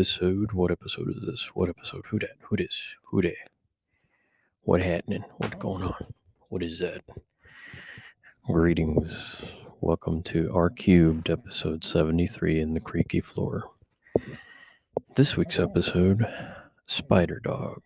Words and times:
episode. 0.00 0.50
What 0.52 0.70
episode 0.70 1.14
is 1.14 1.26
this? 1.26 1.50
What 1.52 1.68
episode? 1.68 2.06
Who 2.08 2.18
that? 2.20 2.38
Who 2.40 2.56
this? 2.56 2.74
Who 3.02 3.20
that? 3.20 3.34
What 4.62 4.82
happening? 4.82 5.22
What's 5.36 5.56
going 5.56 5.82
on? 5.82 6.06
What 6.48 6.62
is 6.62 6.78
that? 6.78 7.02
Greetings. 8.46 9.42
Welcome 9.82 10.22
to 10.22 10.50
R 10.54 10.70
Cubed, 10.70 11.28
episode 11.28 11.84
73 11.84 12.60
in 12.60 12.72
the 12.72 12.80
creaky 12.80 13.20
floor. 13.20 13.64
This 15.16 15.36
week's 15.36 15.58
episode 15.58 16.26
Spider 16.86 17.38
Dog. 17.44 17.82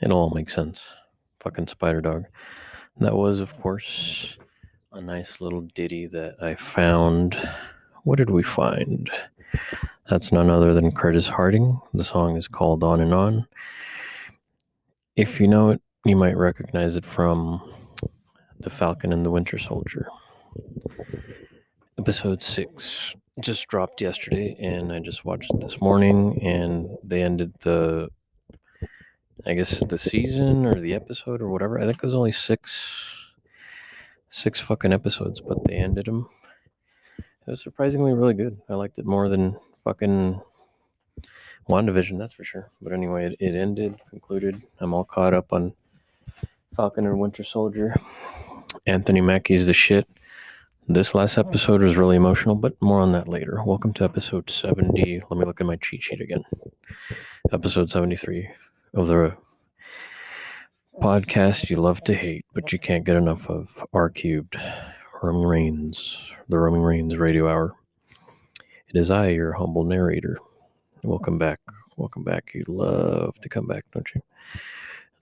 It 0.00 0.10
all 0.10 0.30
makes 0.30 0.54
sense. 0.54 0.88
Fucking 1.40 1.66
Spider 1.66 2.00
Dog. 2.00 2.24
That 3.00 3.14
was, 3.14 3.40
of 3.40 3.54
course, 3.60 4.38
a 4.92 5.02
nice 5.02 5.42
little 5.42 5.68
ditty 5.74 6.06
that 6.06 6.42
I 6.42 6.54
found. 6.54 7.36
What 8.04 8.16
did 8.16 8.30
we 8.30 8.42
find? 8.42 9.10
That's 10.08 10.32
none 10.32 10.50
other 10.50 10.72
than 10.72 10.92
Curtis 10.92 11.26
Harding. 11.26 11.80
The 11.94 12.04
song 12.04 12.36
is 12.36 12.48
called 12.48 12.84
On 12.84 13.00
and 13.00 13.12
On. 13.12 13.46
If 15.16 15.40
you 15.40 15.48
know 15.48 15.70
it, 15.70 15.82
you 16.04 16.16
might 16.16 16.36
recognize 16.36 16.96
it 16.96 17.04
from 17.04 17.62
The 18.60 18.70
Falcon 18.70 19.12
and 19.12 19.24
the 19.24 19.30
Winter 19.30 19.58
Soldier. 19.58 20.08
Episode 21.98 22.42
6 22.42 23.16
just 23.40 23.66
dropped 23.68 24.00
yesterday, 24.00 24.56
and 24.58 24.92
I 24.92 24.98
just 24.98 25.24
watched 25.24 25.52
it 25.52 25.60
this 25.60 25.80
morning, 25.80 26.40
and 26.42 26.88
they 27.02 27.22
ended 27.22 27.52
the, 27.60 28.08
I 29.44 29.54
guess, 29.54 29.80
the 29.80 29.98
season 29.98 30.64
or 30.64 30.80
the 30.80 30.94
episode 30.94 31.42
or 31.42 31.50
whatever. 31.50 31.78
I 31.78 31.82
think 31.82 31.96
it 31.96 32.06
was 32.06 32.14
only 32.14 32.32
six 32.32 33.12
six 34.28 34.60
fucking 34.60 34.92
episodes, 34.92 35.40
but 35.40 35.64
they 35.64 35.74
ended 35.74 36.06
them. 36.06 36.28
It 37.46 37.50
was 37.50 37.62
surprisingly 37.62 38.12
really 38.12 38.34
good. 38.34 38.60
I 38.68 38.74
liked 38.74 38.98
it 38.98 39.06
more 39.06 39.28
than 39.28 39.56
fucking 39.84 40.40
WandaVision, 41.68 42.18
that's 42.18 42.34
for 42.34 42.42
sure. 42.42 42.70
But 42.82 42.92
anyway, 42.92 43.26
it, 43.26 43.36
it 43.38 43.54
ended, 43.54 44.00
concluded. 44.10 44.60
I'm 44.80 44.92
all 44.92 45.04
caught 45.04 45.32
up 45.32 45.52
on 45.52 45.72
Falcon 46.74 47.06
and 47.06 47.20
Winter 47.20 47.44
Soldier. 47.44 47.94
Anthony 48.86 49.20
Mackie's 49.20 49.68
the 49.68 49.72
shit. 49.72 50.08
This 50.88 51.14
last 51.14 51.38
episode 51.38 51.82
was 51.82 51.96
really 51.96 52.16
emotional, 52.16 52.56
but 52.56 52.74
more 52.82 53.00
on 53.00 53.12
that 53.12 53.28
later. 53.28 53.62
Welcome 53.64 53.92
to 53.94 54.04
episode 54.04 54.50
70. 54.50 55.22
Let 55.30 55.38
me 55.38 55.46
look 55.46 55.60
at 55.60 55.68
my 55.68 55.76
cheat 55.76 56.02
sheet 56.02 56.20
again. 56.20 56.44
Episode 57.52 57.92
73 57.92 58.48
of 58.94 59.06
the 59.06 59.36
podcast 61.00 61.70
you 61.70 61.76
love 61.76 62.02
to 62.04 62.14
hate, 62.14 62.44
but 62.54 62.72
you 62.72 62.80
can't 62.80 63.04
get 63.04 63.14
enough 63.14 63.48
of 63.48 63.68
R 63.92 64.10
Cubed, 64.10 64.56
Roaming 65.22 65.46
Reigns, 65.46 66.18
the 66.48 66.58
Roaming 66.58 66.82
Reigns 66.82 67.16
Radio 67.16 67.48
Hour. 67.48 67.74
It 68.88 68.96
is 68.96 69.10
I, 69.10 69.28
your 69.28 69.52
humble 69.52 69.84
narrator. 69.84 70.38
Welcome 71.02 71.38
back. 71.38 71.58
Welcome 71.96 72.22
back. 72.22 72.52
You 72.54 72.64
love 72.68 73.34
to 73.40 73.48
come 73.48 73.66
back, 73.66 73.84
don't 73.92 74.08
you? 74.14 74.20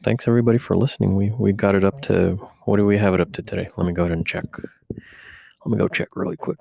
Thanks 0.03 0.27
everybody 0.27 0.59
for 0.59 0.77
listening. 0.77 1.15
We 1.15 1.31
we 1.31 1.53
got 1.53 1.77
it 1.77 1.85
up 1.85 2.01
to 2.03 2.35
what 2.65 2.79
do 2.79 2.87
we 2.87 2.99
have 2.99 3.15
it 3.15 3.21
up 3.21 3.33
to 3.35 3.43
today? 3.43 3.69
Let 3.77 3.87
me 3.87 3.93
go 3.93 4.03
ahead 4.03 4.17
and 4.17 4.27
check. 4.27 4.45
Let 4.91 5.67
me 5.67 5.79
go 5.79 5.87
check 5.87 6.09
really 6.17 6.37
quick. 6.37 6.59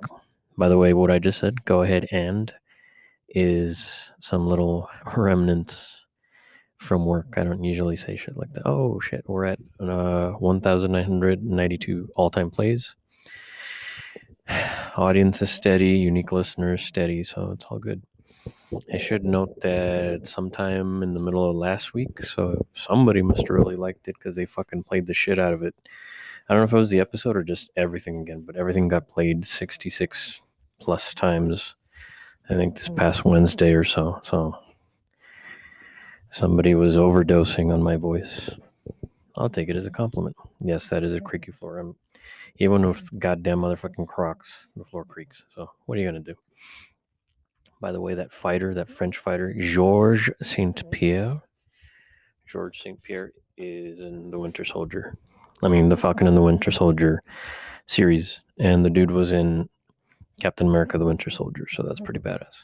By 0.55 0.69
the 0.69 0.77
way, 0.77 0.93
what 0.93 1.09
I 1.09 1.17
just 1.17 1.39
said, 1.39 1.65
go 1.65 1.81
ahead 1.81 2.07
and 2.11 2.53
is 3.29 3.91
some 4.19 4.47
little 4.47 4.89
remnants 5.17 6.05
from 6.77 7.05
work. 7.05 7.33
I 7.37 7.43
don't 7.43 7.63
usually 7.63 7.95
say 7.95 8.15
shit 8.15 8.37
like 8.37 8.53
that. 8.53 8.67
Oh 8.67 8.99
shit, 8.99 9.23
we're 9.27 9.45
at 9.45 9.59
uh, 9.79 10.31
1,992 10.33 12.09
all-time 12.15 12.51
plays. 12.51 12.95
Audience 14.95 15.41
is 15.41 15.49
steady, 15.49 15.91
unique 15.91 16.31
listeners 16.31 16.83
steady, 16.83 17.23
so 17.23 17.51
it's 17.51 17.65
all 17.65 17.79
good. 17.79 18.01
I 18.91 18.97
should 18.97 19.23
note 19.23 19.61
that 19.61 20.27
sometime 20.27 21.03
in 21.03 21.13
the 21.13 21.23
middle 21.23 21.49
of 21.49 21.55
last 21.55 21.93
week, 21.93 22.19
so 22.19 22.65
somebody 22.73 23.21
must 23.21 23.47
have 23.47 23.49
really 23.49 23.75
liked 23.75 24.07
it 24.07 24.15
because 24.17 24.35
they 24.35 24.45
fucking 24.45 24.83
played 24.83 25.05
the 25.05 25.13
shit 25.13 25.39
out 25.39 25.53
of 25.53 25.63
it. 25.63 25.75
I 26.49 26.53
don't 26.53 26.61
know 26.61 26.65
if 26.65 26.73
it 26.73 26.77
was 26.77 26.89
the 26.89 26.99
episode 26.99 27.37
or 27.37 27.43
just 27.43 27.69
everything 27.77 28.19
again, 28.21 28.41
but 28.45 28.55
everything 28.55 28.87
got 28.87 29.07
played 29.07 29.45
66 29.45 30.41
plus 30.79 31.13
times. 31.13 31.75
I 32.49 32.55
think 32.55 32.75
this 32.75 32.89
past 32.89 33.23
Wednesday 33.23 33.73
or 33.73 33.83
so. 33.83 34.19
So 34.23 34.57
Somebody 36.33 36.73
was 36.73 36.97
overdosing 36.97 37.71
on 37.71 37.83
my 37.83 37.95
voice. 37.95 38.49
I'll 39.37 39.51
take 39.51 39.69
it 39.69 39.75
as 39.75 39.85
a 39.85 39.91
compliment. 39.91 40.35
Yes, 40.61 40.89
that 40.89 41.03
is 41.03 41.13
a 41.13 41.21
creaky 41.21 41.51
floor. 41.51 41.77
I'm, 41.77 41.95
even 42.57 42.87
with 42.87 43.09
mm. 43.11 43.19
goddamn 43.19 43.59
motherfucking 43.59 44.07
Crocs, 44.07 44.67
the 44.75 44.85
floor 44.85 45.05
creaks. 45.05 45.43
So 45.55 45.69
what 45.85 45.97
are 45.97 46.01
you 46.01 46.07
gonna 46.07 46.19
do? 46.19 46.35
By 47.81 47.91
the 47.91 48.01
way, 48.01 48.13
that 48.13 48.31
fighter, 48.31 48.73
that 48.73 48.89
French 48.89 49.17
fighter, 49.17 49.53
Georges 49.53 50.33
Saint 50.41 50.89
Pierre, 50.91 51.41
George 52.47 52.81
Saint 52.81 53.01
Pierre 53.01 53.33
is 53.57 53.99
in 53.99 54.31
the 54.31 54.39
Winter 54.39 54.63
Soldier. 54.63 55.17
I 55.63 55.67
mean, 55.67 55.89
the 55.89 55.97
Falcon 55.97 56.27
and 56.27 56.37
the 56.37 56.41
Winter 56.41 56.71
Soldier 56.71 57.21
series, 57.87 58.39
and 58.59 58.85
the 58.85 58.89
dude 58.89 59.11
was 59.11 59.31
in 59.31 59.69
Captain 60.41 60.67
America: 60.67 60.97
The 60.97 61.05
Winter 61.05 61.29
Soldier. 61.29 61.67
So 61.69 61.83
that's 61.83 61.99
pretty 61.99 62.19
badass. 62.19 62.63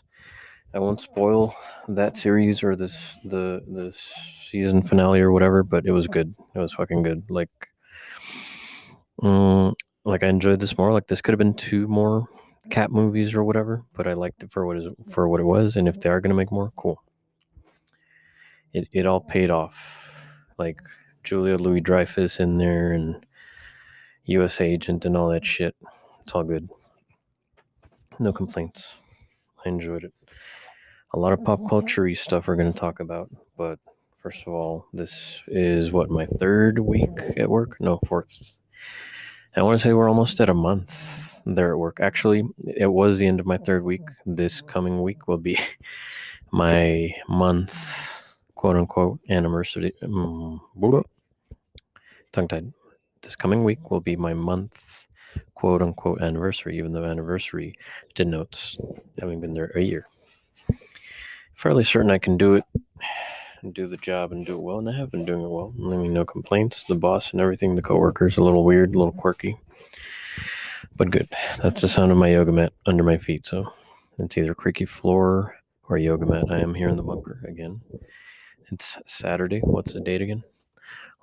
I 0.74 0.80
won't 0.80 1.02
spoil 1.02 1.56
that 1.88 2.16
series 2.16 2.62
or 2.62 2.76
this 2.76 3.18
the 3.24 3.64
the 3.68 3.94
season 4.46 4.84
finale 4.84 5.20
or 5.20 5.32
whatever, 5.32 5.64
but 5.64 5.86
it 5.86 5.92
was 5.92 6.08
good. 6.08 6.34
It 6.54 6.60
was 6.60 6.74
fucking 6.74 7.04
good. 7.04 7.24
Like, 7.30 7.50
um, 9.22 9.76
like 10.06 10.24
I 10.24 10.28
enjoyed 10.28 10.60
this 10.60 10.78
more. 10.78 10.92
Like 10.92 11.08
this 11.08 11.22
could 11.22 11.34
have 11.34 11.40
been 11.40 11.54
two 11.54 11.88
more 11.88 12.28
Cap 12.70 12.92
movies 12.92 13.34
or 13.34 13.44
whatever, 13.44 13.84
but 13.94 14.08
I 14.08 14.14
liked 14.14 14.44
it 14.44 14.52
for 14.52 14.66
what 14.66 14.78
is 14.78 14.88
for 15.10 15.28
what 15.28 15.40
it 15.40 15.46
was. 15.46 15.76
And 15.76 15.88
if 15.88 16.00
they 16.00 16.10
are 16.10 16.22
gonna 16.22 16.36
make 16.36 16.52
more, 16.52 16.72
cool. 16.76 17.02
It 18.74 18.88
it 18.92 19.08
all 19.08 19.22
paid 19.22 19.50
off. 19.50 19.76
Like 20.58 20.82
Julia 21.24 21.56
Louis 21.58 21.82
Dreyfus 21.82 22.40
in 22.40 22.58
there 22.58 22.92
and 22.92 23.26
U.S. 24.26 24.62
Agent 24.62 25.06
and 25.06 25.18
all 25.18 25.30
that 25.30 25.46
shit. 25.46 25.76
It's 26.22 26.34
all 26.34 26.44
good. 26.44 26.70
No 28.20 28.34
complaints. 28.34 28.94
I 29.66 29.70
enjoyed 29.70 30.04
it 30.04 30.14
a 31.14 31.20
lot 31.20 31.34
of 31.34 31.44
pop 31.44 31.68
culture 31.68 32.14
stuff 32.16 32.48
we're 32.48 32.56
going 32.56 32.72
to 32.72 32.80
talk 32.80 33.00
about. 33.00 33.30
But 33.58 33.80
first 34.22 34.46
of 34.46 34.54
all, 34.54 34.86
this 34.94 35.42
is 35.48 35.92
what 35.92 36.10
my 36.10 36.26
third 36.26 36.80
week 36.80 37.18
at 37.38 37.50
work? 37.50 37.78
No, 37.80 38.00
fourth. 38.08 38.54
I 39.56 39.62
want 39.62 39.80
to 39.80 39.84
say 39.84 39.94
we're 39.94 40.10
almost 40.10 40.40
at 40.40 40.50
a 40.50 40.54
month 40.54 41.42
there 41.46 41.72
at 41.72 41.80
work. 41.80 42.00
Actually, 42.00 42.44
it 42.76 42.88
was 42.88 43.20
the 43.20 43.28
end 43.28 43.40
of 43.40 43.46
my 43.46 43.58
third 43.58 43.84
week. 43.84 44.02
This 44.26 44.62
coming 44.62 45.02
week 45.02 45.28
will 45.28 45.38
be 45.38 45.58
my 46.52 47.14
month, 47.28 48.24
quote 48.56 48.76
unquote, 48.76 49.20
anniversary. 49.30 49.94
Um, 50.04 50.62
tongue 52.32 52.48
tied. 52.48 52.72
This 53.22 53.36
coming 53.36 53.64
week 53.64 53.92
will 53.92 54.00
be 54.00 54.16
my 54.16 54.34
month, 54.34 55.06
quote 55.56 55.82
unquote, 55.82 56.22
anniversary, 56.22 56.78
even 56.78 56.94
though 56.94 57.06
anniversary 57.06 57.74
denotes 58.16 58.78
having 59.20 59.42
been 59.42 59.54
there 59.54 59.72
a 59.76 59.82
year 59.82 60.08
fairly 61.60 61.84
certain 61.84 62.10
I 62.10 62.18
can 62.18 62.38
do 62.38 62.54
it 62.54 62.64
and 63.62 63.74
do 63.74 63.88
the 63.88 63.98
job 63.98 64.32
and 64.32 64.46
do 64.46 64.58
it 64.58 64.62
well, 64.62 64.80
and 64.80 64.90
I 64.90 64.98
have 64.98 65.12
been 65.12 65.26
doing 65.26 65.42
it 65.42 65.50
well. 65.50 65.74
I 65.78 65.98
mean, 65.98 66.14
no 66.14 66.26
complaints. 66.26 66.84
The 66.84 66.96
boss 66.96 67.32
and 67.32 67.42
everything, 67.42 67.76
the 67.76 67.82
coworkers, 67.82 68.38
a 68.38 68.44
little 68.44 68.64
weird, 68.64 68.96
a 68.96 68.98
little 68.98 69.14
quirky, 69.14 69.58
but 70.96 71.12
good. 71.12 71.30
That's 71.62 71.82
the 71.82 71.88
sound 71.88 72.12
of 72.12 72.18
my 72.18 72.30
yoga 72.30 72.52
mat 72.52 72.74
under 72.86 73.04
my 73.04 73.18
feet. 73.18 73.46
So 73.46 73.72
it's 74.18 74.38
either 74.38 74.54
creaky 74.54 74.86
floor 74.86 75.56
or 75.88 75.98
yoga 75.98 76.26
mat. 76.26 76.46
I 76.50 76.60
am 76.60 76.74
here 76.74 76.90
in 76.90 76.98
the 76.98 77.04
bunker 77.04 77.42
again. 77.48 77.82
It's 78.72 78.98
Saturday. 79.06 79.60
What's 79.60 79.94
the 79.94 80.02
date 80.02 80.22
again? 80.22 80.44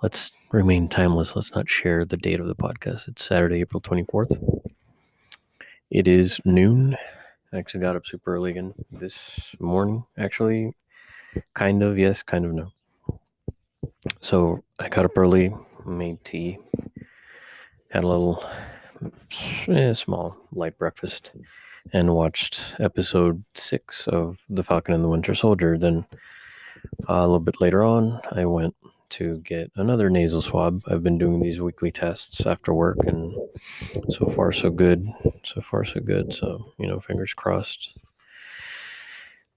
Let's 0.02 0.32
remain 0.52 0.88
timeless. 0.88 1.36
Let's 1.36 1.54
not 1.54 1.68
share 1.68 2.04
the 2.04 2.16
date 2.16 2.40
of 2.40 2.48
the 2.48 2.56
podcast. 2.56 3.08
It's 3.08 3.24
Saturday, 3.24 3.60
April 3.60 3.80
24th. 3.80 4.70
It 5.90 6.08
is 6.08 6.40
noon 6.44 6.96
I 7.52 7.58
actually 7.58 7.80
got 7.80 7.96
up 7.96 8.04
super 8.04 8.34
early 8.34 8.50
again 8.50 8.74
this 8.90 9.16
morning. 9.60 10.04
Actually, 10.18 10.74
kind 11.54 11.82
of, 11.82 11.98
yes, 11.98 12.22
kind 12.22 12.44
of 12.44 12.52
no. 12.52 12.72
So 14.20 14.62
I 14.78 14.88
got 14.88 15.04
up 15.04 15.16
early, 15.18 15.54
made 15.84 16.24
tea, 16.24 16.58
had 17.90 18.04
a 18.04 18.08
little 18.08 18.44
eh, 19.68 19.94
small 19.94 20.36
light 20.52 20.78
breakfast, 20.78 21.32
and 21.92 22.14
watched 22.14 22.76
episode 22.80 23.42
six 23.54 24.06
of 24.08 24.38
The 24.48 24.62
Falcon 24.62 24.94
and 24.94 25.04
the 25.04 25.08
Winter 25.08 25.34
Soldier. 25.34 25.78
Then 25.78 26.04
uh, 27.08 27.14
a 27.14 27.20
little 27.22 27.40
bit 27.40 27.60
later 27.60 27.82
on, 27.84 28.20
I 28.32 28.44
went 28.44 28.74
to 29.08 29.38
get 29.38 29.70
another 29.76 30.10
nasal 30.10 30.42
swab. 30.42 30.82
I've 30.88 31.02
been 31.02 31.18
doing 31.18 31.40
these 31.40 31.60
weekly 31.60 31.92
tests 31.92 32.44
after 32.44 32.74
work, 32.74 32.98
and 33.06 33.34
so 34.08 34.26
far, 34.26 34.52
so 34.52 34.70
good. 34.70 35.08
So 35.44 35.60
far, 35.60 35.84
so 35.84 36.00
good. 36.00 36.34
So, 36.34 36.72
you 36.78 36.86
know, 36.86 37.00
fingers 37.00 37.32
crossed. 37.32 37.96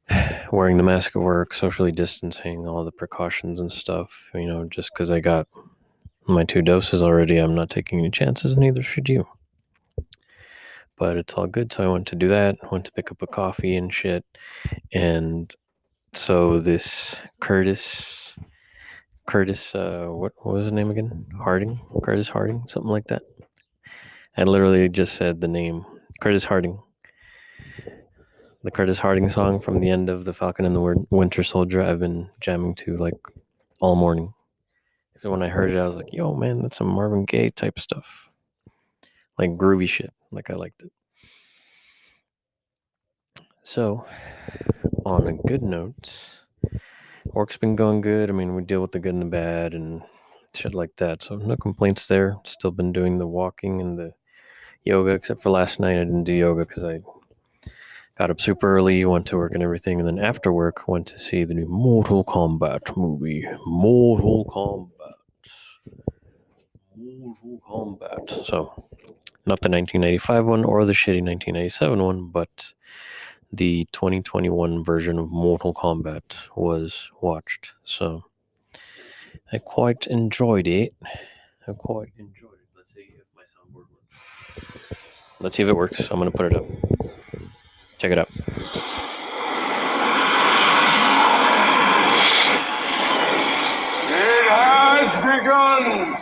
Wearing 0.51 0.77
the 0.77 0.83
mask 0.83 1.15
at 1.15 1.21
work, 1.21 1.53
socially 1.53 1.91
distancing, 1.91 2.67
all 2.67 2.85
the 2.85 2.91
precautions 2.91 3.59
and 3.59 3.71
stuff. 3.71 4.25
You 4.33 4.47
know, 4.47 4.65
just 4.65 4.91
because 4.94 5.11
I 5.11 5.19
got 5.19 5.47
my 6.27 6.44
two 6.44 6.61
doses 6.61 7.03
already, 7.03 7.38
I'm 7.38 7.56
not 7.56 7.69
taking 7.69 8.00
any 8.00 8.11
chances, 8.11 8.57
neither 8.57 8.83
should 8.83 9.09
you. 9.09 9.27
but 10.97 11.17
it's 11.17 11.33
all 11.33 11.47
good. 11.47 11.71
So 11.73 11.83
I 11.83 11.91
went 11.91 12.07
to 12.07 12.15
do 12.15 12.27
that. 12.29 12.57
Went 12.71 12.85
to 12.85 12.91
pick 12.91 13.11
up 13.11 13.21
a 13.21 13.27
coffee 13.27 13.75
and 13.75 13.94
shit, 13.94 14.25
and 14.94 15.53
so 16.13 16.59
this 16.59 17.17
Curtis, 17.39 18.35
Curtis, 19.27 19.75
uh, 19.75 20.07
what, 20.09 20.33
what 20.38 20.56
was 20.56 20.65
the 20.67 20.73
name 20.73 20.91
again? 20.91 21.25
Harding, 21.41 21.79
Curtis 22.03 22.29
Harding, 22.29 22.63
something 22.67 22.91
like 22.91 23.06
that. 23.07 23.23
I 24.38 24.44
literally 24.44 24.89
just 24.89 25.15
said 25.15 25.41
the 25.41 25.47
name 25.47 25.85
Curtis 26.21 26.44
Harding. 26.44 26.79
The 28.61 28.71
Curtis 28.71 29.00
Harding 29.00 29.29
song 29.29 29.61
from 29.61 29.79
the 29.79 29.89
end 29.89 30.09
of 30.09 30.25
The 30.25 30.33
Falcon 30.33 30.65
and 30.65 30.75
the 30.75 31.06
Winter 31.11 31.44
Soldier, 31.44 31.81
I've 31.81 32.00
been 32.00 32.29
jamming 32.41 32.75
to 32.75 32.97
like 32.97 33.15
all 33.79 33.95
morning. 33.95 34.33
So 35.15 35.31
when 35.31 35.41
I 35.41 35.47
heard 35.47 35.71
it, 35.71 35.77
I 35.77 35.88
was 35.88 35.95
like, 35.95 36.11
yo, 36.11 36.33
man, 36.33 36.61
that's 36.61 36.75
some 36.75 36.88
Marvin 36.88 37.23
Gaye 37.23 37.51
type 37.51 37.79
stuff. 37.79 38.29
Like 39.38 39.51
groovy 39.51 39.88
shit. 39.88 40.11
Like 40.31 40.50
I 40.50 40.56
liked 40.56 40.81
it. 40.81 40.91
So, 43.63 44.06
on 45.06 45.27
a 45.27 45.33
good 45.33 45.61
note, 45.61 46.11
work's 47.27 47.56
been 47.56 47.77
going 47.77 48.01
good. 48.01 48.29
I 48.29 48.33
mean, 48.33 48.56
we 48.56 48.63
deal 48.63 48.81
with 48.81 48.91
the 48.91 49.00
good 49.00 49.13
and 49.13 49.21
the 49.21 49.27
bad 49.27 49.73
and 49.73 50.01
shit 50.53 50.73
like 50.73 50.95
that. 50.97 51.21
So, 51.21 51.38
no 51.38 51.56
complaints 51.56 52.07
there. 52.07 52.35
Still 52.44 52.71
been 52.71 52.91
doing 52.91 53.19
the 53.19 53.27
walking 53.27 53.79
and 53.79 53.97
the 53.97 54.13
yoga, 54.83 55.11
except 55.11 55.41
for 55.41 55.50
last 55.50 55.79
night. 55.79 55.95
I 55.95 56.03
didn't 56.03 56.25
do 56.25 56.33
yoga 56.33 56.65
because 56.65 56.83
I 56.83 57.00
got 58.19 58.30
up 58.30 58.42
super 58.42 58.75
early, 58.75 59.06
went 59.06 59.25
to 59.27 59.38
work 59.38 59.54
and 59.54 59.63
everything. 59.63 60.00
And 60.00 60.07
then 60.07 60.19
after 60.19 60.51
work, 60.51 60.89
went 60.89 61.07
to 61.07 61.19
see 61.19 61.45
the 61.45 61.54
new 61.54 61.68
Mortal 61.68 62.25
Kombat 62.25 62.98
movie. 62.98 63.48
Mortal 63.66 64.44
Kombat. 64.45 65.13
Mortal 66.98 67.62
Kombat. 67.66 68.45
So, 68.45 68.74
not 69.45 69.62
the 69.62 69.69
1995 69.69 70.45
one 70.45 70.66
or 70.66 70.86
the 70.86 70.92
shitty 70.92 71.24
1997 71.24 72.04
one, 72.04 72.27
but 72.27 72.74
the 73.54 73.88
2021 73.94 74.83
version 74.83 75.18
of 75.18 75.31
Mortal 75.31 75.74
Kombat 75.74 76.36
was 76.57 77.10
watched. 77.21 77.71
So 77.83 78.25
I 79.51 79.60
quite 79.60 80.07
enjoyed 80.07 80.68
it. 80.68 80.94
I 81.66 81.71
quite 81.71 82.12
enjoyed 82.18 82.51
it. 82.51 82.68
Let's 82.75 82.94
see 82.94 83.13
if 83.18 83.25
my 83.33 83.44
soundboard 83.44 83.88
works. 83.89 84.98
Let's 85.39 85.56
see 85.56 85.63
if 85.63 85.69
it 85.69 85.75
works. 85.75 86.12
I'm 86.12 86.19
going 86.19 86.30
to 86.30 86.38
put 86.38 86.48
it 86.48 86.56
up. 86.57 87.19
Check 87.99 88.13
it 88.13 88.17
out. 88.17 88.29
It 94.07 94.49
has 94.49 95.09
begun. 95.39 96.15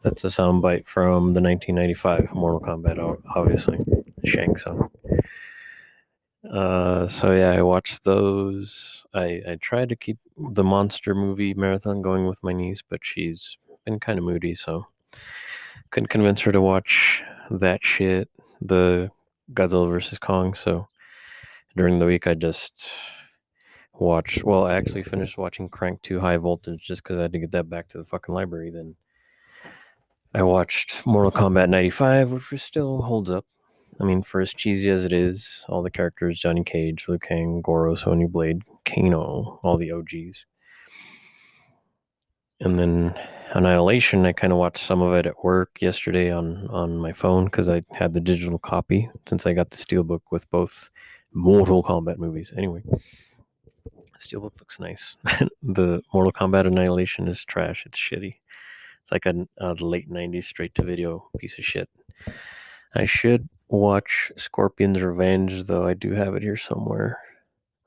That's 0.00 0.24
a 0.24 0.28
soundbite 0.28 0.86
from 0.86 1.34
the 1.34 1.42
1995 1.42 2.34
Mortal 2.34 2.60
Kombat, 2.60 3.20
obviously. 3.36 3.78
Shang 4.24 4.56
Tsung. 4.56 4.90
Uh, 6.50 7.06
so 7.06 7.32
yeah, 7.32 7.50
I 7.50 7.60
watched 7.60 8.04
those. 8.04 9.04
I 9.12 9.42
I 9.46 9.58
tried 9.60 9.90
to 9.90 9.96
keep 9.96 10.18
the 10.38 10.64
monster 10.64 11.14
movie 11.14 11.52
marathon 11.52 12.00
going 12.00 12.26
with 12.26 12.42
my 12.42 12.54
niece, 12.54 12.80
but 12.80 13.00
she's 13.02 13.58
been 13.84 14.00
kind 14.00 14.18
of 14.18 14.24
moody, 14.24 14.54
so 14.54 14.86
couldn't 15.90 16.08
convince 16.08 16.40
her 16.40 16.52
to 16.52 16.62
watch 16.62 17.22
that 17.50 17.84
shit, 17.84 18.30
the 18.62 19.10
Godzilla 19.52 19.88
versus 19.88 20.18
Kong. 20.18 20.54
So 20.54 20.88
during 21.76 21.98
the 21.98 22.06
week, 22.06 22.26
I 22.26 22.34
just 22.34 22.88
watched. 23.94 24.44
Well, 24.44 24.64
I 24.64 24.74
actually 24.74 25.02
finished 25.02 25.38
watching 25.38 25.68
Crank 25.68 26.02
2 26.02 26.20
High 26.20 26.36
Voltage 26.36 26.82
just 26.82 27.02
because 27.02 27.18
I 27.18 27.22
had 27.22 27.32
to 27.32 27.38
get 27.38 27.52
that 27.52 27.68
back 27.68 27.88
to 27.88 27.98
the 27.98 28.04
fucking 28.04 28.34
library. 28.34 28.70
Then 28.70 28.96
I 30.34 30.42
watched 30.42 31.06
Mortal 31.06 31.32
Kombat 31.32 31.68
95, 31.68 32.32
which 32.32 32.62
still 32.62 33.02
holds 33.02 33.30
up. 33.30 33.44
I 34.00 34.04
mean, 34.04 34.22
for 34.22 34.40
as 34.40 34.52
cheesy 34.52 34.90
as 34.90 35.04
it 35.04 35.12
is, 35.12 35.64
all 35.68 35.82
the 35.82 35.90
characters 35.90 36.40
Johnny 36.40 36.64
Cage, 36.64 37.06
Liu 37.06 37.18
Kang, 37.18 37.62
Goro, 37.62 37.94
Sonya 37.94 38.26
Blade, 38.26 38.62
Kano, 38.84 39.60
all 39.62 39.76
the 39.76 39.92
OGs. 39.92 40.46
And 42.60 42.78
then 42.78 43.14
Annihilation, 43.52 44.26
I 44.26 44.32
kind 44.32 44.52
of 44.52 44.58
watched 44.58 44.84
some 44.84 45.02
of 45.02 45.14
it 45.14 45.26
at 45.26 45.44
work 45.44 45.80
yesterday 45.80 46.32
on, 46.32 46.66
on 46.68 46.96
my 46.96 47.12
phone 47.12 47.44
because 47.44 47.68
I 47.68 47.82
had 47.92 48.12
the 48.12 48.20
digital 48.20 48.58
copy 48.58 49.08
since 49.26 49.46
I 49.46 49.52
got 49.52 49.70
the 49.70 49.76
Steelbook 49.76 50.22
with 50.30 50.48
both 50.50 50.90
Mortal 51.32 51.82
Kombat 51.82 52.18
movies. 52.18 52.52
Anyway, 52.56 52.82
Steelbook 54.20 54.58
looks 54.58 54.80
nice. 54.80 55.16
the 55.62 56.02
Mortal 56.12 56.32
Kombat 56.32 56.66
Annihilation 56.66 57.28
is 57.28 57.44
trash. 57.44 57.84
It's 57.86 57.98
shitty. 57.98 58.36
It's 59.02 59.12
like 59.12 59.26
a, 59.26 59.46
a 59.58 59.74
late 59.74 60.10
90s 60.10 60.44
straight 60.44 60.74
to 60.76 60.82
video 60.82 61.28
piece 61.38 61.58
of 61.58 61.64
shit. 61.64 61.88
I 62.94 63.04
should 63.04 63.48
watch 63.68 64.32
Scorpion's 64.36 65.02
Revenge, 65.02 65.64
though 65.64 65.86
I 65.86 65.94
do 65.94 66.12
have 66.12 66.34
it 66.34 66.42
here 66.42 66.56
somewhere, 66.56 67.18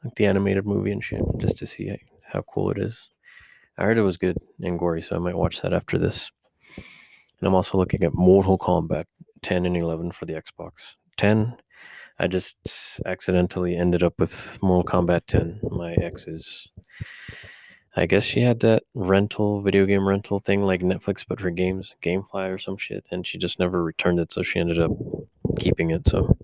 like 0.03 0.15
the 0.15 0.27
animated 0.27 0.65
movie 0.65 0.91
and 0.91 1.03
shit, 1.03 1.21
just 1.37 1.57
to 1.57 1.67
see 1.67 1.97
how 2.25 2.43
cool 2.43 2.69
it 2.71 2.77
is. 2.77 3.09
I 3.77 3.83
heard 3.83 3.97
it 3.97 4.03
was 4.03 4.17
good 4.17 4.37
and 4.61 4.79
gory, 4.79 5.01
so 5.01 5.15
I 5.15 5.19
might 5.19 5.37
watch 5.37 5.61
that 5.61 5.73
after 5.73 5.97
this. 5.97 6.31
And 6.75 7.47
I'm 7.47 7.53
also 7.53 7.77
looking 7.77 8.03
at 8.03 8.13
Mortal 8.13 8.57
Kombat 8.57 9.05
10 9.43 9.65
and 9.65 9.77
11 9.77 10.11
for 10.11 10.25
the 10.25 10.33
Xbox. 10.33 10.95
10, 11.17 11.55
I 12.19 12.27
just 12.27 12.57
accidentally 13.05 13.75
ended 13.75 14.01
up 14.01 14.19
with 14.19 14.57
Mortal 14.63 15.01
Kombat 15.01 15.21
10. 15.27 15.59
My 15.69 15.93
ex's 15.93 16.67
I 17.95 18.05
guess 18.05 18.23
she 18.23 18.41
had 18.41 18.59
that 18.59 18.83
rental, 18.93 19.59
video 19.61 19.87
game 19.87 20.07
rental 20.07 20.37
thing 20.37 20.61
like 20.61 20.81
Netflix, 20.81 21.25
but 21.27 21.41
for 21.41 21.49
games, 21.49 21.95
Gamefly 22.03 22.53
or 22.53 22.59
some 22.59 22.77
shit, 22.77 23.03
and 23.09 23.25
she 23.25 23.39
just 23.39 23.57
never 23.57 23.83
returned 23.83 24.19
it, 24.19 24.31
so 24.31 24.43
she 24.43 24.59
ended 24.59 24.79
up 24.79 24.91
keeping 25.57 25.89
it. 25.89 26.07
So 26.07 26.37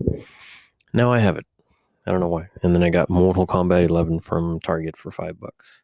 now 0.92 1.12
I 1.12 1.20
have 1.20 1.36
it. 1.36 1.46
I 2.06 2.10
don't 2.10 2.18
know 2.18 2.28
why. 2.28 2.48
And 2.64 2.74
then 2.74 2.82
I 2.82 2.90
got 2.90 3.08
Mortal 3.08 3.46
Kombat 3.46 3.88
11 3.88 4.18
from 4.18 4.58
Target 4.60 4.96
for 4.96 5.12
five 5.12 5.38
bucks 5.38 5.83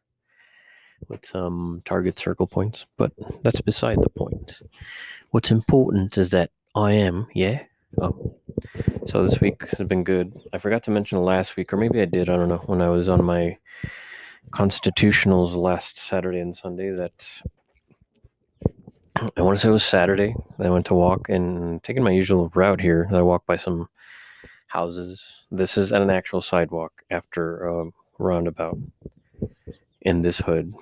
with 1.07 1.25
some 1.25 1.81
Target 1.85 2.17
circle 2.17 2.47
points, 2.47 2.85
but 2.97 3.11
that's 3.43 3.61
beside 3.61 4.01
the 4.01 4.09
point. 4.09 4.61
What's 5.31 5.51
important 5.51 6.17
is 6.17 6.31
that 6.31 6.51
I 6.75 6.93
am, 6.93 7.27
yeah. 7.33 7.63
Oh, 8.01 8.35
so 9.05 9.23
this 9.23 9.41
week 9.41 9.67
has 9.77 9.87
been 9.87 10.03
good. 10.03 10.33
I 10.53 10.57
forgot 10.57 10.83
to 10.83 10.91
mention 10.91 11.21
last 11.21 11.57
week, 11.57 11.73
or 11.73 11.77
maybe 11.77 12.01
I 12.01 12.05
did. 12.05 12.29
I 12.29 12.37
don't 12.37 12.49
know. 12.49 12.63
When 12.65 12.81
I 12.81 12.89
was 12.89 13.09
on 13.09 13.23
my 13.23 13.57
constitutionals 14.51 15.55
last 15.55 15.97
Saturday 15.97 16.39
and 16.39 16.55
Sunday 16.55 16.91
that 16.91 17.27
I 19.37 19.41
want 19.41 19.57
to 19.57 19.61
say 19.61 19.69
it 19.69 19.71
was 19.71 19.83
Saturday. 19.83 20.35
I 20.59 20.69
went 20.69 20.85
to 20.87 20.93
walk 20.93 21.29
and 21.29 21.83
taking 21.83 22.03
my 22.03 22.11
usual 22.11 22.51
route 22.53 22.81
here. 22.81 23.09
I 23.11 23.21
walked 23.21 23.47
by 23.47 23.57
some 23.57 23.87
houses. 24.67 25.23
This 25.51 25.77
is 25.77 25.91
at 25.91 26.01
an 26.01 26.09
actual 26.09 26.41
sidewalk 26.41 26.93
after 27.11 27.67
a 27.67 27.91
roundabout 28.19 28.77
in 30.01 30.21
this 30.21 30.39
hood, 30.39 30.73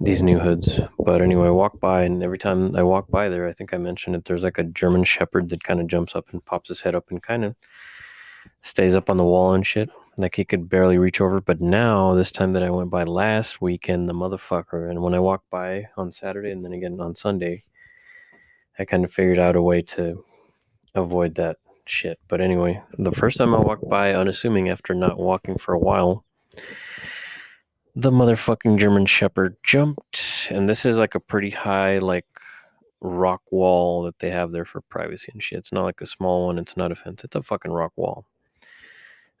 these 0.00 0.22
new 0.22 0.38
hoods. 0.38 0.80
But 0.98 1.20
anyway, 1.20 1.48
I 1.48 1.50
walk 1.50 1.80
by, 1.80 2.02
and 2.02 2.22
every 2.22 2.38
time 2.38 2.76
I 2.76 2.82
walk 2.82 3.08
by 3.08 3.28
there, 3.28 3.48
I 3.48 3.52
think 3.52 3.74
I 3.74 3.78
mentioned 3.78 4.16
it. 4.16 4.24
There's 4.24 4.44
like 4.44 4.58
a 4.58 4.64
German 4.64 5.04
Shepherd 5.04 5.48
that 5.48 5.64
kind 5.64 5.80
of 5.80 5.88
jumps 5.88 6.14
up 6.14 6.26
and 6.30 6.44
pops 6.44 6.68
his 6.68 6.80
head 6.80 6.94
up 6.94 7.10
and 7.10 7.22
kind 7.22 7.44
of 7.44 7.56
stays 8.62 8.94
up 8.94 9.10
on 9.10 9.16
the 9.16 9.24
wall 9.24 9.54
and 9.54 9.66
shit. 9.66 9.90
Like 10.16 10.34
he 10.34 10.44
could 10.44 10.68
barely 10.68 10.98
reach 10.98 11.20
over. 11.20 11.40
But 11.40 11.60
now, 11.60 12.14
this 12.14 12.30
time 12.30 12.52
that 12.54 12.62
I 12.62 12.70
went 12.70 12.90
by 12.90 13.04
last 13.04 13.60
weekend, 13.60 14.08
the 14.08 14.14
motherfucker, 14.14 14.90
and 14.90 15.02
when 15.02 15.14
I 15.14 15.20
walked 15.20 15.50
by 15.50 15.88
on 15.96 16.12
Saturday 16.12 16.50
and 16.50 16.64
then 16.64 16.72
again 16.72 17.00
on 17.00 17.14
Sunday, 17.14 17.64
I 18.78 18.84
kind 18.84 19.04
of 19.04 19.12
figured 19.12 19.38
out 19.38 19.56
a 19.56 19.62
way 19.62 19.82
to 19.82 20.24
avoid 20.94 21.34
that 21.36 21.58
shit. 21.84 22.18
But 22.28 22.40
anyway, 22.40 22.80
the 22.98 23.12
first 23.12 23.38
time 23.38 23.54
I 23.54 23.58
walked 23.58 23.88
by, 23.88 24.14
unassuming 24.14 24.68
after 24.68 24.94
not 24.94 25.18
walking 25.18 25.58
for 25.58 25.72
a 25.74 25.78
while, 25.78 26.24
the 27.98 28.12
motherfucking 28.12 28.78
German 28.78 29.06
Shepherd 29.06 29.56
jumped. 29.64 30.52
And 30.52 30.68
this 30.68 30.86
is 30.86 30.98
like 30.98 31.16
a 31.16 31.20
pretty 31.20 31.50
high, 31.50 31.98
like, 31.98 32.26
rock 33.00 33.42
wall 33.50 34.04
that 34.04 34.20
they 34.20 34.30
have 34.30 34.52
there 34.52 34.64
for 34.64 34.82
privacy 34.82 35.30
and 35.32 35.42
shit. 35.42 35.58
It's 35.58 35.72
not 35.72 35.82
like 35.82 36.00
a 36.00 36.06
small 36.06 36.46
one, 36.46 36.58
it's 36.58 36.76
not 36.76 36.92
a 36.92 36.94
fence, 36.94 37.24
it's 37.24 37.34
a 37.34 37.42
fucking 37.42 37.72
rock 37.72 37.92
wall. 37.96 38.24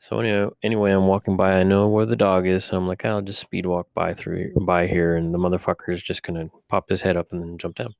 So 0.00 0.18
anyway, 0.18 0.50
anyway, 0.64 0.90
I'm 0.90 1.06
walking 1.06 1.36
by. 1.36 1.60
I 1.60 1.62
know 1.62 1.86
where 1.86 2.06
the 2.06 2.16
dog 2.16 2.48
is, 2.48 2.64
so 2.64 2.76
I'm 2.76 2.88
like, 2.88 3.04
I'll 3.04 3.22
just 3.22 3.40
speed 3.40 3.64
walk 3.64 3.86
by 3.94 4.12
through 4.12 4.52
by 4.62 4.88
here, 4.88 5.14
and 5.14 5.32
the 5.32 5.38
motherfucker 5.38 5.92
is 5.92 6.02
just 6.02 6.24
gonna 6.24 6.50
pop 6.68 6.88
his 6.88 7.02
head 7.02 7.16
up 7.16 7.32
and 7.32 7.40
then 7.40 7.58
jump 7.58 7.76
down. 7.76 7.94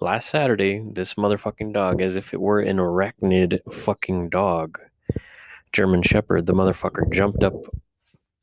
Last 0.00 0.30
Saturday, 0.30 0.82
this 0.92 1.14
motherfucking 1.14 1.72
dog, 1.72 2.00
as 2.00 2.16
if 2.16 2.34
it 2.34 2.40
were 2.40 2.60
an 2.60 2.78
arachnid 2.78 3.60
fucking 3.72 4.30
dog, 4.30 4.80
German 5.72 6.02
Shepherd, 6.02 6.46
the 6.46 6.54
motherfucker 6.54 7.12
jumped 7.12 7.44
up 7.44 7.54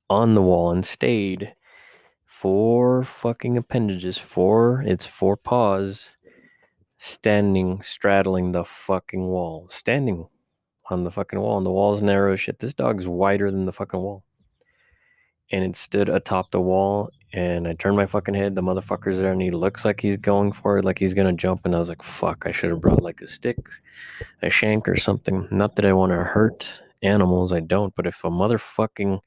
on 0.09 0.35
the 0.35 0.41
wall 0.41 0.71
and 0.71 0.85
stayed 0.85 1.53
four 2.25 3.03
fucking 3.03 3.57
appendages, 3.57 4.17
four 4.17 4.83
its 4.85 5.05
four 5.05 5.38
paws, 5.38 6.15
standing 6.97 7.81
straddling 7.81 8.51
the 8.51 8.65
fucking 8.65 9.25
wall, 9.25 9.67
standing 9.69 10.27
on 10.89 11.03
the 11.03 11.12
fucking 11.12 11.39
wall, 11.39 11.57
and 11.57 11.65
the 11.65 11.71
wall's 11.71 12.01
narrow 12.01 12.35
shit. 12.35 12.59
This 12.59 12.74
dog's 12.74 13.07
wider 13.07 13.51
than 13.51 13.65
the 13.65 13.74
fucking 13.74 14.00
wall. 14.00 14.24
And 15.51 15.63
it 15.63 15.75
stood 15.75 16.09
atop 16.09 16.51
the 16.51 16.62
wall 16.62 17.09
and 17.35 17.67
I 17.67 17.74
turned 17.74 17.97
my 17.97 18.05
fucking 18.05 18.33
head. 18.33 18.55
The 18.55 18.62
motherfucker's 18.62 19.19
there, 19.19 19.33
and 19.33 19.41
he 19.41 19.51
looks 19.51 19.83
like 19.83 20.00
he's 20.00 20.15
going 20.15 20.53
for 20.53 20.77
it, 20.77 20.85
like 20.85 20.97
he's 20.97 21.13
gonna 21.13 21.33
jump. 21.33 21.65
And 21.65 21.75
I 21.75 21.79
was 21.79 21.89
like, 21.89 22.01
"Fuck! 22.01 22.45
I 22.47 22.51
should 22.51 22.69
have 22.69 22.81
brought 22.81 23.03
like 23.03 23.21
a 23.21 23.27
stick, 23.27 23.57
a 24.41 24.50
shank, 24.50 24.88
or 24.88 24.95
something." 24.95 25.47
Not 25.51 25.75
that 25.75 25.85
I 25.85 25.91
want 25.93 26.13
to 26.13 26.24
hurt 26.24 26.81
animals, 27.03 27.51
I 27.51 27.59
don't. 27.59 27.93
But 27.93 28.07
if 28.07 28.24
a 28.24 28.29
motherfucking 28.29 29.19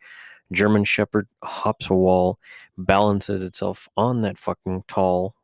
German 0.53 0.85
Shepherd 0.85 1.29
hops 1.43 1.91
a 1.91 1.95
wall, 1.95 2.39
balances 2.77 3.43
itself 3.43 3.89
on 3.97 4.23
that 4.23 4.39
fucking 4.39 4.85
tall, 4.89 5.35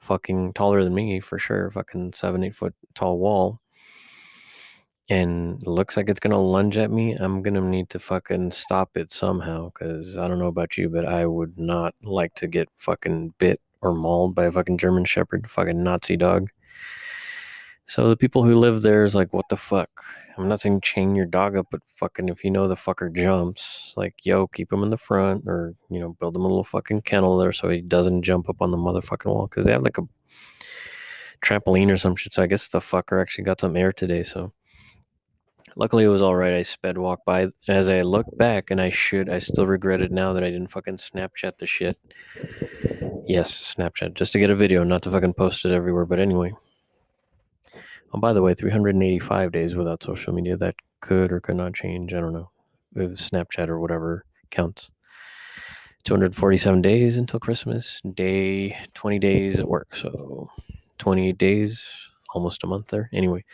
fucking 0.00 0.54
taller 0.54 0.84
than 0.84 0.94
me 0.94 1.20
for 1.20 1.38
sure, 1.38 1.70
fucking 1.70 2.12
seven, 2.14 2.44
eight 2.44 2.54
foot 2.54 2.74
tall 2.94 3.18
wall, 3.18 3.60
and 5.10 5.62
looks 5.66 5.96
like 5.96 6.08
it's 6.08 6.20
gonna 6.20 6.40
lunge 6.40 6.78
at 6.78 6.90
me, 6.90 7.14
I'm 7.14 7.42
gonna 7.42 7.60
need 7.60 7.88
to 7.90 7.98
fucking 7.98 8.50
stop 8.50 8.96
it 8.96 9.10
somehow. 9.10 9.70
Cause 9.70 10.16
I 10.18 10.28
don't 10.28 10.38
know 10.38 10.46
about 10.46 10.76
you, 10.76 10.88
but 10.88 11.06
I 11.06 11.26
would 11.26 11.58
not 11.58 11.94
like 12.02 12.34
to 12.34 12.46
get 12.46 12.68
fucking 12.76 13.34
bit 13.38 13.60
or 13.80 13.94
mauled 13.94 14.34
by 14.34 14.46
a 14.46 14.52
fucking 14.52 14.78
German 14.78 15.04
Shepherd, 15.04 15.50
fucking 15.50 15.82
Nazi 15.82 16.16
dog. 16.16 16.48
So 17.88 18.10
the 18.10 18.18
people 18.18 18.44
who 18.44 18.54
live 18.54 18.82
there 18.82 19.02
is 19.02 19.14
like, 19.14 19.32
what 19.32 19.48
the 19.48 19.56
fuck? 19.56 19.88
I'm 20.36 20.46
not 20.46 20.60
saying 20.60 20.82
chain 20.82 21.14
your 21.14 21.24
dog 21.24 21.56
up, 21.56 21.68
but 21.70 21.80
fucking 21.86 22.28
if 22.28 22.44
you 22.44 22.50
know 22.50 22.68
the 22.68 22.74
fucker 22.74 23.10
jumps, 23.10 23.94
like, 23.96 24.26
yo, 24.26 24.46
keep 24.46 24.70
him 24.70 24.82
in 24.82 24.90
the 24.90 24.98
front 24.98 25.44
or, 25.46 25.74
you 25.88 25.98
know, 25.98 26.14
build 26.20 26.36
him 26.36 26.44
a 26.44 26.48
little 26.48 26.64
fucking 26.64 27.00
kennel 27.00 27.38
there 27.38 27.50
so 27.50 27.70
he 27.70 27.80
doesn't 27.80 28.24
jump 28.24 28.50
up 28.50 28.60
on 28.60 28.72
the 28.72 28.76
motherfucking 28.76 29.24
wall. 29.24 29.48
Cause 29.48 29.64
they 29.64 29.72
have 29.72 29.84
like 29.84 29.96
a 29.96 30.02
trampoline 31.40 31.90
or 31.90 31.96
some 31.96 32.14
shit. 32.14 32.34
So 32.34 32.42
I 32.42 32.46
guess 32.46 32.68
the 32.68 32.80
fucker 32.80 33.22
actually 33.22 33.44
got 33.44 33.58
some 33.58 33.74
air 33.74 33.90
today. 33.94 34.22
So 34.22 34.52
luckily 35.74 36.04
it 36.04 36.08
was 36.08 36.20
all 36.20 36.36
right. 36.36 36.52
I 36.52 36.62
sped 36.62 36.98
walk 36.98 37.24
by. 37.24 37.48
As 37.68 37.88
I 37.88 38.02
look 38.02 38.26
back, 38.36 38.70
and 38.70 38.82
I 38.82 38.90
should, 38.90 39.30
I 39.30 39.38
still 39.38 39.66
regret 39.66 40.02
it 40.02 40.12
now 40.12 40.34
that 40.34 40.44
I 40.44 40.50
didn't 40.50 40.72
fucking 40.72 40.98
Snapchat 40.98 41.56
the 41.56 41.66
shit. 41.66 41.98
Yes, 43.26 43.74
Snapchat, 43.74 44.12
just 44.12 44.34
to 44.34 44.38
get 44.38 44.50
a 44.50 44.54
video, 44.54 44.84
not 44.84 45.00
to 45.04 45.10
fucking 45.10 45.32
post 45.32 45.64
it 45.64 45.72
everywhere. 45.72 46.04
But 46.04 46.18
anyway. 46.18 46.52
Oh, 48.12 48.18
by 48.18 48.32
the 48.32 48.40
way, 48.42 48.54
385 48.54 49.52
days 49.52 49.76
without 49.76 50.02
social 50.02 50.32
media. 50.32 50.56
That 50.56 50.76
could 51.00 51.30
or 51.30 51.40
could 51.40 51.56
not 51.56 51.74
change. 51.74 52.14
I 52.14 52.20
don't 52.20 52.32
know. 52.32 52.50
If 52.94 53.10
Snapchat 53.12 53.68
or 53.68 53.78
whatever 53.78 54.24
counts. 54.50 54.88
247 56.04 56.80
days 56.80 57.18
until 57.18 57.38
Christmas. 57.38 58.00
Day 58.14 58.78
20 58.94 59.18
days 59.18 59.58
at 59.58 59.68
work. 59.68 59.94
So 59.94 60.50
28 60.98 61.36
days, 61.36 61.84
almost 62.34 62.64
a 62.64 62.66
month 62.66 62.88
there. 62.88 63.10
Anyway, 63.12 63.44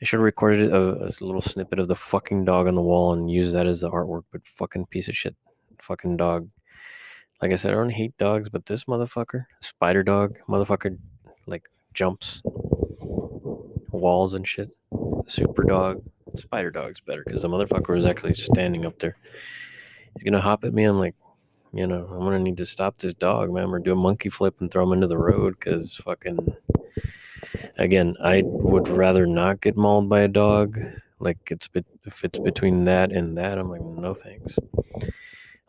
I 0.00 0.04
should 0.04 0.18
have 0.18 0.24
recorded 0.24 0.70
a, 0.70 1.04
a 1.04 1.10
little 1.24 1.40
snippet 1.40 1.78
of 1.78 1.88
the 1.88 1.96
fucking 1.96 2.44
dog 2.44 2.68
on 2.68 2.74
the 2.74 2.82
wall 2.82 3.14
and 3.14 3.30
use 3.30 3.52
that 3.52 3.66
as 3.66 3.80
the 3.80 3.90
artwork, 3.90 4.24
but 4.30 4.46
fucking 4.46 4.86
piece 4.86 5.08
of 5.08 5.16
shit. 5.16 5.34
Fucking 5.80 6.18
dog. 6.18 6.48
Like 7.40 7.52
I 7.52 7.56
said, 7.56 7.72
I 7.72 7.76
don't 7.76 7.88
hate 7.88 8.16
dogs, 8.18 8.50
but 8.50 8.66
this 8.66 8.84
motherfucker, 8.84 9.46
spider 9.62 10.02
dog, 10.02 10.38
motherfucker, 10.46 10.98
like 11.46 11.64
jumps 11.94 12.42
walls 14.00 14.34
and 14.34 14.46
shit. 14.46 14.70
Super 15.26 15.62
dog, 15.64 16.02
spider 16.36 16.70
dog's 16.70 17.00
better 17.00 17.22
because 17.24 17.42
the 17.42 17.48
motherfucker 17.48 17.94
was 17.94 18.06
actually 18.06 18.34
standing 18.34 18.86
up 18.86 18.98
there. 18.98 19.16
He's 20.14 20.24
gonna 20.24 20.40
hop 20.40 20.64
at 20.64 20.74
me. 20.74 20.84
I'm 20.84 20.98
like, 20.98 21.14
you 21.72 21.86
know, 21.86 22.08
I'm 22.10 22.20
gonna 22.20 22.40
need 22.40 22.56
to 22.56 22.66
stop 22.66 22.98
this 22.98 23.14
dog, 23.14 23.52
man, 23.52 23.68
or 23.68 23.78
do 23.78 23.92
a 23.92 23.96
monkey 23.96 24.28
flip 24.28 24.60
and 24.60 24.70
throw 24.70 24.84
him 24.84 24.92
into 24.92 25.06
the 25.06 25.18
road 25.18 25.56
because 25.58 25.94
fucking. 25.96 26.54
Again, 27.78 28.16
I 28.22 28.42
would 28.44 28.88
rather 28.88 29.26
not 29.26 29.60
get 29.60 29.76
mauled 29.76 30.08
by 30.08 30.20
a 30.20 30.28
dog. 30.28 30.78
Like 31.18 31.38
it's 31.50 31.68
if 32.04 32.24
it's 32.24 32.38
between 32.38 32.84
that 32.84 33.12
and 33.12 33.36
that, 33.38 33.58
I'm 33.58 33.70
like, 33.70 33.82
no 33.82 34.14
thanks. 34.14 34.56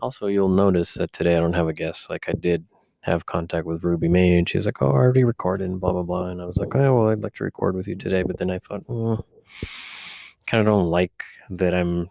Also, 0.02 0.28
you'll 0.28 0.50
notice 0.50 0.96
that 0.96 1.14
today 1.14 1.36
I 1.36 1.40
don't 1.40 1.54
have 1.54 1.68
a 1.68 1.74
guest. 1.74 2.10
Like 2.10 2.26
I 2.28 2.34
did 2.34 2.66
have 3.02 3.26
contact 3.26 3.66
with 3.66 3.84
Ruby 3.84 4.08
May, 4.08 4.38
and 4.38 4.48
she's 4.48 4.66
like, 4.66 4.82
"Oh, 4.82 4.92
I 4.92 4.94
already 4.94 5.24
recorded," 5.24 5.70
and 5.70 5.80
blah 5.80 5.92
blah 5.92 6.04
blah. 6.04 6.28
And 6.28 6.42
I 6.42 6.46
was 6.46 6.58
like, 6.58 6.76
"Oh, 6.76 6.96
well, 6.96 7.10
I'd 7.10 7.20
like 7.20 7.36
to 7.36 7.44
record 7.44 7.76
with 7.76 7.88
you 7.88 7.96
today," 7.96 8.24
but 8.24 8.38
then 8.38 8.50
I 8.50 8.60
thought, 8.60 8.86
mm, 8.88 9.24
kind 10.48 10.62
of 10.62 10.68
don't 10.68 10.90
like 10.90 11.24
that 11.50 11.74
I'm, 11.74 12.10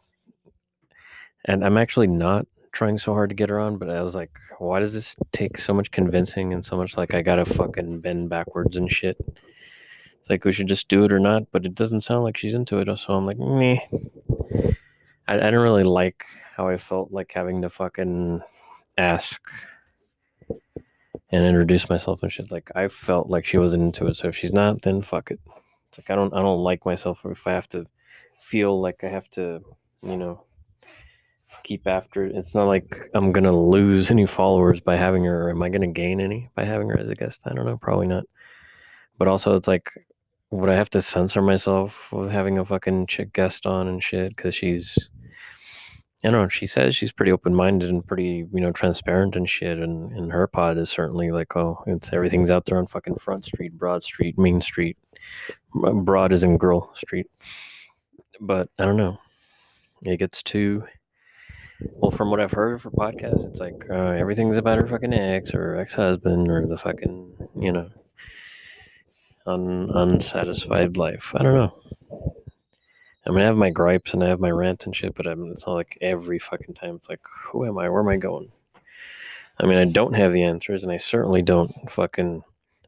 and 1.44 1.64
I'm 1.64 1.76
actually 1.76 2.08
not 2.08 2.46
trying 2.72 2.98
so 2.98 3.12
hard 3.12 3.30
to 3.30 3.36
get 3.36 3.50
her 3.50 3.58
on, 3.58 3.78
but 3.78 3.90
I 3.90 4.02
was 4.02 4.14
like, 4.14 4.30
why 4.58 4.78
does 4.78 4.94
this 4.94 5.16
take 5.32 5.58
so 5.58 5.74
much 5.74 5.90
convincing 5.90 6.52
and 6.52 6.64
so 6.64 6.76
much 6.76 6.96
like 6.96 7.14
I 7.14 7.22
gotta 7.22 7.44
fucking 7.44 8.00
bend 8.00 8.28
backwards 8.28 8.76
and 8.76 8.90
shit? 8.90 9.16
It's 10.18 10.30
like 10.30 10.44
we 10.44 10.52
should 10.52 10.68
just 10.68 10.88
do 10.88 11.04
it 11.04 11.12
or 11.12 11.18
not, 11.18 11.50
but 11.50 11.64
it 11.64 11.74
doesn't 11.74 12.02
sound 12.02 12.24
like 12.24 12.36
she's 12.36 12.54
into 12.54 12.78
it. 12.78 12.96
So 12.98 13.14
I'm 13.14 13.26
like, 13.26 13.38
meh. 13.38 13.78
I, 15.26 15.34
I 15.34 15.36
didn't 15.36 15.60
really 15.60 15.82
like 15.82 16.24
how 16.56 16.68
I 16.68 16.76
felt 16.76 17.10
like 17.10 17.32
having 17.34 17.62
to 17.62 17.70
fucking 17.70 18.42
ask 18.98 19.40
and 21.32 21.44
introduce 21.44 21.88
myself 21.88 22.22
and 22.22 22.32
shit. 22.32 22.50
Like 22.50 22.70
I 22.74 22.88
felt 22.88 23.28
like 23.28 23.44
she 23.44 23.58
wasn't 23.58 23.82
into 23.82 24.06
it. 24.06 24.14
So 24.16 24.28
if 24.28 24.36
she's 24.36 24.52
not, 24.52 24.82
then 24.82 25.02
fuck 25.02 25.30
it. 25.30 25.40
It's 25.88 25.98
like 25.98 26.10
I 26.10 26.14
don't 26.14 26.32
I 26.34 26.40
don't 26.40 26.62
like 26.62 26.84
myself 26.84 27.20
if 27.24 27.46
I 27.46 27.52
have 27.52 27.68
to 27.70 27.86
feel 28.38 28.80
like 28.80 29.04
I 29.04 29.08
have 29.08 29.28
to, 29.30 29.62
you 30.02 30.16
know, 30.16 30.44
keep 31.62 31.86
after 31.86 32.24
it. 32.24 32.34
It's 32.34 32.54
not 32.54 32.66
like 32.66 32.96
I'm 33.14 33.32
gonna 33.32 33.56
lose 33.56 34.10
any 34.10 34.26
followers 34.26 34.80
by 34.80 34.96
having 34.96 35.24
her, 35.24 35.46
or 35.46 35.50
am 35.50 35.62
I 35.62 35.68
gonna 35.68 35.86
gain 35.86 36.20
any 36.20 36.50
by 36.54 36.64
having 36.64 36.88
her 36.88 36.98
as 36.98 37.08
a 37.08 37.14
guest? 37.14 37.42
I 37.44 37.54
don't 37.54 37.66
know, 37.66 37.76
probably 37.76 38.06
not. 38.06 38.24
But 39.18 39.28
also, 39.28 39.54
it's 39.56 39.68
like, 39.68 39.90
would 40.50 40.70
I 40.70 40.74
have 40.74 40.90
to 40.90 41.02
censor 41.02 41.42
myself 41.42 42.10
with 42.12 42.30
having 42.30 42.58
a 42.58 42.64
fucking 42.64 43.06
chick 43.06 43.32
guest 43.32 43.66
on 43.66 43.86
and 43.88 44.02
shit 44.02 44.34
because 44.34 44.54
she's 44.54 44.96
I 46.22 46.30
don't 46.30 46.42
know. 46.42 46.48
She 46.48 46.66
says 46.66 46.94
she's 46.94 47.12
pretty 47.12 47.32
open 47.32 47.54
minded 47.54 47.88
and 47.88 48.06
pretty, 48.06 48.46
you 48.52 48.60
know, 48.60 48.72
transparent 48.72 49.36
and 49.36 49.48
shit. 49.48 49.78
And, 49.78 50.12
and 50.12 50.30
her 50.30 50.46
pod 50.46 50.76
is 50.76 50.90
certainly 50.90 51.30
like, 51.30 51.56
oh, 51.56 51.82
it's 51.86 52.12
everything's 52.12 52.50
out 52.50 52.66
there 52.66 52.76
on 52.76 52.86
fucking 52.86 53.16
Front 53.16 53.46
Street, 53.46 53.72
Broad 53.78 54.04
Street, 54.04 54.38
Main 54.38 54.60
Street. 54.60 54.98
Broad 55.72 56.32
is 56.32 56.44
in 56.44 56.58
Girl 56.58 56.90
Street. 56.94 57.26
But 58.38 58.68
I 58.78 58.84
don't 58.84 58.98
know. 58.98 59.18
It 60.02 60.18
gets 60.18 60.42
too. 60.42 60.84
Well, 61.80 62.10
from 62.10 62.30
what 62.30 62.40
I've 62.40 62.52
heard 62.52 62.74
of 62.74 62.82
her 62.82 62.90
podcast, 62.90 63.48
it's 63.48 63.60
like 63.60 63.86
uh, 63.88 64.12
everything's 64.12 64.58
about 64.58 64.76
her 64.76 64.86
fucking 64.86 65.14
ex 65.14 65.54
or 65.54 65.76
ex 65.76 65.94
husband 65.94 66.50
or 66.50 66.66
the 66.66 66.76
fucking, 66.76 67.32
you 67.58 67.72
know, 67.72 67.88
un- 69.46 69.90
unsatisfied 69.94 70.98
life. 70.98 71.32
I 71.34 71.42
don't 71.42 71.54
know. 71.54 72.39
I 73.26 73.30
mean, 73.30 73.40
I 73.40 73.46
have 73.46 73.56
my 73.56 73.70
gripes 73.70 74.14
and 74.14 74.24
I 74.24 74.28
have 74.28 74.40
my 74.40 74.50
rant 74.50 74.86
and 74.86 74.96
shit, 74.96 75.14
but 75.14 75.26
I 75.26 75.34
mean, 75.34 75.50
it's 75.50 75.66
not 75.66 75.74
like 75.74 75.98
every 76.00 76.38
fucking 76.38 76.74
time. 76.74 76.96
It's 76.96 77.08
like, 77.08 77.20
who 77.46 77.66
am 77.66 77.78
I? 77.78 77.88
Where 77.88 78.00
am 78.00 78.08
I 78.08 78.16
going? 78.16 78.50
I 79.58 79.66
mean, 79.66 79.76
I 79.76 79.84
don't 79.84 80.14
have 80.14 80.32
the 80.32 80.42
answers, 80.42 80.84
and 80.84 80.92
I 80.92 80.96
certainly 80.96 81.42
don't 81.42 81.70
fucking 81.90 82.42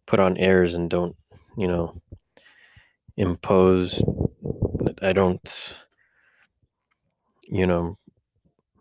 put 0.06 0.20
on 0.20 0.38
airs 0.38 0.74
and 0.74 0.88
don't, 0.88 1.14
you 1.56 1.68
know, 1.68 2.00
impose. 3.16 4.02
I 5.02 5.12
don't, 5.12 5.74
you 7.42 7.66
know, 7.66 7.98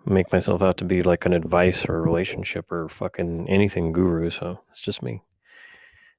make 0.06 0.32
myself 0.32 0.62
out 0.62 0.78
to 0.78 0.86
be 0.86 1.04
like 1.04 1.26
an 1.26 1.34
advice 1.34 1.86
or 1.86 2.02
relationship 2.02 2.72
or 2.72 2.88
fucking 2.88 3.50
anything 3.50 3.92
guru. 3.92 4.30
So 4.30 4.62
it's 4.70 4.80
just 4.80 5.04
me. 5.04 5.22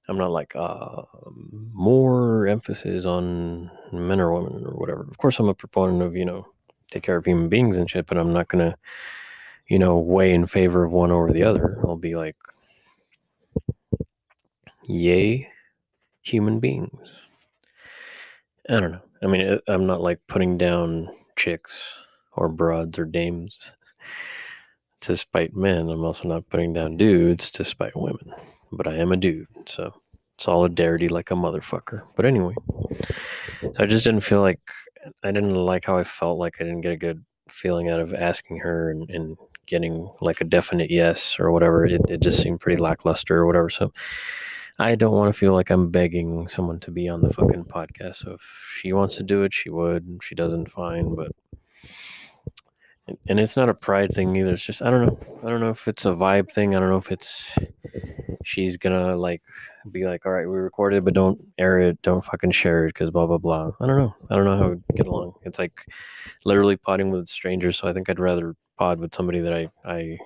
I'm 0.09 0.19
not 0.19 0.33
like 0.33 0.55
uh, 0.57 1.03
more 1.73 2.47
emphasis 2.47 3.05
on 3.05 3.71
men 3.93 4.21
or 4.21 4.33
women 4.33 4.65
or 4.67 4.73
whatever. 4.73 5.03
Of 5.03 5.19
course, 5.19 5.39
I'm 5.39 5.49
a 5.49 5.55
proponent 5.55 6.03
of 6.03 6.17
you 6.17 6.25
know 6.25 6.47
take 6.91 7.03
care 7.03 7.17
of 7.17 7.25
human 7.25 7.49
beings 7.49 7.77
and 7.77 7.89
shit, 7.89 8.07
but 8.07 8.19
I'm 8.19 8.33
not 8.33 8.49
gonna 8.49 8.77
you 9.69 9.79
know 9.79 9.99
weigh 9.99 10.35
in 10.35 10.47
favor 10.47 10.85
of 10.85 10.93
one 10.93 11.13
over 11.13 11.33
the 11.33 11.45
other. 11.45 11.79
I'll 11.85 11.97
be 11.97 12.15
like, 12.15 12.37
yay, 14.85 15.49
human 16.23 16.59
beings. 16.59 17.09
I 18.69 18.81
don't 18.81 18.93
know. 18.93 19.03
I 19.23 19.27
mean, 19.27 19.59
I'm 19.69 19.87
not 19.87 20.01
like 20.01 20.19
putting 20.27 20.59
down 20.59 21.11
chicks 21.37 21.81
or 22.33 22.49
broads 22.49 22.99
or 22.99 23.05
dames 23.05 23.57
to 25.01 25.17
spite 25.17 25.55
men. 25.55 25.89
I'm 25.89 26.05
also 26.05 26.29
not 26.29 26.49
putting 26.49 26.73
down 26.73 26.97
dudes 26.97 27.51
to 27.53 27.65
spite 27.65 27.97
women 27.97 28.33
but 28.73 28.87
I 28.87 28.95
am 28.97 29.13
a 29.13 29.17
dude, 29.17 29.47
so 29.67 29.93
solidarity 30.39 31.09
like 31.09 31.31
a 31.31 31.35
motherfucker. 31.35 32.03
But 32.17 32.27
anyway, 32.27 32.55
I 33.79 33.87
just 33.87 34.05
didn't 34.05 34.23
feel 34.23 34.41
like 34.41 34.61
I 35.23 35.33
didn't 35.33 35.55
like 35.55 35.85
how 35.85 35.97
I 35.97 36.05
felt 36.05 36.39
like 36.39 36.57
I 36.61 36.65
didn't 36.65 36.81
get 36.81 36.93
a 36.93 36.97
good 36.97 37.25
feeling 37.49 37.91
out 37.91 38.01
of 38.01 38.15
asking 38.15 38.59
her 38.59 38.91
and, 38.91 39.09
and 39.11 39.37
getting 39.67 40.11
like 40.21 40.41
a 40.41 40.45
definite 40.45 40.91
yes 40.91 41.39
or 41.39 41.51
whatever. 41.51 41.87
It, 41.87 42.01
it 42.09 42.21
just 42.21 42.43
seemed 42.43 42.61
pretty 42.61 42.81
lackluster 42.81 43.39
or 43.39 43.47
whatever. 43.47 43.71
So 43.71 43.93
I 44.79 44.95
don't 44.95 45.15
want 45.15 45.33
to 45.33 45.39
feel 45.39 45.53
like 45.53 45.71
I'm 45.71 45.91
begging 45.91 46.49
someone 46.49 46.81
to 46.81 46.91
be 46.91 47.09
on 47.09 47.21
the 47.21 47.33
fucking 47.33 47.65
podcast. 47.65 48.17
So 48.17 48.33
if 48.33 48.77
she 48.81 48.93
wants 48.93 49.17
to 49.17 49.23
do 49.23 49.43
it, 49.43 49.55
she 49.55 49.71
would. 49.71 50.07
If 50.21 50.25
she 50.25 50.35
doesn't, 50.35 50.71
fine. 50.71 51.15
But 51.15 51.33
and 53.29 53.41
it's 53.41 53.57
not 53.57 53.69
a 53.69 53.75
pride 53.75 54.13
thing 54.13 54.37
either. 54.37 54.55
It's 54.55 54.65
just 54.65 54.83
I 54.83 54.91
don't 54.91 55.07
know. 55.07 55.19
I 55.45 55.51
don't 55.51 55.61
know 55.61 55.71
if 55.71 55.89
it's 55.89 56.07
a 56.07 56.11
vibe 56.11 56.51
thing. 56.53 56.75
I 56.75 56.81
don't 56.81 56.91
know 56.91 56.97
if 56.97 57.11
it's 57.11 57.51
she's 58.45 58.77
gonna 58.77 59.17
like 59.17 59.43
be 59.91 60.05
like, 60.07 60.25
all 60.27 60.33
right, 60.33 60.47
we 60.47 60.57
recorded, 60.57 61.05
but 61.05 61.15
don't 61.15 61.41
air 61.59 61.79
it, 61.81 62.01
don't 62.03 62.25
fucking 62.25 62.53
share 62.53 62.87
it, 62.87 62.95
because 62.95 63.11
blah 63.11 63.27
blah 63.27 63.39
blah. 63.39 63.73
I 63.81 63.87
don't 63.87 63.99
know. 63.99 64.15
I 64.31 64.37
don't 64.37 64.45
know 64.45 64.57
how 64.57 64.69
to 64.71 64.83
get 64.95 65.07
along. 65.07 65.35
It's 65.43 65.59
like 65.59 65.87
literally 66.45 66.77
potting 66.77 67.11
with 67.11 67.29
strangers. 67.29 67.79
So 67.79 67.89
I 67.89 67.93
think 67.93 68.09
I'd 68.09 68.21
rather 68.21 68.55
pod 68.79 69.01
with 69.01 69.15
somebody 69.15 69.41
that 69.41 69.53
I 69.53 69.69
I 69.85 70.19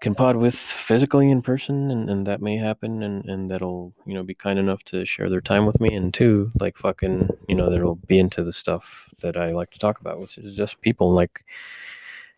can 0.00 0.14
pod 0.14 0.36
with 0.36 0.54
physically 0.54 1.30
in 1.30 1.42
person 1.42 1.90
and, 1.90 2.08
and 2.08 2.26
that 2.26 2.40
may 2.40 2.56
happen 2.56 3.02
and, 3.02 3.24
and 3.24 3.50
that'll 3.50 3.92
you 4.06 4.14
know 4.14 4.22
be 4.22 4.34
kind 4.34 4.58
enough 4.58 4.82
to 4.84 5.04
share 5.04 5.28
their 5.28 5.40
time 5.40 5.66
with 5.66 5.80
me 5.80 5.94
and 5.94 6.14
two 6.14 6.50
like 6.60 6.76
fucking 6.76 7.28
you 7.48 7.54
know 7.54 7.70
that'll 7.70 7.96
be 7.96 8.18
into 8.18 8.44
the 8.44 8.52
stuff 8.52 9.08
that 9.20 9.36
i 9.36 9.50
like 9.50 9.70
to 9.70 9.78
talk 9.78 10.00
about 10.00 10.20
which 10.20 10.38
is 10.38 10.56
just 10.56 10.80
people 10.80 11.12
like 11.12 11.44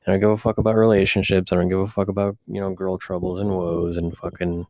I 0.06 0.12
don't 0.12 0.20
give 0.20 0.30
a 0.30 0.36
fuck 0.36 0.56
about 0.56 0.76
relationships. 0.76 1.52
I 1.52 1.56
don't 1.56 1.68
give 1.68 1.78
a 1.78 1.86
fuck 1.86 2.08
about, 2.08 2.36
you 2.46 2.58
know, 2.58 2.72
girl 2.72 2.96
troubles 2.96 3.38
and 3.38 3.50
woes 3.50 3.98
and 3.98 4.16
fucking 4.16 4.66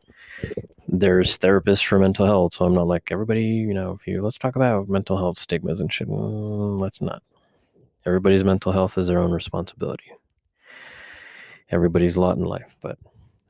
there's 0.88 1.38
therapists 1.38 1.84
for 1.84 2.00
mental 2.00 2.26
health. 2.26 2.54
So 2.54 2.64
I'm 2.64 2.74
not 2.74 2.88
like 2.88 3.12
everybody, 3.12 3.44
you 3.44 3.72
know, 3.72 3.92
if 3.92 4.08
you 4.08 4.22
let's 4.22 4.38
talk 4.38 4.56
about 4.56 4.88
mental 4.88 5.16
health 5.16 5.38
stigmas 5.38 5.80
and 5.80 5.92
shit. 5.92 6.08
Mm, 6.08 6.80
let's 6.80 7.00
not. 7.00 7.22
Everybody's 8.04 8.42
mental 8.42 8.72
health 8.72 8.98
is 8.98 9.06
their 9.06 9.20
own 9.20 9.30
responsibility. 9.30 10.10
Everybody's 11.70 12.16
lot 12.16 12.36
in 12.36 12.44
life. 12.44 12.76
But 12.80 12.98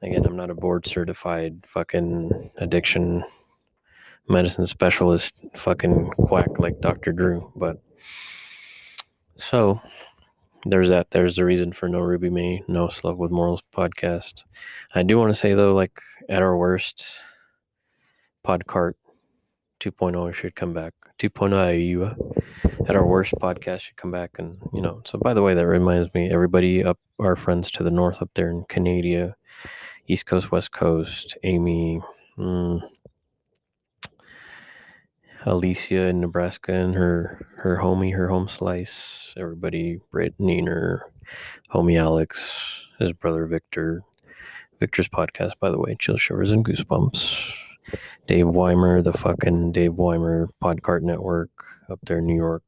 again, 0.02 0.24
I'm 0.24 0.36
not 0.36 0.50
a 0.50 0.54
board 0.54 0.86
certified 0.86 1.64
fucking 1.66 2.50
addiction 2.58 3.24
medicine 4.28 4.66
specialist 4.66 5.34
fucking 5.54 6.10
quack 6.10 6.58
like 6.58 6.80
Dr. 6.80 7.12
Drew. 7.12 7.50
But 7.56 7.82
so 9.36 9.80
there's 10.66 10.90
that. 10.90 11.10
There's 11.10 11.36
the 11.36 11.44
reason 11.44 11.72
for 11.72 11.88
no 11.88 12.00
Ruby 12.00 12.30
May, 12.30 12.62
no 12.68 12.88
Slug 12.88 13.18
with 13.18 13.30
Morals 13.30 13.62
podcast. 13.74 14.44
I 14.94 15.02
do 15.02 15.18
want 15.18 15.30
to 15.30 15.38
say 15.38 15.54
though, 15.54 15.74
like 15.74 16.00
at 16.28 16.42
our 16.42 16.56
worst, 16.56 17.16
Podcart 18.46 18.94
2.0 19.80 20.32
should 20.34 20.54
come 20.54 20.72
back. 20.72 20.94
2.0 21.18 22.88
at 22.88 22.96
our 22.96 23.06
worst 23.06 23.34
podcast 23.40 23.80
should 23.80 23.96
come 23.96 24.10
back. 24.10 24.30
And 24.38 24.58
you 24.72 24.80
know 24.80 25.02
so 25.04 25.18
by 25.18 25.34
the 25.34 25.42
way 25.42 25.54
that 25.54 25.66
reminds 25.66 26.12
me 26.14 26.30
everybody 26.30 26.82
up 26.84 26.98
our 27.18 27.36
friends 27.36 27.70
to 27.72 27.82
the 27.82 27.90
north 27.90 28.22
up 28.22 28.30
there 28.34 28.50
in 28.50 28.64
canada 28.68 29.34
east 30.06 30.26
coast 30.26 30.50
west 30.50 30.72
coast 30.72 31.36
amy 31.44 32.00
mm, 32.38 32.80
alicia 35.44 36.06
in 36.06 36.20
nebraska 36.20 36.72
and 36.72 36.94
her 36.94 37.46
her 37.56 37.78
homie 37.78 38.14
her 38.14 38.28
home 38.28 38.48
slice 38.48 39.34
everybody 39.36 40.00
brittany 40.10 40.58
and 40.58 40.68
her 40.68 41.02
homie 41.72 41.98
alex 41.98 42.86
his 42.98 43.12
brother 43.12 43.46
victor. 43.46 44.02
Victor's 44.78 45.08
podcast 45.08 45.52
by 45.60 45.70
the 45.70 45.78
way 45.78 45.94
chill 45.98 46.16
shivers 46.16 46.50
and 46.50 46.64
goosebumps 46.64 47.54
Dave 48.26 48.48
Weimer, 48.48 49.02
the 49.02 49.12
fucking 49.12 49.72
Dave 49.72 49.94
Weimer 49.94 50.48
Podcart 50.62 51.02
Network 51.02 51.50
up 51.88 51.98
there 52.02 52.18
in 52.18 52.26
New 52.26 52.36
York. 52.36 52.62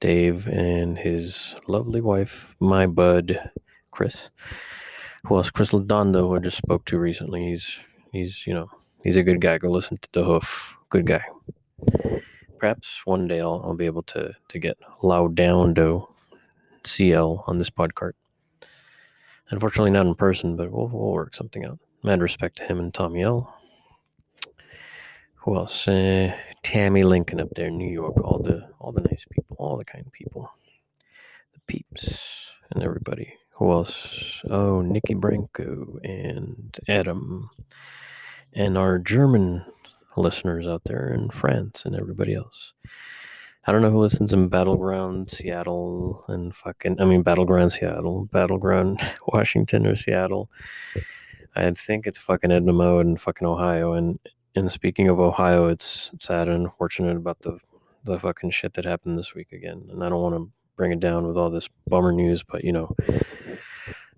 Dave 0.00 0.46
and 0.46 0.96
his 0.96 1.54
lovely 1.66 2.00
wife, 2.00 2.54
my 2.60 2.86
bud, 2.86 3.50
Chris. 3.90 4.16
Who 5.26 5.36
else? 5.36 5.50
Chris 5.50 5.72
Ladondo, 5.72 6.20
who 6.20 6.36
I 6.36 6.38
just 6.38 6.56
spoke 6.56 6.84
to 6.86 6.98
recently. 6.98 7.48
He's 7.48 7.78
he's 8.12 8.46
you 8.46 8.54
know 8.54 8.70
he's 9.02 9.16
a 9.16 9.22
good 9.22 9.40
guy. 9.40 9.58
Go 9.58 9.68
listen 9.68 9.98
to 9.98 10.08
the 10.12 10.24
Hoof. 10.24 10.76
Good 10.90 11.06
guy. 11.06 11.24
Perhaps 12.58 13.02
one 13.04 13.26
day 13.26 13.40
I'll, 13.40 13.60
I'll 13.64 13.74
be 13.74 13.86
able 13.86 14.04
to 14.04 14.32
to 14.48 14.58
get 14.58 14.78
Laudando 15.02 16.08
CL 16.84 17.44
on 17.46 17.58
this 17.58 17.70
podcart. 17.70 18.12
Unfortunately, 19.50 19.90
not 19.90 20.06
in 20.06 20.14
person, 20.14 20.56
but 20.56 20.70
we'll 20.70 20.88
we'll 20.88 21.12
work 21.12 21.34
something 21.34 21.64
out. 21.64 21.78
Mad 22.04 22.22
respect 22.22 22.56
to 22.58 22.64
him 22.64 22.78
and 22.78 22.94
Tommy 22.94 23.22
L 23.22 23.57
who 25.48 25.56
else? 25.56 25.88
Uh, 25.88 26.30
Tammy 26.62 27.04
Lincoln 27.04 27.40
up 27.40 27.48
there 27.54 27.68
in 27.68 27.78
New 27.78 27.90
York. 27.90 28.22
All 28.22 28.38
the 28.38 28.68
all 28.80 28.92
the 28.92 29.00
nice 29.00 29.24
people, 29.30 29.56
all 29.58 29.78
the 29.78 29.84
kind 29.84 30.04
people, 30.12 30.52
the 31.54 31.60
peeps, 31.66 32.50
and 32.70 32.82
everybody. 32.82 33.32
Who 33.52 33.72
else? 33.72 34.42
Oh, 34.50 34.82
Nikki 34.82 35.14
Branco 35.14 35.98
and 36.04 36.78
Adam, 36.86 37.48
and 38.52 38.76
our 38.76 38.98
German 38.98 39.64
listeners 40.18 40.66
out 40.66 40.82
there 40.84 41.14
in 41.14 41.30
France 41.30 41.84
and 41.86 41.98
everybody 41.98 42.34
else. 42.34 42.74
I 43.66 43.72
don't 43.72 43.80
know 43.80 43.90
who 43.90 44.00
listens 44.00 44.34
in 44.34 44.48
Battleground 44.48 45.30
Seattle 45.30 46.24
and 46.28 46.54
fucking 46.54 47.00
I 47.00 47.06
mean 47.06 47.22
Battleground 47.22 47.72
Seattle, 47.72 48.26
Battleground 48.26 49.00
Washington 49.28 49.86
or 49.86 49.96
Seattle. 49.96 50.50
I 51.56 51.70
think 51.70 52.06
it's 52.06 52.18
fucking 52.18 52.52
Edna 52.52 52.74
Mode 52.74 53.06
and 53.06 53.18
fucking 53.18 53.48
Ohio 53.48 53.94
and 53.94 54.18
and 54.58 54.72
speaking 54.72 55.08
of 55.08 55.20
Ohio, 55.20 55.68
it's 55.68 56.10
sad 56.20 56.48
and 56.48 56.64
unfortunate 56.64 57.16
about 57.16 57.40
the 57.40 57.58
the 58.04 58.18
fucking 58.18 58.50
shit 58.50 58.72
that 58.74 58.84
happened 58.84 59.18
this 59.18 59.34
week 59.34 59.52
again. 59.52 59.86
And 59.90 60.02
I 60.02 60.08
don't 60.08 60.22
want 60.22 60.34
to 60.34 60.50
bring 60.76 60.92
it 60.92 61.00
down 61.00 61.26
with 61.26 61.36
all 61.36 61.50
this 61.50 61.68
bummer 61.86 62.12
news, 62.12 62.42
but 62.42 62.64
you 62.64 62.72
know, 62.72 62.94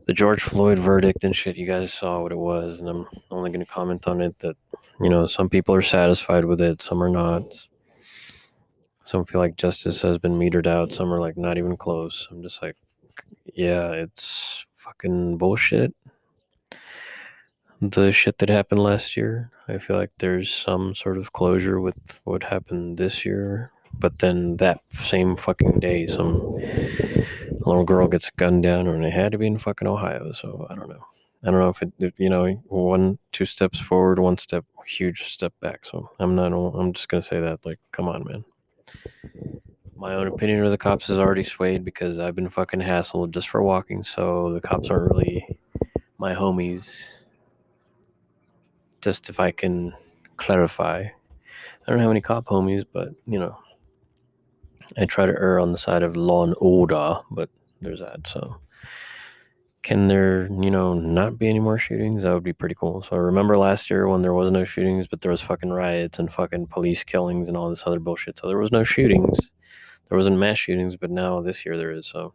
the 0.06 0.12
George 0.12 0.42
Floyd 0.42 0.78
verdict 0.78 1.24
and 1.24 1.34
shit, 1.34 1.56
you 1.56 1.66
guys 1.66 1.92
saw 1.92 2.20
what 2.20 2.32
it 2.32 2.38
was, 2.38 2.80
and 2.80 2.88
I'm 2.88 3.06
only 3.30 3.50
going 3.50 3.64
to 3.64 3.70
comment 3.70 4.06
on 4.06 4.20
it 4.20 4.38
that 4.40 4.56
you 5.00 5.08
know 5.08 5.26
some 5.26 5.48
people 5.48 5.74
are 5.74 5.82
satisfied 5.82 6.44
with 6.44 6.60
it, 6.60 6.82
some 6.82 7.02
are 7.02 7.08
not. 7.08 7.54
Some 9.04 9.24
feel 9.24 9.40
like 9.40 9.56
justice 9.56 10.02
has 10.02 10.18
been 10.18 10.38
metered 10.38 10.68
out. 10.68 10.92
Some 10.92 11.12
are 11.12 11.18
like 11.18 11.36
not 11.36 11.58
even 11.58 11.76
close. 11.76 12.28
I'm 12.30 12.42
just 12.42 12.62
like, 12.62 12.76
yeah, 13.54 13.90
it's 13.90 14.64
fucking 14.76 15.36
bullshit 15.36 15.92
the 17.80 18.12
shit 18.12 18.38
that 18.38 18.48
happened 18.48 18.82
last 18.82 19.16
year. 19.16 19.50
I 19.68 19.78
feel 19.78 19.96
like 19.96 20.10
there's 20.18 20.52
some 20.52 20.94
sort 20.94 21.16
of 21.18 21.32
closure 21.32 21.80
with 21.80 22.20
what 22.24 22.42
happened 22.42 22.98
this 22.98 23.24
year. 23.24 23.72
But 23.94 24.18
then 24.18 24.56
that 24.58 24.80
same 24.92 25.36
fucking 25.36 25.80
day, 25.80 26.06
some 26.06 26.58
little 27.66 27.84
girl 27.84 28.06
gets 28.06 28.30
gunned 28.30 28.62
down, 28.62 28.86
and 28.86 29.04
it 29.04 29.12
had 29.12 29.32
to 29.32 29.38
be 29.38 29.46
in 29.46 29.58
fucking 29.58 29.88
Ohio. 29.88 30.32
So 30.32 30.66
I 30.70 30.74
don't 30.74 30.88
know. 30.88 31.04
I 31.42 31.50
don't 31.50 31.60
know 31.60 31.70
if 31.70 31.82
it, 31.82 31.92
if, 31.98 32.12
you 32.18 32.28
know, 32.28 32.46
one, 32.66 33.18
two 33.32 33.46
steps 33.46 33.80
forward, 33.80 34.18
one 34.18 34.36
step, 34.36 34.64
huge 34.86 35.24
step 35.32 35.54
back. 35.60 35.86
So 35.86 36.10
I'm 36.18 36.34
not, 36.34 36.52
I'm 36.52 36.92
just 36.92 37.08
going 37.08 37.22
to 37.22 37.26
say 37.28 37.40
that, 37.40 37.64
like, 37.64 37.78
come 37.92 38.08
on, 38.08 38.24
man. 38.24 38.44
My 39.96 40.14
own 40.14 40.26
opinion 40.26 40.64
of 40.64 40.70
the 40.70 40.78
cops 40.78 41.08
is 41.08 41.18
already 41.18 41.44
swayed 41.44 41.84
because 41.84 42.18
I've 42.18 42.34
been 42.34 42.48
fucking 42.48 42.80
hassled 42.80 43.30
just 43.30 43.48
for 43.48 43.62
walking. 43.62 44.02
So 44.02 44.52
the 44.52 44.60
cops 44.60 44.90
aren't 44.90 45.10
really 45.10 45.58
my 46.18 46.34
homies 46.34 47.04
just 49.00 49.30
if 49.30 49.40
I 49.40 49.50
can 49.50 49.92
clarify. 50.36 51.00
I 51.00 51.90
don't 51.90 52.00
have 52.00 52.10
any 52.10 52.20
cop 52.20 52.46
homies, 52.46 52.84
but 52.92 53.10
you 53.26 53.38
know, 53.38 53.56
I 54.98 55.06
try 55.06 55.26
to 55.26 55.32
err 55.32 55.58
on 55.58 55.72
the 55.72 55.78
side 55.78 56.02
of 56.02 56.16
law 56.16 56.44
and 56.44 56.54
order, 56.58 57.18
but 57.30 57.48
there's 57.80 58.00
that. 58.00 58.26
So, 58.26 58.56
can 59.82 60.08
there, 60.08 60.46
you 60.46 60.70
know, 60.70 60.94
not 60.94 61.38
be 61.38 61.48
any 61.48 61.60
more 61.60 61.78
shootings? 61.78 62.22
That 62.22 62.34
would 62.34 62.44
be 62.44 62.52
pretty 62.52 62.74
cool. 62.74 63.02
So, 63.02 63.16
I 63.16 63.18
remember 63.18 63.56
last 63.56 63.88
year 63.90 64.08
when 64.08 64.22
there 64.22 64.34
was 64.34 64.50
no 64.50 64.64
shootings, 64.64 65.06
but 65.06 65.20
there 65.20 65.30
was 65.30 65.40
fucking 65.40 65.70
riots 65.70 66.18
and 66.18 66.32
fucking 66.32 66.66
police 66.66 67.02
killings 67.02 67.48
and 67.48 67.56
all 67.56 67.70
this 67.70 67.84
other 67.86 68.00
bullshit. 68.00 68.38
So, 68.38 68.48
there 68.48 68.58
was 68.58 68.72
no 68.72 68.84
shootings. 68.84 69.38
There 70.08 70.16
wasn't 70.16 70.38
mass 70.38 70.58
shootings, 70.58 70.96
but 70.96 71.10
now 71.10 71.40
this 71.40 71.64
year 71.64 71.76
there 71.76 71.92
is. 71.92 72.06
So, 72.06 72.34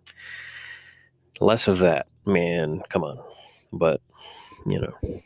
less 1.39 1.67
of 1.67 1.79
that, 1.79 2.07
man. 2.25 2.81
Come 2.89 3.03
on. 3.03 3.19
But, 3.71 4.01
you 4.65 4.79
know 4.79 5.21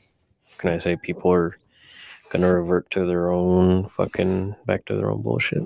can 0.60 0.70
I 0.70 0.78
say? 0.78 0.96
People 0.96 1.32
are 1.32 1.56
gonna 2.30 2.54
revert 2.54 2.92
to 2.92 3.06
their 3.06 3.32
own 3.32 3.90
fucking 3.90 4.56
back 4.66 4.86
to 4.86 4.96
their 4.96 5.10
own 5.10 5.22
bullshit. 5.22 5.64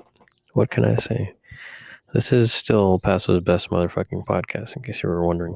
What 0.54 0.70
can 0.70 0.84
I 0.84 0.96
say? 0.96 1.34
This 2.14 2.32
is 2.32 2.52
still 2.52 3.00
Paso's 3.00 3.42
best 3.42 3.70
motherfucking 3.70 4.24
podcast, 4.24 4.76
in 4.76 4.82
case 4.82 5.02
you 5.02 5.08
were 5.08 5.26
wondering. 5.26 5.54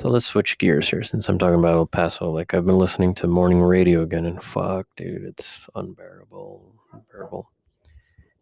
So 0.00 0.08
let's 0.08 0.24
switch 0.24 0.56
gears 0.58 0.88
here 0.88 1.02
since 1.02 1.28
I'm 1.28 1.36
talking 1.36 1.58
about 1.58 1.74
El 1.74 1.86
Paso. 1.86 2.30
Like 2.30 2.54
I've 2.54 2.64
been 2.64 2.78
listening 2.78 3.12
to 3.16 3.26
morning 3.26 3.60
radio 3.60 4.02
again, 4.02 4.24
and 4.24 4.40
fuck, 4.40 4.86
dude, 4.96 5.24
it's 5.24 5.68
unbearable, 5.74 6.72
unbearable. 6.92 7.50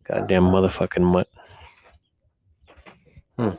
Goddamn 0.05 0.44
motherfucking 0.44 1.03
mutt. 1.03 1.29
Hmm. 3.38 3.50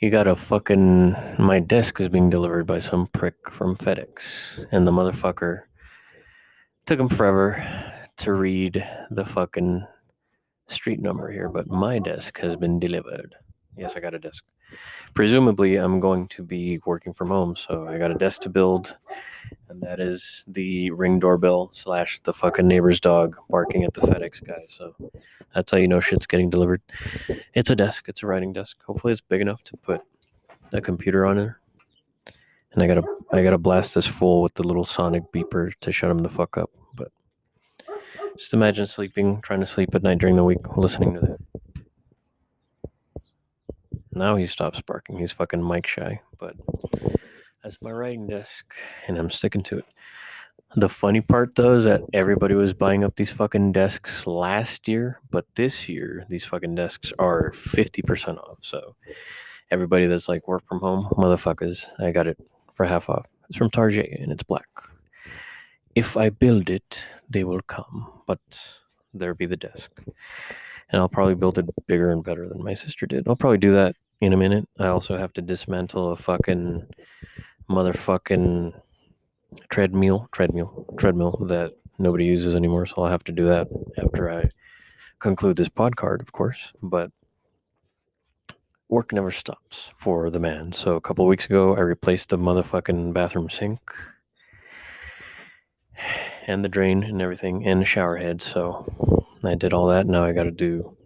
You 0.00 0.08
got 0.08 0.28
a 0.28 0.34
fucking. 0.34 1.14
My 1.38 1.60
desk 1.60 2.00
is 2.00 2.08
being 2.08 2.30
delivered 2.30 2.66
by 2.66 2.78
some 2.78 3.06
prick 3.08 3.34
from 3.50 3.76
FedEx, 3.76 4.66
and 4.72 4.86
the 4.86 4.90
motherfucker 4.90 5.64
took 6.86 6.98
him 6.98 7.08
forever 7.10 7.62
to 8.16 8.32
read 8.32 8.82
the 9.10 9.26
fucking 9.26 9.86
street 10.68 11.02
number 11.02 11.30
here, 11.30 11.50
but 11.50 11.68
my 11.68 11.98
desk 11.98 12.38
has 12.38 12.56
been 12.56 12.80
delivered. 12.80 13.34
Yes, 13.76 13.92
I 13.94 14.00
got 14.00 14.14
a 14.14 14.18
desk. 14.18 14.42
Presumably, 15.12 15.76
I'm 15.76 16.00
going 16.00 16.28
to 16.28 16.42
be 16.42 16.80
working 16.86 17.12
from 17.12 17.28
home, 17.28 17.54
so 17.54 17.86
I 17.86 17.98
got 17.98 18.10
a 18.10 18.14
desk 18.14 18.40
to 18.42 18.48
build, 18.48 18.96
and 19.70 19.80
that 19.80 20.00
is 20.00 20.44
the 20.48 20.90
ring 20.90 21.20
doorbell 21.20 21.70
slash 21.72 22.18
the 22.20 22.32
fucking 22.32 22.66
neighbor's 22.66 22.98
dog 22.98 23.36
barking 23.48 23.84
at 23.84 23.94
the 23.94 24.00
FedEx 24.00 24.44
guy. 24.44 24.64
So 24.66 24.94
that's 25.54 25.70
how 25.70 25.78
you 25.78 25.86
know 25.86 26.00
shit's 26.00 26.26
getting 26.26 26.50
delivered. 26.50 26.82
It's 27.54 27.70
a 27.70 27.76
desk. 27.76 28.08
It's 28.08 28.24
a 28.24 28.26
writing 28.26 28.52
desk. 28.52 28.82
Hopefully, 28.82 29.12
it's 29.12 29.20
big 29.20 29.40
enough 29.40 29.62
to 29.64 29.76
put 29.76 30.02
a 30.72 30.80
computer 30.80 31.24
on 31.24 31.38
it. 31.38 31.52
And 32.72 32.82
I 32.82 32.88
gotta 32.88 33.02
I 33.32 33.42
gotta 33.42 33.58
blast 33.58 33.94
this 33.94 34.06
full 34.06 34.42
with 34.42 34.54
the 34.54 34.64
little 34.64 34.84
sonic 34.84 35.22
beeper 35.32 35.72
to 35.80 35.92
shut 35.92 36.10
him 36.10 36.18
the 36.18 36.28
fuck 36.28 36.58
up. 36.58 36.70
But 36.94 37.12
just 38.36 38.52
imagine 38.52 38.86
sleeping, 38.86 39.40
trying 39.40 39.60
to 39.60 39.66
sleep 39.66 39.94
at 39.94 40.02
night 40.02 40.18
during 40.18 40.36
the 40.36 40.44
week, 40.44 40.76
listening 40.76 41.14
to 41.14 41.20
that. 41.20 41.38
Now 44.12 44.34
he 44.34 44.48
stops 44.48 44.80
barking. 44.80 45.18
He's 45.18 45.32
fucking 45.32 45.66
mic 45.66 45.86
shy. 45.86 46.20
But 46.38 46.56
That's 47.62 47.80
my 47.82 47.90
writing 47.90 48.26
desk, 48.26 48.74
and 49.06 49.18
I'm 49.18 49.30
sticking 49.30 49.62
to 49.64 49.78
it. 49.78 49.84
The 50.76 50.88
funny 50.88 51.20
part, 51.20 51.56
though, 51.56 51.74
is 51.74 51.84
that 51.84 52.02
everybody 52.12 52.54
was 52.54 52.72
buying 52.72 53.04
up 53.04 53.16
these 53.16 53.30
fucking 53.30 53.72
desks 53.72 54.26
last 54.26 54.86
year, 54.86 55.20
but 55.30 55.44
this 55.56 55.88
year, 55.88 56.24
these 56.28 56.44
fucking 56.44 56.74
desks 56.74 57.12
are 57.18 57.50
50% 57.52 58.38
off. 58.38 58.58
So, 58.62 58.94
everybody 59.70 60.06
that's 60.06 60.28
like 60.28 60.48
work 60.48 60.66
from 60.66 60.80
home, 60.80 61.08
motherfuckers, 61.12 61.84
I 61.98 62.12
got 62.12 62.26
it 62.26 62.38
for 62.74 62.86
half 62.86 63.08
off. 63.08 63.26
It's 63.48 63.58
from 63.58 63.70
Target 63.70 64.10
and 64.20 64.32
it's 64.32 64.42
black. 64.42 64.68
If 65.94 66.16
I 66.16 66.30
build 66.30 66.70
it, 66.70 67.04
they 67.28 67.44
will 67.44 67.60
come, 67.62 68.10
but 68.26 68.40
there 69.12 69.34
be 69.34 69.46
the 69.46 69.56
desk. 69.56 69.90
And 70.90 71.00
I'll 71.00 71.08
probably 71.08 71.34
build 71.34 71.58
it 71.58 71.68
bigger 71.86 72.10
and 72.10 72.22
better 72.22 72.48
than 72.48 72.62
my 72.62 72.74
sister 72.74 73.06
did. 73.06 73.28
I'll 73.28 73.36
probably 73.36 73.58
do 73.58 73.72
that 73.72 73.96
in 74.20 74.32
a 74.32 74.36
minute. 74.36 74.68
I 74.78 74.86
also 74.86 75.16
have 75.16 75.32
to 75.34 75.42
dismantle 75.42 76.12
a 76.12 76.16
fucking 76.16 76.86
motherfucking 77.70 78.74
treadmill, 79.68 80.28
treadmill, 80.32 80.86
treadmill 80.98 81.36
that 81.48 81.72
nobody 81.98 82.24
uses 82.24 82.54
anymore. 82.54 82.86
So 82.86 82.96
I'll 82.98 83.10
have 83.10 83.24
to 83.24 83.32
do 83.32 83.46
that 83.46 83.68
after 83.96 84.30
I 84.30 84.50
conclude 85.20 85.56
this 85.56 85.68
pod 85.68 85.96
card, 85.96 86.20
of 86.20 86.32
course. 86.32 86.72
But 86.82 87.10
work 88.88 89.12
never 89.12 89.30
stops 89.30 89.90
for 89.96 90.30
the 90.30 90.40
man. 90.40 90.72
So 90.72 90.96
a 90.96 91.00
couple 91.00 91.26
weeks 91.26 91.46
ago, 91.46 91.76
I 91.76 91.80
replaced 91.80 92.30
the 92.30 92.38
motherfucking 92.38 93.12
bathroom 93.12 93.48
sink 93.48 93.80
and 96.46 96.64
the 96.64 96.68
drain 96.68 97.04
and 97.04 97.22
everything 97.22 97.66
and 97.66 97.80
the 97.80 97.86
shower 97.86 98.16
head. 98.16 98.42
So 98.42 99.24
I 99.44 99.54
did 99.54 99.72
all 99.72 99.86
that. 99.88 100.06
Now 100.06 100.24
I 100.24 100.32
got 100.32 100.44
to 100.44 100.50
do. 100.50 100.96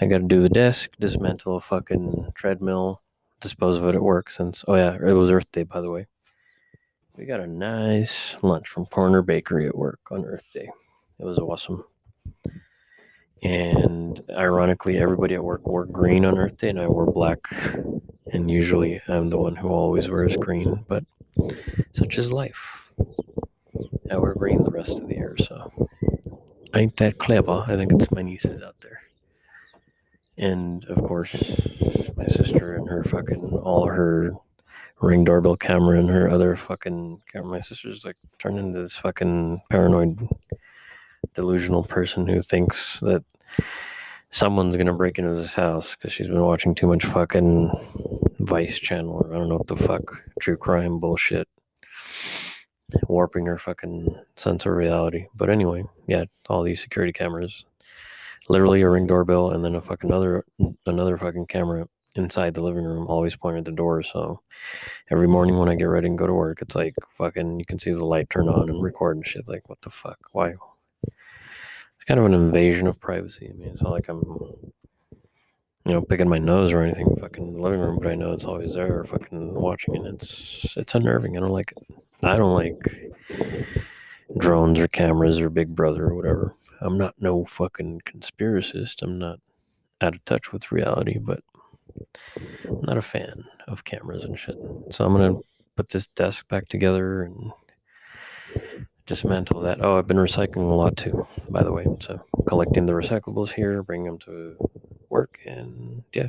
I 0.00 0.06
got 0.06 0.18
to 0.18 0.24
do 0.24 0.42
the 0.42 0.48
desk, 0.48 0.90
dismantle 0.98 1.56
a 1.56 1.60
fucking 1.60 2.32
treadmill, 2.34 3.01
dispose 3.42 3.76
of 3.76 3.84
it 3.84 3.94
at 3.94 4.02
work. 4.02 4.30
Since 4.30 4.64
oh 4.66 4.74
yeah, 4.74 4.94
it 4.94 5.12
was 5.12 5.30
Earth 5.30 5.50
Day 5.52 5.64
by 5.64 5.80
the 5.80 5.90
way. 5.90 6.06
We 7.16 7.26
got 7.26 7.40
a 7.40 7.46
nice 7.46 8.36
lunch 8.42 8.68
from 8.68 8.86
Corner 8.86 9.20
Bakery 9.20 9.66
at 9.66 9.76
work 9.76 10.00
on 10.10 10.24
Earth 10.24 10.48
Day. 10.54 10.70
It 11.18 11.24
was 11.24 11.38
awesome. 11.38 11.84
And 13.42 14.22
ironically, 14.30 14.98
everybody 14.98 15.34
at 15.34 15.44
work 15.44 15.66
wore 15.66 15.84
green 15.84 16.24
on 16.24 16.38
Earth 16.38 16.56
Day, 16.56 16.70
and 16.70 16.80
I 16.80 16.86
wore 16.86 17.10
black. 17.10 17.40
And 18.32 18.50
usually, 18.50 19.02
I'm 19.08 19.28
the 19.28 19.36
one 19.36 19.56
who 19.56 19.68
always 19.68 20.08
wears 20.08 20.36
green, 20.36 20.84
but 20.88 21.04
such 21.92 22.16
is 22.18 22.32
life. 22.32 22.92
I 24.10 24.16
wear 24.16 24.34
green 24.34 24.62
the 24.62 24.70
rest 24.70 24.98
of 24.98 25.08
the 25.08 25.14
year, 25.14 25.36
so 25.38 25.88
ain't 26.74 26.96
that 26.98 27.18
clever? 27.18 27.64
I 27.66 27.76
think 27.76 27.92
it's 27.92 28.10
my 28.10 28.22
nieces 28.22 28.62
out 28.62 28.76
there. 28.80 29.02
And 30.38 30.84
of 30.86 31.02
course, 31.04 31.32
my 32.16 32.26
sister 32.26 32.74
and 32.74 32.88
her 32.88 33.04
fucking 33.04 33.60
all 33.62 33.86
her 33.86 34.32
ring 35.00 35.24
doorbell 35.24 35.56
camera 35.56 35.98
and 35.98 36.08
her 36.08 36.30
other 36.30 36.56
fucking 36.56 37.20
camera. 37.30 37.48
My 37.48 37.60
sister's 37.60 38.04
like 38.04 38.16
turned 38.38 38.58
into 38.58 38.80
this 38.80 38.96
fucking 38.96 39.60
paranoid, 39.70 40.28
delusional 41.34 41.82
person 41.82 42.26
who 42.26 42.40
thinks 42.40 43.00
that 43.00 43.24
someone's 44.30 44.76
gonna 44.76 44.94
break 44.94 45.18
into 45.18 45.34
this 45.34 45.54
house 45.54 45.94
because 45.94 46.12
she's 46.12 46.28
been 46.28 46.40
watching 46.40 46.74
too 46.74 46.86
much 46.86 47.04
fucking 47.04 47.70
Vice 48.40 48.78
channel 48.78 49.24
or 49.24 49.34
I 49.34 49.38
don't 49.38 49.48
know 49.48 49.56
what 49.56 49.66
the 49.66 49.76
fuck 49.76 50.02
true 50.40 50.56
crime 50.56 50.98
bullshit, 50.98 51.48
warping 53.08 53.46
her 53.46 53.58
fucking 53.58 54.16
sense 54.36 54.66
of 54.66 54.72
reality. 54.72 55.26
But 55.34 55.50
anyway, 55.50 55.84
yeah, 56.06 56.24
all 56.48 56.62
these 56.62 56.80
security 56.80 57.12
cameras, 57.12 57.64
literally 58.48 58.82
a 58.82 58.88
ring 58.88 59.06
doorbell 59.06 59.50
and 59.50 59.64
then 59.64 59.74
a 59.74 59.80
fucking 59.80 60.10
another 60.10 60.44
another 60.86 61.16
fucking 61.16 61.46
camera 61.46 61.88
inside 62.14 62.54
the 62.54 62.62
living 62.62 62.84
room, 62.84 63.06
always 63.06 63.36
pointing 63.36 63.60
at 63.60 63.64
the 63.64 63.72
door. 63.72 64.02
So 64.02 64.40
every 65.10 65.28
morning 65.28 65.58
when 65.58 65.68
I 65.68 65.74
get 65.74 65.84
ready 65.84 66.06
and 66.08 66.18
go 66.18 66.26
to 66.26 66.32
work, 66.34 66.60
it's 66.60 66.74
like 66.74 66.94
fucking 67.16 67.58
you 67.58 67.66
can 67.66 67.78
see 67.78 67.92
the 67.92 68.04
light 68.04 68.28
turn 68.30 68.48
on 68.48 68.68
and 68.68 68.82
record 68.82 69.16
and 69.16 69.26
shit. 69.26 69.48
Like 69.48 69.68
what 69.68 69.80
the 69.80 69.90
fuck? 69.90 70.18
Why? 70.32 70.54
It's 71.96 72.04
kind 72.06 72.18
of 72.18 72.26
an 72.26 72.34
invasion 72.34 72.86
of 72.86 73.00
privacy. 73.00 73.48
I 73.48 73.56
mean, 73.56 73.68
it's 73.68 73.82
not 73.82 73.92
like 73.92 74.08
I'm, 74.08 74.22
you 75.84 75.92
know, 75.92 76.02
picking 76.02 76.28
my 76.28 76.38
nose 76.38 76.72
or 76.72 76.82
anything, 76.82 77.16
fucking 77.20 77.46
in 77.46 77.54
the 77.54 77.62
living 77.62 77.80
room, 77.80 77.98
but 78.02 78.10
I 78.10 78.16
know 78.16 78.32
it's 78.32 78.44
always 78.44 78.74
there, 78.74 79.04
fucking 79.04 79.54
watching, 79.54 79.96
and 79.96 80.06
it's 80.06 80.76
it's 80.76 80.94
unnerving. 80.94 81.36
I 81.36 81.40
don't 81.40 81.50
like 81.50 81.72
it. 81.76 81.96
I 82.22 82.36
don't 82.36 82.54
like 82.54 83.12
drones 84.38 84.78
or 84.78 84.88
cameras 84.88 85.40
or 85.40 85.48
Big 85.50 85.74
Brother 85.74 86.08
or 86.08 86.14
whatever. 86.14 86.56
I'm 86.82 86.98
not 86.98 87.14
no 87.18 87.44
fucking 87.44 88.02
conspiracist. 88.04 89.02
I'm 89.02 89.18
not 89.18 89.38
out 90.00 90.14
of 90.14 90.24
touch 90.24 90.52
with 90.52 90.72
reality, 90.72 91.18
but 91.18 91.40
I'm 92.66 92.80
not 92.82 92.98
a 92.98 93.02
fan 93.02 93.44
of 93.68 93.84
cameras 93.84 94.24
and 94.24 94.38
shit. 94.38 94.56
So 94.90 95.04
I'm 95.04 95.12
gonna 95.12 95.38
put 95.76 95.88
this 95.88 96.08
desk 96.08 96.48
back 96.48 96.68
together 96.68 97.22
and 97.22 97.52
dismantle 99.06 99.60
that. 99.60 99.78
Oh, 99.84 99.98
I've 99.98 100.06
been 100.06 100.16
recycling 100.16 100.70
a 100.70 100.74
lot 100.74 100.96
too, 100.96 101.26
by 101.48 101.62
the 101.62 101.72
way. 101.72 101.86
So 102.00 102.20
collecting 102.46 102.86
the 102.86 102.92
recyclables 102.92 103.52
here, 103.52 103.82
bringing 103.82 104.06
them 104.06 104.18
to 104.20 104.56
work, 105.08 105.38
and 105.46 106.02
yeah, 106.12 106.28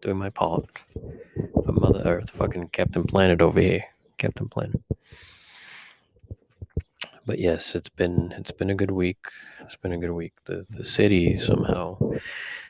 doing 0.00 0.16
my 0.16 0.30
part. 0.30 0.66
For 1.64 1.72
Mother 1.72 2.02
Earth, 2.04 2.30
fucking 2.30 2.68
Captain 2.68 3.04
Planet 3.04 3.40
over 3.42 3.60
here, 3.60 3.84
Captain 4.18 4.48
Planet. 4.48 4.80
But 7.26 7.38
yes, 7.38 7.74
it's 7.74 7.88
been 7.88 8.32
it's 8.36 8.50
been 8.50 8.70
a 8.70 8.74
good 8.74 8.90
week. 8.90 9.26
It's 9.60 9.76
been 9.76 9.92
a 9.92 9.98
good 9.98 10.12
week. 10.12 10.32
The 10.44 10.66
the 10.70 10.84
city 10.84 11.36
somehow 11.36 11.98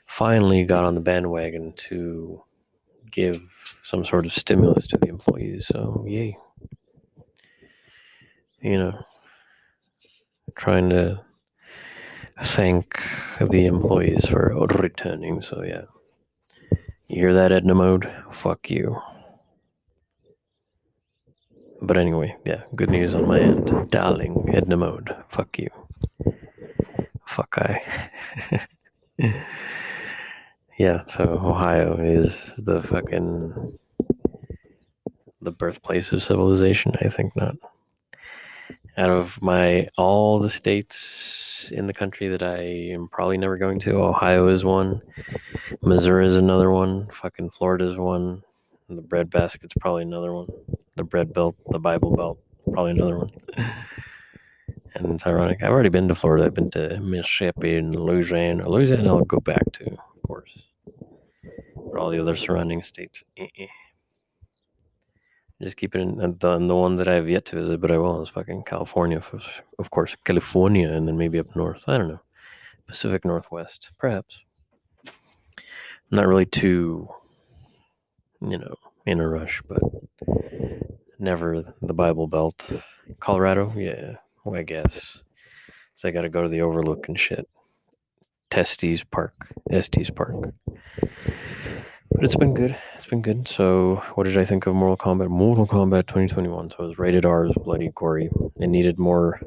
finally 0.06 0.64
got 0.64 0.84
on 0.84 0.94
the 0.94 1.00
bandwagon 1.00 1.72
to 1.88 2.42
give 3.10 3.40
some 3.82 4.04
sort 4.04 4.26
of 4.26 4.32
stimulus 4.32 4.86
to 4.88 4.98
the 4.98 5.08
employees. 5.08 5.66
So 5.66 6.04
yay. 6.06 6.36
You 8.60 8.78
know, 8.78 9.04
trying 10.56 10.90
to 10.90 11.22
thank 12.42 13.00
the 13.40 13.66
employees 13.66 14.26
for 14.26 14.54
returning. 14.78 15.40
So 15.40 15.62
yeah. 15.62 15.82
You 17.08 17.16
hear 17.16 17.34
that, 17.34 17.50
Edna 17.50 17.74
Mode? 17.74 18.08
Fuck 18.30 18.70
you. 18.70 19.00
But 21.82 21.96
anyway, 21.96 22.36
yeah, 22.44 22.62
good 22.76 22.90
news 22.90 23.14
on 23.14 23.26
my 23.26 23.40
end. 23.40 23.90
Darling, 23.90 24.50
Edna 24.52 24.76
Mode. 24.76 25.16
Fuck 25.28 25.58
you. 25.58 25.68
Fuck 27.26 27.56
I. 27.58 28.66
yeah, 30.78 31.04
so 31.06 31.24
Ohio 31.24 31.96
is 31.98 32.54
the 32.64 32.82
fucking 32.82 33.78
the 35.42 35.50
birthplace 35.50 36.12
of 36.12 36.22
civilization, 36.22 36.92
I 37.00 37.08
think 37.08 37.34
not. 37.34 37.56
Out 38.98 39.10
of 39.10 39.40
my 39.40 39.88
all 39.96 40.38
the 40.38 40.50
states 40.50 41.72
in 41.74 41.86
the 41.86 41.94
country 41.94 42.28
that 42.28 42.42
I 42.42 42.58
am 42.58 43.08
probably 43.08 43.38
never 43.38 43.56
going 43.56 43.78
to, 43.80 44.02
Ohio 44.02 44.48
is 44.48 44.64
one. 44.64 45.00
Missouri 45.82 46.26
is 46.26 46.36
another 46.36 46.70
one. 46.70 47.06
Fucking 47.06 47.50
Florida 47.50 47.90
is 47.90 47.96
one. 47.96 48.42
The 48.90 49.02
bread 49.02 49.30
basket's 49.30 49.74
probably 49.80 50.02
another 50.02 50.32
one. 50.32 50.48
The 50.96 51.04
bread 51.04 51.32
belt, 51.32 51.54
the 51.68 51.78
Bible 51.78 52.10
belt, 52.16 52.38
probably 52.72 52.90
another 52.90 53.18
one. 53.18 53.30
and 53.56 55.14
it's 55.14 55.26
ironic. 55.26 55.62
I've 55.62 55.70
already 55.70 55.88
been 55.90 56.08
to 56.08 56.14
Florida. 56.14 56.44
I've 56.46 56.54
been 56.54 56.70
to 56.72 56.98
Mississippi 57.00 57.76
and 57.76 57.94
Louisiana. 57.94 58.68
Louisiana, 58.68 59.14
I'll 59.14 59.24
go 59.24 59.38
back 59.40 59.62
to, 59.74 59.86
of 59.92 60.22
course. 60.26 60.58
But 61.76 61.98
all 61.98 62.10
the 62.10 62.18
other 62.20 62.34
surrounding 62.34 62.82
states, 62.82 63.22
just 65.62 65.76
keep 65.76 65.94
it 65.94 66.00
in 66.00 66.16
the, 66.16 66.58
the 66.58 66.76
ones 66.76 66.98
that 66.98 67.08
I 67.08 67.14
have 67.14 67.28
yet 67.28 67.44
to 67.46 67.56
visit, 67.56 67.80
but 67.80 67.90
I 67.92 67.98
will 67.98 68.22
is 68.22 68.28
fucking 68.28 68.64
California, 68.64 69.18
of- 69.18 69.62
of 69.78 69.90
course, 69.90 70.16
California, 70.24 70.90
and 70.90 71.06
then 71.06 71.16
maybe 71.16 71.38
up 71.38 71.54
north. 71.54 71.84
I 71.86 71.96
don't 71.98 72.08
know, 72.08 72.20
Pacific 72.86 73.24
Northwest, 73.24 73.92
perhaps. 73.98 74.40
I'm 75.06 75.12
not 76.16 76.26
really 76.26 76.46
too, 76.46 77.08
you 78.40 78.58
know, 78.58 78.74
in 79.06 79.20
a 79.20 79.28
rush, 79.28 79.62
but 79.68 79.82
never 81.18 81.74
the 81.82 81.94
Bible 81.94 82.26
Belt. 82.26 82.72
Colorado, 83.18 83.72
yeah, 83.76 84.16
well, 84.44 84.58
I 84.58 84.62
guess. 84.62 85.18
So 85.94 86.08
I 86.08 86.12
got 86.12 86.22
to 86.22 86.28
go 86.28 86.42
to 86.42 86.48
the 86.48 86.62
Overlook 86.62 87.08
and 87.08 87.18
shit. 87.18 87.48
Testes 88.50 89.04
Park, 89.04 89.52
Estes 89.70 90.10
Park. 90.10 90.34
But 90.96 92.24
it's 92.24 92.36
been 92.36 92.54
good. 92.54 92.76
It's 92.96 93.06
been 93.06 93.22
good. 93.22 93.46
So, 93.46 94.02
what 94.14 94.24
did 94.24 94.36
I 94.36 94.44
think 94.44 94.66
of 94.66 94.74
Mortal 94.74 94.96
Kombat? 94.96 95.28
Mortal 95.28 95.66
Kombat 95.66 96.06
2021. 96.08 96.70
So 96.70 96.76
it 96.80 96.86
was 96.86 96.98
rated 96.98 97.24
R, 97.24 97.44
it 97.44 97.48
was 97.48 97.64
bloody 97.64 97.90
gory. 97.94 98.28
It 98.56 98.66
needed 98.66 98.98
more. 98.98 99.40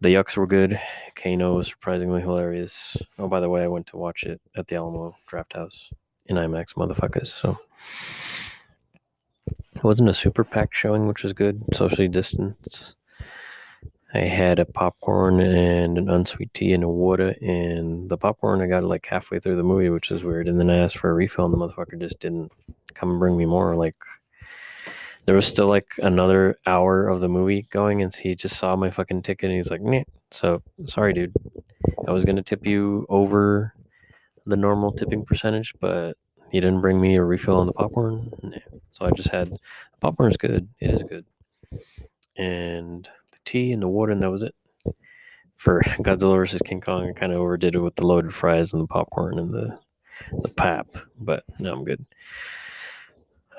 The 0.00 0.10
yucks 0.10 0.36
were 0.36 0.46
good. 0.46 0.78
Kano 1.16 1.54
was 1.54 1.68
surprisingly 1.68 2.20
hilarious. 2.20 2.96
Oh, 3.18 3.28
by 3.28 3.40
the 3.40 3.48
way, 3.48 3.62
I 3.62 3.68
went 3.68 3.88
to 3.88 3.96
watch 3.96 4.22
it 4.22 4.40
at 4.54 4.68
the 4.68 4.76
Alamo 4.76 5.16
Drafthouse 5.28 5.90
in 6.28 6.36
IMAX, 6.36 6.74
motherfuckers. 6.74 7.26
So 7.26 7.58
it 9.74 9.84
wasn't 9.84 10.08
a 10.08 10.14
super 10.14 10.44
packed 10.44 10.74
showing, 10.74 11.06
which 11.06 11.22
was 11.22 11.32
good. 11.32 11.62
Socially 11.72 12.08
distanced. 12.08 12.96
I 14.14 14.20
had 14.20 14.58
a 14.58 14.64
popcorn 14.64 15.40
and 15.40 15.98
an 15.98 16.08
unsweet 16.08 16.54
tea 16.54 16.72
and 16.72 16.84
a 16.84 16.88
water. 16.88 17.34
And 17.42 18.08
the 18.08 18.16
popcorn 18.16 18.62
I 18.62 18.66
got 18.66 18.84
like 18.84 19.04
halfway 19.06 19.40
through 19.40 19.56
the 19.56 19.62
movie, 19.62 19.90
which 19.90 20.10
is 20.10 20.24
weird. 20.24 20.48
And 20.48 20.58
then 20.58 20.70
I 20.70 20.78
asked 20.78 20.98
for 20.98 21.10
a 21.10 21.14
refill, 21.14 21.44
and 21.44 21.52
the 21.52 21.58
motherfucker 21.58 22.00
just 22.00 22.20
didn't 22.20 22.50
come 22.94 23.10
and 23.10 23.18
bring 23.18 23.36
me 23.36 23.44
more. 23.44 23.76
Like 23.76 23.96
there 25.26 25.36
was 25.36 25.46
still 25.46 25.66
like 25.66 25.92
another 26.02 26.58
hour 26.66 27.08
of 27.08 27.20
the 27.20 27.28
movie 27.28 27.66
going, 27.70 28.00
and 28.00 28.14
he 28.14 28.34
just 28.34 28.56
saw 28.56 28.76
my 28.76 28.90
fucking 28.90 29.22
ticket, 29.22 29.50
and 29.50 29.56
he's 29.56 29.70
like, 29.70 29.82
"Nah." 29.82 30.04
So 30.30 30.62
sorry, 30.86 31.12
dude. 31.12 31.34
I 32.08 32.12
was 32.12 32.24
gonna 32.24 32.42
tip 32.42 32.66
you 32.66 33.06
over 33.08 33.74
the 34.46 34.56
normal 34.56 34.92
tipping 34.92 35.24
percentage, 35.24 35.74
but 35.80 36.16
he 36.50 36.60
didn't 36.60 36.80
bring 36.80 37.00
me 37.00 37.16
a 37.16 37.22
refill 37.22 37.56
on 37.58 37.66
the 37.66 37.72
popcorn. 37.72 38.30
So 38.90 39.04
I 39.04 39.10
just 39.10 39.28
had 39.28 39.50
the 40.00 40.26
is 40.26 40.36
good. 40.36 40.68
It 40.80 40.90
is 40.90 41.02
good, 41.02 41.24
and 42.36 43.08
the 43.32 43.38
tea 43.44 43.72
and 43.72 43.82
the 43.82 43.88
water, 43.88 44.12
and 44.12 44.22
that 44.22 44.30
was 44.30 44.42
it. 44.42 44.54
For 45.56 45.80
Godzilla 46.00 46.36
vs 46.36 46.62
King 46.62 46.80
Kong, 46.80 47.08
I 47.08 47.12
kind 47.12 47.32
of 47.32 47.40
overdid 47.40 47.74
it 47.74 47.80
with 47.80 47.96
the 47.96 48.06
loaded 48.06 48.32
fries 48.32 48.72
and 48.72 48.82
the 48.82 48.86
popcorn 48.86 49.38
and 49.38 49.52
the 49.52 49.78
the 50.42 50.48
pap, 50.48 50.88
but 51.20 51.44
no, 51.58 51.72
I'm 51.72 51.84
good. 51.84 52.04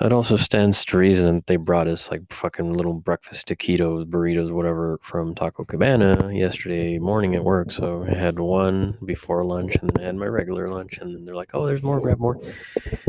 It 0.00 0.12
also 0.12 0.36
stands 0.36 0.84
to 0.84 0.96
reason 0.96 1.34
that 1.34 1.46
they 1.48 1.56
brought 1.56 1.88
us 1.88 2.08
like 2.08 2.32
fucking 2.32 2.72
little 2.74 2.94
breakfast 2.94 3.48
taquitos, 3.48 4.04
burritos, 4.04 4.52
whatever 4.52 5.00
from 5.02 5.34
Taco 5.34 5.64
Cabana 5.64 6.32
yesterday 6.32 7.00
morning 7.00 7.34
at 7.34 7.42
work. 7.42 7.72
So 7.72 8.06
I 8.08 8.14
had 8.14 8.38
one 8.38 8.96
before 9.04 9.44
lunch 9.44 9.74
and 9.74 9.90
then 9.90 10.04
I 10.04 10.06
had 10.06 10.14
my 10.14 10.26
regular 10.26 10.68
lunch. 10.68 10.98
And 10.98 11.12
then 11.12 11.24
they're 11.24 11.34
like, 11.34 11.50
oh, 11.52 11.66
there's 11.66 11.82
more, 11.82 12.00
grab 12.00 12.20
more. 12.20 12.40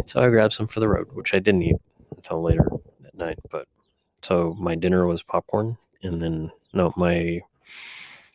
So 0.07 0.19
I 0.19 0.29
grabbed 0.29 0.53
some 0.53 0.65
for 0.65 0.79
the 0.79 0.89
road, 0.89 1.09
which 1.13 1.35
I 1.35 1.39
didn't 1.39 1.61
eat 1.61 1.75
until 2.15 2.41
later 2.41 2.67
that 3.01 3.15
night. 3.15 3.37
But 3.51 3.67
so 4.23 4.55
my 4.57 4.73
dinner 4.73 5.05
was 5.05 5.21
popcorn. 5.21 5.77
And 6.01 6.19
then, 6.19 6.51
no, 6.73 6.91
my 6.97 7.41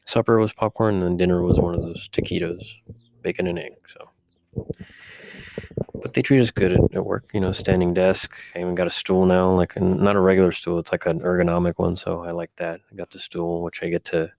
supper 0.04 0.38
was 0.38 0.52
popcorn. 0.52 0.94
And 0.94 1.02
then 1.02 1.16
dinner 1.16 1.42
was 1.42 1.58
one 1.58 1.74
of 1.74 1.82
those 1.82 2.08
taquitos, 2.10 2.64
bacon 3.20 3.48
and 3.48 3.58
egg. 3.58 3.72
So 3.88 4.10
but 6.04 6.12
they 6.12 6.22
treat 6.22 6.40
us 6.40 6.50
good 6.50 6.72
at, 6.72 7.04
work. 7.04 7.24
You 7.32 7.40
know, 7.40 7.52
standing 7.52 7.94
desk. 7.94 8.34
I 8.54 8.60
even 8.60 8.74
got 8.74 8.86
a 8.86 8.90
stool 8.90 9.26
now, 9.26 9.52
like 9.52 9.80
not 9.80 10.16
a 10.16 10.20
regular 10.20 10.52
stool. 10.52 10.78
It's 10.78 10.92
like 10.92 11.06
an 11.06 11.20
ergonomic 11.20 11.74
one, 11.76 11.96
so 11.96 12.24
I 12.24 12.30
like 12.30 12.54
that. 12.56 12.80
I 12.92 12.94
got 12.94 13.10
the 13.10 13.18
stool, 13.18 13.62
which 13.62 13.82
I 13.82 13.88
get 13.88 14.04
to 14.06 14.30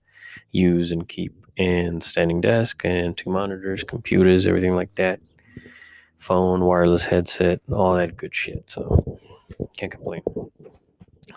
use 0.51 0.91
and 0.91 1.07
keep, 1.07 1.33
and 1.57 2.03
standing 2.03 2.41
desk, 2.41 2.81
and 2.85 3.17
two 3.17 3.29
monitors, 3.29 3.83
computers, 3.83 4.47
everything 4.47 4.75
like 4.75 4.93
that. 4.95 5.19
Phone, 6.17 6.65
wireless 6.65 7.05
headset, 7.05 7.61
all 7.71 7.95
that 7.95 8.17
good 8.17 8.33
shit. 8.33 8.63
So 8.67 9.19
can't 9.77 9.91
complain. 9.91 10.21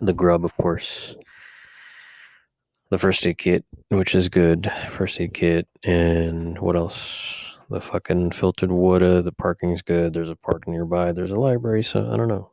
The 0.00 0.12
grub, 0.12 0.44
of 0.44 0.56
course. 0.56 1.14
The 2.90 2.98
first 2.98 3.26
aid 3.26 3.38
kit, 3.38 3.64
which 3.88 4.14
is 4.14 4.28
good. 4.28 4.70
First 4.90 5.20
aid 5.20 5.34
kit, 5.34 5.68
and 5.84 6.58
what 6.58 6.76
else? 6.76 7.47
The 7.70 7.80
fucking 7.80 8.32
filtered 8.32 8.72
water. 8.72 9.22
The 9.22 9.32
parking's 9.32 9.82
good. 9.82 10.12
There's 10.12 10.30
a 10.30 10.36
park 10.36 10.66
nearby. 10.66 11.12
There's 11.12 11.30
a 11.30 11.40
library. 11.40 11.82
So 11.82 12.10
I 12.10 12.16
don't 12.16 12.28
know. 12.28 12.50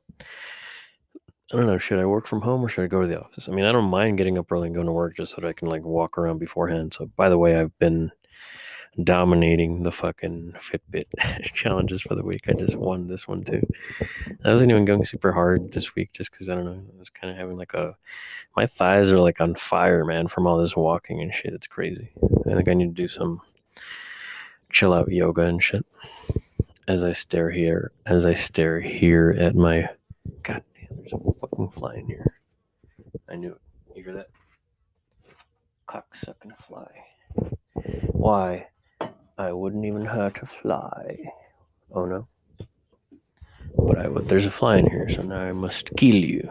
I 1.54 1.58
don't 1.58 1.68
know. 1.68 1.78
Should 1.78 2.00
I 2.00 2.06
work 2.06 2.28
from 2.28 2.42
home 2.42 2.64
or 2.64 2.70
should 2.70 2.84
I 2.84 2.88
go 2.88 3.02
to 3.02 3.08
the 3.08 3.22
office? 3.22 3.48
I 3.48 3.52
mean, 3.52 3.66
I 3.66 3.72
don't 3.72 3.90
mind 3.90 4.18
getting 4.18 4.38
up 4.38 4.52
early 4.52 4.68
and 4.68 4.76
going 4.76 4.88
to 4.88 4.94
work 4.94 5.16
just 5.16 5.34
so 5.34 5.42
that 5.42 5.48
I 5.48 5.54
can 5.54 5.70
like 5.70 5.84
walk 5.84 6.18
around 6.18 6.40
beforehand. 6.40 6.94
So, 6.94 7.06
by 7.16 7.30
the 7.30 7.38
way, 7.38 7.56
I've 7.56 7.78
been 7.80 8.12
dominating 9.04 9.84
the 9.84 9.92
fucking 9.92 10.54
Fitbit 10.58 11.06
challenges 11.54 12.02
for 12.02 12.16
the 12.16 12.24
week. 12.24 12.48
I 12.48 12.54
just 12.54 12.76
won 12.76 13.08
this 13.08 13.28
one 13.28 13.44
too. 13.44 13.62
I 14.44 14.52
wasn't 14.52 14.72
even 14.72 14.86
going 14.86 15.06
super 15.06 15.32
hard 15.32 15.72
this 15.72 15.96
week 15.96 16.14
just 16.14 16.32
because 16.32 16.50
I 16.50 16.56
don't 16.56 16.66
know. 16.66 16.84
I 16.96 17.00
was 17.00 17.10
kind 17.10 17.32
of 17.32 17.38
having 17.38 17.58
like 17.58 17.74
a. 17.74 17.96
My 18.56 18.66
thighs 18.66 19.12
are 19.12 19.18
like 19.18 19.42
on 19.42 19.56
fire, 19.56 20.06
man, 20.06 20.28
from 20.28 20.48
all 20.48 20.58
this 20.58 20.76
walking 20.76 21.22
and 21.22 21.34
shit. 21.34 21.54
It's 21.54 21.68
crazy. 21.68 22.12
I 22.50 22.54
think 22.54 22.70
I 22.70 22.74
need 22.74 22.96
to 22.96 23.02
do 23.02 23.08
some 23.08 23.42
chill 24.70 24.94
out 24.94 25.12
yoga 25.12 25.44
and 25.44 25.62
shit. 25.62 25.86
As 26.88 27.04
I 27.04 27.14
stare 27.14 27.50
here, 27.50 27.92
as 28.06 28.26
I 28.26 28.34
stare 28.34 28.80
here 28.80 29.36
at 29.40 29.56
my. 29.56 29.90
God 30.44 30.64
damn, 30.76 30.98
there's 30.98 31.14
a 31.14 31.34
fucking 31.40 31.70
fly 31.70 31.96
in 31.96 32.08
here. 32.08 32.40
I 33.28 33.36
knew 33.36 33.54
it. 33.54 33.62
You 33.96 34.04
hear 34.04 34.14
that? 34.14 34.28
Cock 35.88 36.16
sucking 36.16 36.54
fly. 36.68 36.90
Why? 38.12 38.68
I 39.38 39.52
wouldn't 39.52 39.86
even 39.86 40.06
hurt 40.06 40.42
a 40.42 40.46
fly. 40.46 41.32
Oh 41.92 42.06
no. 42.06 42.28
But 43.78 44.00
I 44.00 44.08
would. 44.08 44.28
There's 44.28 44.46
a 44.46 44.52
fly 44.52 44.78
in 44.78 44.90
here, 44.90 45.10
so 45.10 45.22
now 45.24 45.42
I 45.42 45.52
must 45.52 45.96
kill 45.96 46.16
you. 46.16 46.50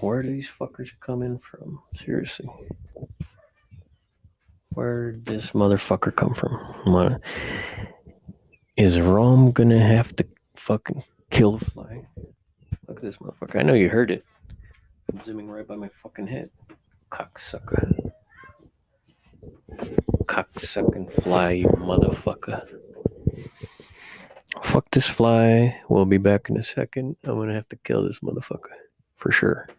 Where 0.00 0.22
do 0.22 0.30
these 0.30 0.48
fuckers 0.48 0.90
come 1.00 1.22
in 1.22 1.38
from? 1.38 1.80
Seriously. 1.94 2.48
Where'd 4.76 5.24
this 5.24 5.52
motherfucker 5.52 6.14
come 6.14 6.34
from? 6.34 7.18
Is 8.76 9.00
Rom 9.00 9.50
gonna 9.52 9.80
have 9.80 10.14
to 10.16 10.26
fucking 10.54 11.02
kill 11.30 11.52
the 11.52 11.64
fly? 11.64 12.02
Look 12.86 12.98
at 12.98 13.02
this 13.02 13.16
motherfucker. 13.16 13.58
I 13.58 13.62
know 13.62 13.72
you 13.72 13.88
heard 13.88 14.10
it. 14.10 14.22
I'm 15.10 15.18
zooming 15.22 15.48
right 15.48 15.66
by 15.66 15.76
my 15.76 15.88
fucking 16.02 16.26
head. 16.26 16.50
Cocksucker. 17.10 18.10
Cocksucking 20.26 21.22
fly, 21.22 21.52
you 21.52 21.68
motherfucker. 21.68 22.68
Fuck 24.62 24.90
this 24.90 25.08
fly. 25.08 25.80
We'll 25.88 26.04
be 26.04 26.18
back 26.18 26.50
in 26.50 26.58
a 26.58 26.62
second. 26.62 27.16
I'm 27.24 27.38
gonna 27.38 27.54
have 27.54 27.68
to 27.68 27.76
kill 27.76 28.02
this 28.02 28.20
motherfucker. 28.20 28.76
For 29.16 29.32
sure. 29.32 29.70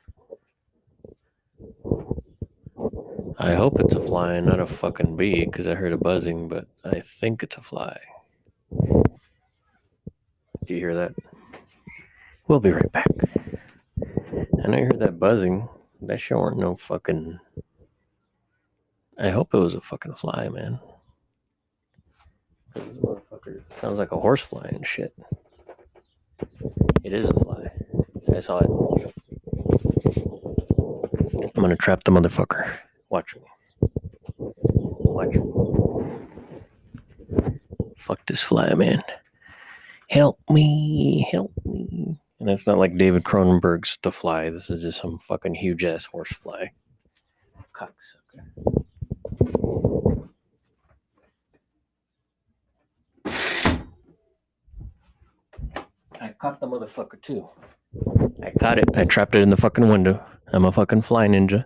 I 3.39 3.53
hope 3.53 3.79
it's 3.79 3.93
a 3.93 4.01
fly 4.01 4.33
and 4.33 4.47
not 4.47 4.59
a 4.59 4.65
fucking 4.65 5.15
bee 5.15 5.45
because 5.45 5.67
I 5.67 5.75
heard 5.75 5.93
a 5.93 5.97
buzzing, 5.97 6.47
but 6.47 6.65
I 6.83 7.01
think 7.01 7.43
it's 7.43 7.55
a 7.55 7.61
fly. 7.61 7.99
Do 8.71 10.73
you 10.73 10.79
hear 10.79 10.95
that? 10.95 11.13
We'll 12.47 12.59
be 12.59 12.71
right 12.71 12.91
back. 12.91 13.05
I 14.63 14.67
know 14.67 14.79
you 14.79 14.85
heard 14.85 14.97
that 14.99 15.19
buzzing. 15.19 15.69
That 16.01 16.19
sure 16.19 16.39
weren't 16.39 16.57
no 16.57 16.77
fucking. 16.77 17.39
I 19.19 19.29
hope 19.29 19.53
it 19.53 19.59
was 19.59 19.75
a 19.75 19.81
fucking 19.81 20.15
fly, 20.15 20.49
man. 20.49 20.79
This 22.73 22.85
motherfucker 22.85 23.61
sounds 23.79 23.99
like 23.99 24.13
a 24.13 24.19
horse 24.19 24.41
fly 24.41 24.67
and 24.73 24.85
shit. 24.85 25.13
It 27.03 27.13
is 27.13 27.29
a 27.29 27.35
fly. 27.35 27.69
I 28.35 28.39
saw 28.39 28.57
it. 28.59 29.13
I'm 31.55 31.61
gonna 31.61 31.75
trap 31.75 32.03
the 32.03 32.11
motherfucker. 32.11 32.67
Watch 33.09 33.35
me. 33.35 33.41
Watch 34.37 35.35
me. 35.35 35.53
Fuck 37.97 38.25
this 38.25 38.41
fly, 38.41 38.73
man. 38.73 39.03
Help 40.09 40.39
me. 40.49 41.27
Help 41.31 41.53
me. 41.65 42.19
And 42.39 42.49
it's 42.49 42.67
not 42.67 42.77
like 42.77 42.97
David 42.97 43.23
Cronenberg's 43.23 43.97
The 44.01 44.11
Fly. 44.11 44.49
This 44.49 44.69
is 44.69 44.81
just 44.81 44.99
some 45.01 45.19
fucking 45.19 45.55
huge 45.55 45.83
ass 45.83 46.05
horse 46.05 46.31
fly. 46.31 46.71
Cocksucker. 47.73 48.83
I 56.19 56.29
caught 56.39 56.59
the 56.59 56.67
motherfucker 56.67 57.21
too. 57.21 57.47
I 58.43 58.51
caught 58.59 58.79
it. 58.79 58.89
I 58.95 59.05
trapped 59.05 59.35
it 59.35 59.41
in 59.41 59.49
the 59.49 59.57
fucking 59.57 59.87
window. 59.87 60.23
I'm 60.47 60.65
a 60.65 60.71
fucking 60.71 61.01
fly 61.01 61.27
ninja. 61.27 61.65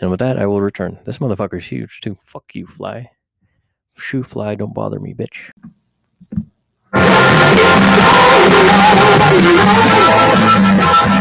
And 0.00 0.10
with 0.10 0.20
that, 0.20 0.38
I 0.38 0.46
will 0.46 0.60
return. 0.60 0.98
This 1.04 1.18
motherfucker's 1.18 1.66
huge 1.66 2.00
too. 2.00 2.18
Fuck 2.24 2.54
you, 2.54 2.66
fly. 2.66 3.10
Shoe 3.96 4.22
fly, 4.22 4.54
don't 4.54 4.74
bother 4.74 4.98
me, 4.98 5.14
bitch. 5.14 5.50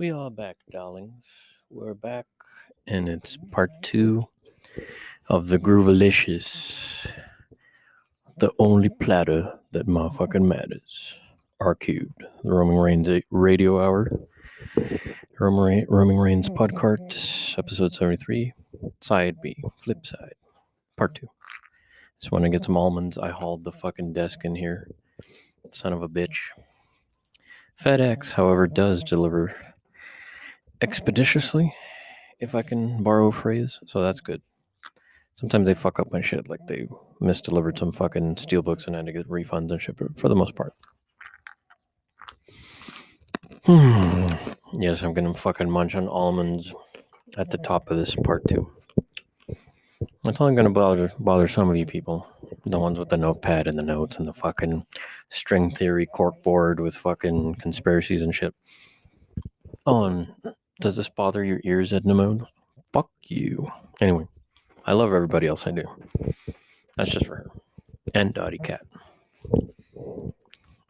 We 0.00 0.12
are 0.12 0.30
back, 0.30 0.56
darlings. 0.72 1.26
We're 1.68 1.92
back, 1.92 2.24
and 2.86 3.06
it's 3.06 3.36
part 3.50 3.68
two 3.82 4.26
of 5.28 5.48
the 5.48 5.58
Groovalicious. 5.58 7.06
The 8.38 8.50
only 8.58 8.88
platter 8.88 9.58
that 9.72 9.86
motherfucking 9.86 10.42
matters. 10.42 11.16
R 11.60 11.74
cubed. 11.74 12.24
The 12.42 12.50
Roaming 12.50 12.78
Reigns 12.78 13.10
radio 13.30 13.78
hour. 13.78 14.10
Roaming, 15.38 15.84
Roaming 15.86 16.16
Reigns 16.16 16.48
podcast, 16.48 17.58
episode 17.58 17.92
73. 17.92 18.54
Side 19.02 19.36
B, 19.42 19.54
flip 19.84 20.06
side, 20.06 20.32
part 20.96 21.14
two. 21.14 21.28
Just 22.18 22.32
want 22.32 22.46
to 22.46 22.50
get 22.50 22.64
some 22.64 22.78
almonds. 22.78 23.18
I 23.18 23.28
hauled 23.28 23.64
the 23.64 23.72
fucking 23.72 24.14
desk 24.14 24.46
in 24.46 24.54
here. 24.54 24.88
Son 25.72 25.92
of 25.92 26.02
a 26.02 26.08
bitch. 26.08 26.38
FedEx, 27.84 28.32
however, 28.32 28.66
does 28.66 29.02
deliver 29.02 29.54
expeditiously, 30.80 31.74
if 32.38 32.54
I 32.54 32.62
can 32.62 33.02
borrow 33.02 33.28
a 33.28 33.32
phrase. 33.32 33.78
So 33.86 34.02
that's 34.02 34.20
good. 34.20 34.42
Sometimes 35.34 35.66
they 35.66 35.74
fuck 35.74 35.98
up 35.98 36.12
my 36.12 36.20
shit, 36.20 36.48
like 36.48 36.60
they 36.66 36.86
misdelivered 37.20 37.78
some 37.78 37.92
fucking 37.92 38.34
steelbooks 38.36 38.86
and 38.86 38.96
had 38.96 39.06
to 39.06 39.12
get 39.12 39.28
refunds 39.28 39.70
and 39.70 39.80
shit, 39.80 39.96
but 39.96 40.18
for 40.18 40.28
the 40.28 40.36
most 40.36 40.54
part. 40.54 40.74
Hmm. 43.64 44.26
Yes, 44.72 45.02
I'm 45.02 45.14
gonna 45.14 45.34
fucking 45.34 45.70
munch 45.70 45.94
on 45.94 46.08
almonds 46.08 46.72
at 47.36 47.50
the 47.50 47.58
top 47.58 47.90
of 47.90 47.98
this 47.98 48.14
part 48.14 48.46
too. 48.48 48.70
That's 50.24 50.40
only 50.40 50.54
gonna 50.54 50.70
bother 50.70 51.12
bother 51.18 51.48
some 51.48 51.70
of 51.70 51.76
you 51.76 51.86
people, 51.86 52.26
the 52.66 52.78
ones 52.78 52.98
with 52.98 53.08
the 53.08 53.16
notepad 53.16 53.66
and 53.66 53.78
the 53.78 53.82
notes 53.82 54.16
and 54.16 54.26
the 54.26 54.34
fucking 54.34 54.86
string 55.30 55.70
theory 55.70 56.06
corkboard 56.06 56.80
with 56.80 56.96
fucking 56.96 57.56
conspiracies 57.56 58.22
and 58.22 58.34
shit. 58.34 58.54
Oh, 59.86 60.04
and 60.04 60.28
does 60.80 60.96
this 60.96 61.08
bother 61.08 61.44
your 61.44 61.60
ears, 61.64 61.92
Edna 61.92 62.14
Mode? 62.14 62.44
Fuck 62.92 63.10
you. 63.28 63.70
Anyway, 64.00 64.26
I 64.86 64.92
love 64.92 65.12
everybody 65.12 65.46
else 65.46 65.66
I 65.66 65.70
do. 65.70 65.84
That's 66.96 67.10
just 67.10 67.26
for 67.26 67.36
her. 67.36 67.46
And 68.14 68.34
Dottie 68.34 68.58
Cat. 68.58 68.80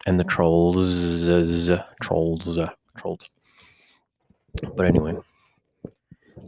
And 0.07 0.19
the 0.19 0.23
trolls. 0.23 1.27
Trolls. 2.01 2.59
Trolls. 2.97 3.29
But 4.75 4.85
anyway, 4.85 5.15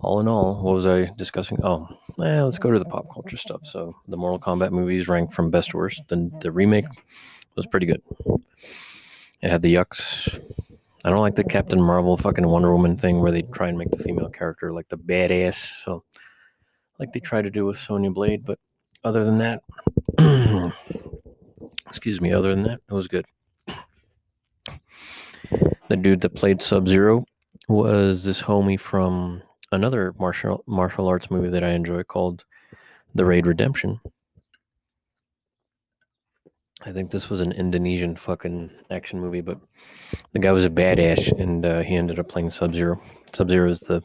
all 0.01 0.19
in 0.19 0.27
all, 0.27 0.61
what 0.61 0.73
was 0.73 0.87
I 0.87 1.09
discussing? 1.17 1.59
Oh, 1.63 1.87
eh, 2.21 2.41
let's 2.41 2.57
go 2.57 2.71
to 2.71 2.79
the 2.79 2.85
pop 2.85 3.05
culture 3.13 3.37
stuff. 3.37 3.61
So 3.63 3.95
the 4.07 4.17
Mortal 4.17 4.39
Kombat 4.39 4.71
movies 4.71 5.07
ranked 5.07 5.33
from 5.33 5.51
best 5.51 5.71
to 5.71 5.77
worst. 5.77 6.01
Then 6.09 6.31
the 6.41 6.51
remake 6.51 6.85
was 7.55 7.65
pretty 7.65 7.85
good. 7.85 8.01
It 9.41 9.51
had 9.51 9.61
the 9.61 9.75
yucks. 9.75 10.39
I 11.05 11.09
don't 11.09 11.21
like 11.21 11.35
the 11.35 11.43
Captain 11.43 11.81
Marvel 11.81 12.15
fucking 12.15 12.47
Wonder 12.47 12.71
Woman 12.71 12.95
thing 12.95 13.19
where 13.19 13.31
they 13.31 13.41
try 13.41 13.67
and 13.67 13.77
make 13.77 13.91
the 13.91 13.97
female 13.97 14.29
character 14.29 14.71
like 14.71 14.87
the 14.87 14.97
badass. 14.97 15.83
So, 15.83 16.03
like 16.97 17.11
they 17.11 17.19
try 17.19 17.41
to 17.41 17.51
do 17.51 17.65
with 17.65 17.77
Sonya 17.77 18.11
Blade. 18.11 18.45
But 18.45 18.57
other 19.03 19.25
than 19.25 19.37
that, 19.39 19.63
excuse 21.87 22.21
me, 22.21 22.31
other 22.31 22.51
than 22.51 22.61
that, 22.61 22.79
it 22.89 22.93
was 22.93 23.07
good. 23.07 23.25
The 25.89 25.97
dude 25.97 26.21
that 26.21 26.33
played 26.33 26.61
Sub 26.61 26.87
Zero 26.87 27.25
was 27.67 28.23
this 28.23 28.41
homie 28.41 28.79
from 28.79 29.43
another 29.71 30.13
martial 30.17 30.63
martial 30.65 31.07
arts 31.07 31.29
movie 31.29 31.49
that 31.49 31.63
I 31.63 31.71
enjoy 31.71 32.03
called 32.03 32.45
The 33.13 33.25
Raid 33.25 33.45
Redemption. 33.45 33.99
I 36.85 36.91
think 36.91 37.11
this 37.11 37.29
was 37.29 37.39
an 37.39 37.53
Indonesian 37.53 38.15
fucking 38.15 38.69
action 38.91 39.19
movie, 39.19 39.41
but 39.41 39.57
the 40.33 40.39
guy 40.39 40.51
was 40.51 40.65
a 40.65 40.69
badass, 40.69 41.31
and 41.39 41.65
uh, 41.65 41.79
he 41.79 41.95
ended 41.95 42.19
up 42.19 42.27
playing 42.27 42.51
Sub 42.51 42.73
Zero. 42.73 43.01
Sub 43.31 43.49
Zero 43.49 43.69
is 43.69 43.79
the 43.81 44.01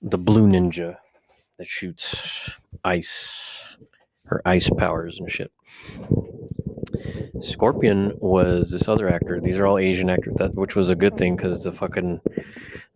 the 0.00 0.18
blue 0.18 0.46
ninja 0.46 0.96
that 1.58 1.66
shoots 1.66 2.50
ice, 2.84 3.28
her 4.26 4.40
ice 4.44 4.70
powers 4.70 5.18
and 5.18 5.30
shit. 5.30 5.50
Scorpion 7.42 8.12
was 8.18 8.70
this 8.70 8.86
other 8.86 9.08
actor. 9.08 9.40
These 9.40 9.56
are 9.56 9.66
all 9.66 9.78
Asian 9.78 10.10
actors, 10.10 10.34
that 10.36 10.54
which 10.54 10.76
was 10.76 10.88
a 10.88 10.94
good 10.94 11.16
thing 11.16 11.34
because 11.36 11.64
the 11.64 11.72
fucking 11.72 12.20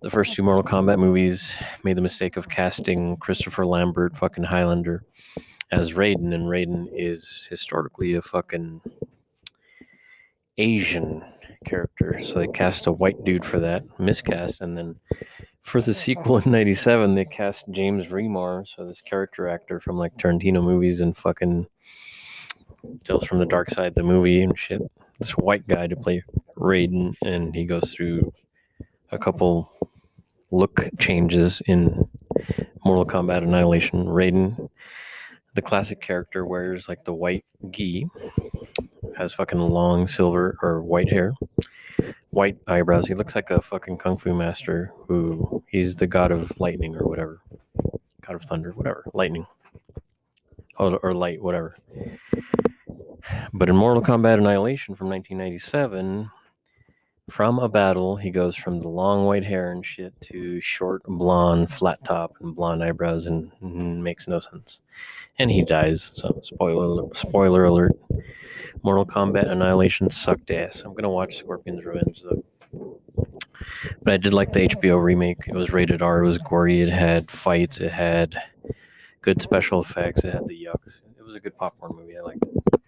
the 0.01 0.11
first 0.11 0.35
two 0.35 0.45
Mortal 0.45 0.63
Kombat 0.63 0.99
movies 0.99 1.55
made 1.83 1.97
the 1.97 2.03
mistake 2.03 2.37
of 2.37 2.49
casting 2.49 3.17
Christopher 3.17 3.67
Lambert, 3.67 4.17
fucking 4.17 4.45
Highlander, 4.45 5.05
as 5.73 5.95
Raiden, 5.95 6.35
and 6.35 6.45
Raiden 6.45 6.89
is 6.93 7.47
historically 7.49 8.15
a 8.15 8.23
fucking 8.23 8.83
Asian 10.59 11.25
character. 11.65 12.21
So 12.23 12.39
they 12.39 12.47
cast 12.47 12.87
a 12.87 12.93
white 12.93 13.25
dude 13.25 13.45
for 13.45 13.59
that, 13.59 13.83
miscast, 13.99 14.61
and 14.61 14.77
then 14.77 14.97
for 15.63 15.81
the 15.81 15.95
sequel 16.05 16.39
in 16.39 16.53
'97, 16.53 17.15
they 17.15 17.25
cast 17.25 17.65
James 17.71 18.09
Remar, 18.09 18.69
so 18.69 18.87
this 18.87 19.01
character 19.01 19.49
actor 19.49 19.81
from 19.81 19.97
like 19.97 20.17
Tarantino 20.19 20.63
movies 20.63 21.01
and 21.01 21.17
fucking 21.17 21.67
Tales 23.05 23.25
from 23.25 23.39
the 23.39 23.47
Dark 23.47 23.71
Side, 23.71 23.95
the 23.95 24.03
movie 24.03 24.43
and 24.43 24.59
shit. 24.59 24.83
This 25.19 25.31
white 25.37 25.67
guy 25.69 25.87
to 25.87 25.97
play 25.97 26.23
Raiden, 26.57 27.15
and 27.25 27.55
he 27.55 27.65
goes 27.65 27.93
through 27.93 28.33
a 29.11 29.19
couple 29.19 29.73
look 30.51 30.89
changes 30.99 31.63
in 31.67 32.09
Mortal 32.85 33.07
Kombat 33.07 33.45
Annihilation. 33.45 34.05
Raiden, 34.07 34.69
the 35.55 35.63
classic 35.63 36.01
character, 36.01 36.47
wears 36.47 36.89
like 36.89 37.05
the 37.05 37.13
white 37.13 37.45
gi, 37.71 38.07
has 39.17 39.35
fucking 39.35 39.59
long 39.59 40.07
silver 40.07 40.57
or 40.63 40.83
white 40.83 41.11
hair, 41.11 41.35
white 42.31 42.57
eyebrows. 42.67 43.07
He 43.07 43.15
looks 43.15 43.35
like 43.35 43.51
a 43.51 43.61
fucking 43.61 43.99
kung 43.99 44.17
fu 44.17 44.35
master 44.35 44.93
who 45.09 45.63
he's 45.69 45.97
the 45.97 46.07
god 46.07 46.33
of 46.33 46.53
lightning 46.59 46.97
or 46.97 47.07
whatever, 47.07 47.41
god 48.23 48.37
of 48.37 48.43
thunder, 48.43 48.73
whatever, 48.73 49.05
lightning, 49.13 49.47
or, 50.79 50.99
or 51.03 51.15
light, 51.15 51.43
whatever. 51.43 51.77
But 53.53 53.69
in 53.69 53.77
Mortal 53.77 54.03
Kombat 54.03 54.39
Annihilation 54.39 54.95
from 54.95 55.09
1997, 55.09 56.31
from 57.31 57.59
a 57.59 57.69
battle, 57.69 58.17
he 58.17 58.31
goes 58.31 58.57
from 58.57 58.81
the 58.81 58.89
long 58.89 59.25
white 59.25 59.45
hair 59.45 59.73
and 59.73 59.85
shit 59.85 60.13
to 60.23 60.61
short 60.61 61.03
blonde 61.05 61.71
flat 61.71 62.03
top 62.05 62.35
and 62.41 62.55
blonde 62.55 62.83
eyebrows, 62.83 63.27
and, 63.27 63.51
and 63.61 64.03
makes 64.03 64.29
no 64.29 64.41
sense. 64.41 64.81
And 65.39 65.51
he 65.51 65.63
dies. 65.63 66.11
So 66.15 66.41
spoiler 66.43 67.09
spoiler 67.15 67.65
alert. 67.65 67.93
Mortal 68.83 69.07
Kombat 69.07 69.49
Annihilation 69.49 70.11
sucked 70.11 70.51
ass. 70.51 70.83
I'm 70.85 70.95
gonna 70.95 71.11
watch 71.11 71.39
Scorpion's 71.39 71.85
Revenge 71.85 72.23
though. 72.23 72.43
But 74.03 74.15
I 74.15 74.17
did 74.17 74.35
like 74.35 74.53
the 74.53 74.69
HBO 74.69 75.03
remake. 75.03 75.47
It 75.47 75.55
was 75.55 75.73
rated 75.73 76.03
R. 76.03 76.25
It 76.25 76.27
was 76.27 76.39
gory. 76.39 76.81
It 76.81 76.89
had 76.89 77.31
fights. 77.31 77.79
It 77.79 77.93
had 77.93 78.43
good 79.21 79.41
special 79.41 79.81
effects. 79.81 80.25
It 80.25 80.33
had 80.33 80.47
the 80.47 80.65
yucks. 80.65 81.01
It 81.19 81.25
was 81.25 81.37
a 81.37 81.41
good 81.41 81.57
popcorn 81.57 81.95
movie. 81.95 82.19
I 82.19 82.23
liked 82.23 82.45
it. 82.45 82.82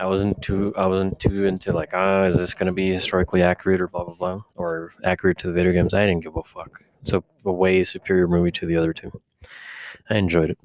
I 0.00 0.06
wasn't 0.06 0.40
too 0.42 0.74
I 0.76 0.86
wasn't 0.86 1.20
too 1.20 1.44
into 1.44 1.72
like 1.72 1.90
ah 1.92 2.24
is 2.24 2.36
this 2.36 2.54
gonna 2.54 2.72
be 2.72 2.90
historically 2.90 3.42
accurate 3.42 3.80
or 3.80 3.88
blah 3.88 4.04
blah 4.04 4.14
blah 4.14 4.42
or 4.56 4.92
accurate 5.04 5.38
to 5.38 5.46
the 5.46 5.52
video 5.52 5.72
games. 5.72 5.94
I 5.94 6.06
didn't 6.06 6.24
give 6.24 6.36
a 6.36 6.42
fuck. 6.42 6.82
It's 7.02 7.12
a, 7.12 7.22
a 7.44 7.52
way 7.52 7.84
superior 7.84 8.26
movie 8.26 8.50
to 8.52 8.66
the 8.66 8.76
other 8.76 8.92
two. 8.92 9.12
I 10.10 10.16
enjoyed 10.16 10.50
it. 10.50 10.58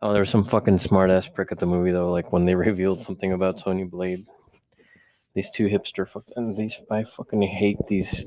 Oh, 0.00 0.12
there 0.12 0.20
was 0.20 0.30
some 0.30 0.44
fucking 0.44 0.78
smart 0.78 1.10
ass 1.10 1.28
prick 1.28 1.52
at 1.52 1.58
the 1.58 1.66
movie 1.66 1.90
though. 1.90 2.10
Like 2.10 2.32
when 2.32 2.44
they 2.46 2.54
revealed 2.68 3.02
something 3.02 3.32
about 3.32 3.60
Sonya 3.60 3.86
Blade. 3.86 4.26
These 5.34 5.50
two 5.50 5.68
hipster 5.68 6.08
fuck 6.08 6.24
and 6.36 6.56
these 6.56 6.80
I 6.90 7.04
fucking 7.04 7.42
hate 7.42 7.78
these 7.86 8.24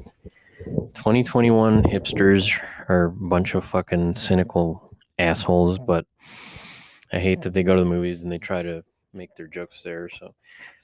2021 0.93 1.83
hipsters 1.83 2.61
are 2.87 3.05
a 3.05 3.11
bunch 3.11 3.55
of 3.55 3.65
fucking 3.65 4.13
cynical 4.15 4.95
assholes, 5.17 5.79
but 5.79 6.05
I 7.11 7.19
hate 7.19 7.41
that 7.41 7.53
they 7.53 7.63
go 7.63 7.75
to 7.75 7.83
the 7.83 7.89
movies 7.89 8.21
and 8.21 8.31
they 8.31 8.37
try 8.37 8.61
to 8.61 8.83
make 9.13 9.35
their 9.35 9.47
jokes 9.47 9.83
there. 9.83 10.09
So 10.09 10.33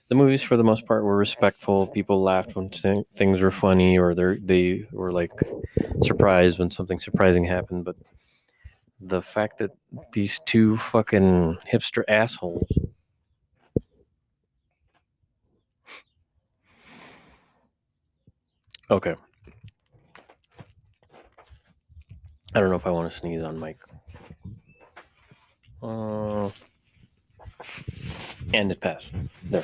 the 0.09 0.15
movies, 0.15 0.41
for 0.43 0.57
the 0.57 0.63
most 0.63 0.85
part, 0.85 1.03
were 1.03 1.17
respectful. 1.17 1.87
People 1.87 2.21
laughed 2.21 2.55
when 2.55 2.69
th- 2.69 3.05
things 3.15 3.41
were 3.41 3.51
funny, 3.51 3.97
or 3.97 4.15
they 4.15 4.37
they 4.37 4.85
were 4.91 5.11
like 5.11 5.31
surprised 6.03 6.59
when 6.59 6.71
something 6.71 6.99
surprising 6.99 7.43
happened. 7.45 7.85
But 7.85 7.95
the 8.99 9.21
fact 9.21 9.59
that 9.59 9.71
these 10.13 10.39
two 10.45 10.77
fucking 10.77 11.57
hipster 11.71 12.03
assholes. 12.07 12.71
Okay. 18.89 19.15
I 22.55 22.59
don't 22.59 22.69
know 22.69 22.75
if 22.75 22.87
I 22.87 22.91
want 22.91 23.11
to 23.11 23.17
sneeze 23.17 23.43
on 23.43 23.59
mic. 23.59 23.77
Uh, 25.83 26.49
and 28.53 28.71
it 28.71 28.79
passed. 28.79 29.11
There. 29.43 29.63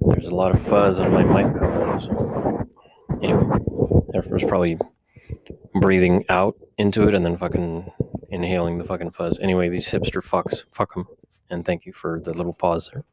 There's 0.00 0.26
a 0.26 0.34
lot 0.34 0.54
of 0.54 0.62
fuzz 0.62 0.98
on 0.98 1.12
my 1.12 1.22
mic 1.22 1.58
cover. 1.58 2.00
So. 2.00 2.68
Anyway, 3.22 3.58
there 4.10 4.24
was 4.30 4.44
probably 4.44 4.78
breathing 5.80 6.24
out 6.28 6.56
into 6.78 7.06
it 7.06 7.14
and 7.14 7.24
then 7.24 7.36
fucking 7.36 7.90
inhaling 8.30 8.78
the 8.78 8.84
fucking 8.84 9.10
fuzz. 9.10 9.38
Anyway, 9.40 9.68
these 9.68 9.88
hipster 9.88 10.22
fucks, 10.22 10.64
fuck 10.72 10.94
them. 10.94 11.06
And 11.50 11.64
thank 11.64 11.84
you 11.84 11.92
for 11.92 12.20
the 12.20 12.32
little 12.32 12.52
pause 12.52 12.90
there. 12.92 13.04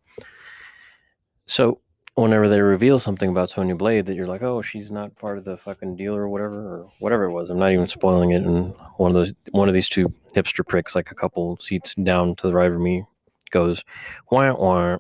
So, 1.48 1.80
whenever 2.18 2.50
they 2.50 2.60
reveal 2.62 2.98
something 2.98 3.30
about 3.30 3.52
Sonya 3.52 3.76
Blade 3.76 4.08
that 4.08 4.16
you're 4.16 4.26
like, 4.26 4.42
oh, 4.42 4.64
she's 4.64 4.90
not 4.90 5.16
part 5.16 5.38
of 5.38 5.46
the 5.46 5.56
fucking 5.56 5.96
deal 5.96 6.16
or 6.16 6.28
whatever, 6.28 6.56
or 6.56 6.92
whatever 6.98 7.26
it 7.26 7.32
was. 7.32 7.52
I'm 7.52 7.60
not 7.60 7.72
even 7.72 7.88
spoiling 7.88 8.32
it. 8.32 8.44
And 8.44 8.74
one 8.98 9.12
of 9.12 9.16
those, 9.16 9.36
one 9.52 9.68
of 9.68 9.76
these 9.76 9.88
two 9.88 10.12
hipster 10.34 10.68
pricks, 10.68 10.96
like 10.96 11.12
a 11.12 11.16
couple 11.16 11.58
seats 11.58 11.94
down 11.94 12.36
to 12.38 12.48
the 12.48 12.56
right 12.56 12.72
of 12.72 12.80
me, 12.80 13.06
goes, 13.52 13.84
wah 14.32 14.52
wah, 14.54 14.98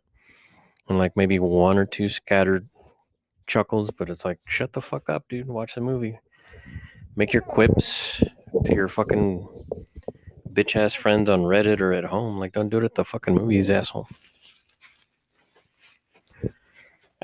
and 0.89 0.99
like 0.99 1.17
maybe 1.17 1.39
one 1.39 1.79
or 1.79 1.87
two 1.87 2.07
scattered 2.07 2.69
chuckles, 3.47 3.89
but 3.89 4.11
it's 4.11 4.23
like, 4.23 4.39
shut 4.45 4.73
the 4.73 4.81
fuck 4.81 5.09
up, 5.09 5.27
dude. 5.27 5.47
Watch 5.47 5.73
the 5.73 5.81
movie. 5.81 6.19
Make 7.15 7.33
your 7.33 7.41
quips 7.41 8.23
to 8.65 8.75
your 8.75 8.87
fucking 8.87 9.47
bitch 10.53 10.75
ass 10.75 10.93
friends 10.93 11.29
on 11.31 11.41
Reddit 11.41 11.81
or 11.81 11.93
at 11.93 12.03
home. 12.03 12.37
Like, 12.37 12.53
don't 12.53 12.69
do 12.69 12.77
it 12.77 12.83
at 12.83 12.93
the 12.93 13.03
fucking 13.03 13.33
movies, 13.33 13.71
asshole. 13.71 14.07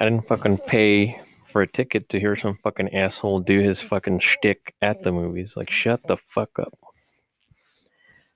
I 0.04 0.08
didn't 0.08 0.28
fucking 0.28 0.58
pay 0.58 1.18
for 1.48 1.62
a 1.62 1.68
ticket 1.68 2.10
to 2.10 2.20
hear 2.20 2.36
some 2.36 2.58
fucking 2.62 2.94
asshole 2.94 3.40
do 3.40 3.62
his 3.62 3.80
fucking 3.80 4.20
shtick 4.20 4.76
at 4.82 5.02
the 5.02 5.14
movies. 5.14 5.56
Like, 5.56 5.70
shut 5.70 6.06
the 6.06 6.18
fuck 6.18 6.60
up. 6.60 6.78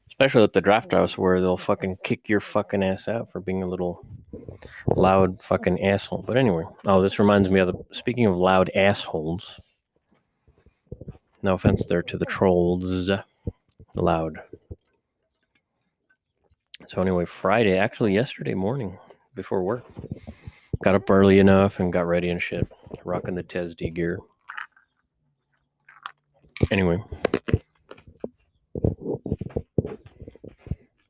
Especially 0.08 0.44
at 0.44 0.54
the 0.54 0.62
Drafthouse 0.62 1.18
where 1.18 1.42
they'll 1.42 1.58
fucking 1.58 1.98
kick 2.06 2.30
your 2.30 2.40
fucking 2.40 2.82
ass 2.84 3.10
out 3.10 3.34
for 3.34 3.42
being 3.42 3.64
a 3.64 3.68
little 3.68 4.06
loud 4.96 5.44
fucking 5.44 5.84
asshole. 5.84 6.24
But 6.26 6.38
anyway, 6.38 6.64
oh, 6.86 7.02
this 7.02 7.20
reminds 7.20 7.50
me 7.50 7.60
of 7.60 7.68
the. 7.68 7.74
Speaking 7.92 8.28
of 8.28 8.38
loud 8.38 8.72
assholes, 8.74 9.60
no 11.44 11.56
offense 11.56 11.86
there 11.86 12.02
to 12.02 12.18
the 12.18 12.26
trolls. 12.26 13.12
Loud. 13.94 14.38
So 16.88 17.02
anyway, 17.02 17.26
Friday, 17.26 17.78
actually 17.78 18.14
yesterday 18.14 18.54
morning 18.54 18.98
before 19.36 19.64
work, 19.64 19.84
got 20.84 20.96
up 20.96 21.10
early 21.10 21.40
enough 21.40 21.80
and 21.80 21.92
got 21.92 22.06
ready 22.08 22.30
and 22.30 22.42
shit, 22.42 22.68
rocking 23.04 23.36
the 23.36 23.44
TESD 23.44 23.94
gear. 23.94 24.20
Anyway, 26.72 27.04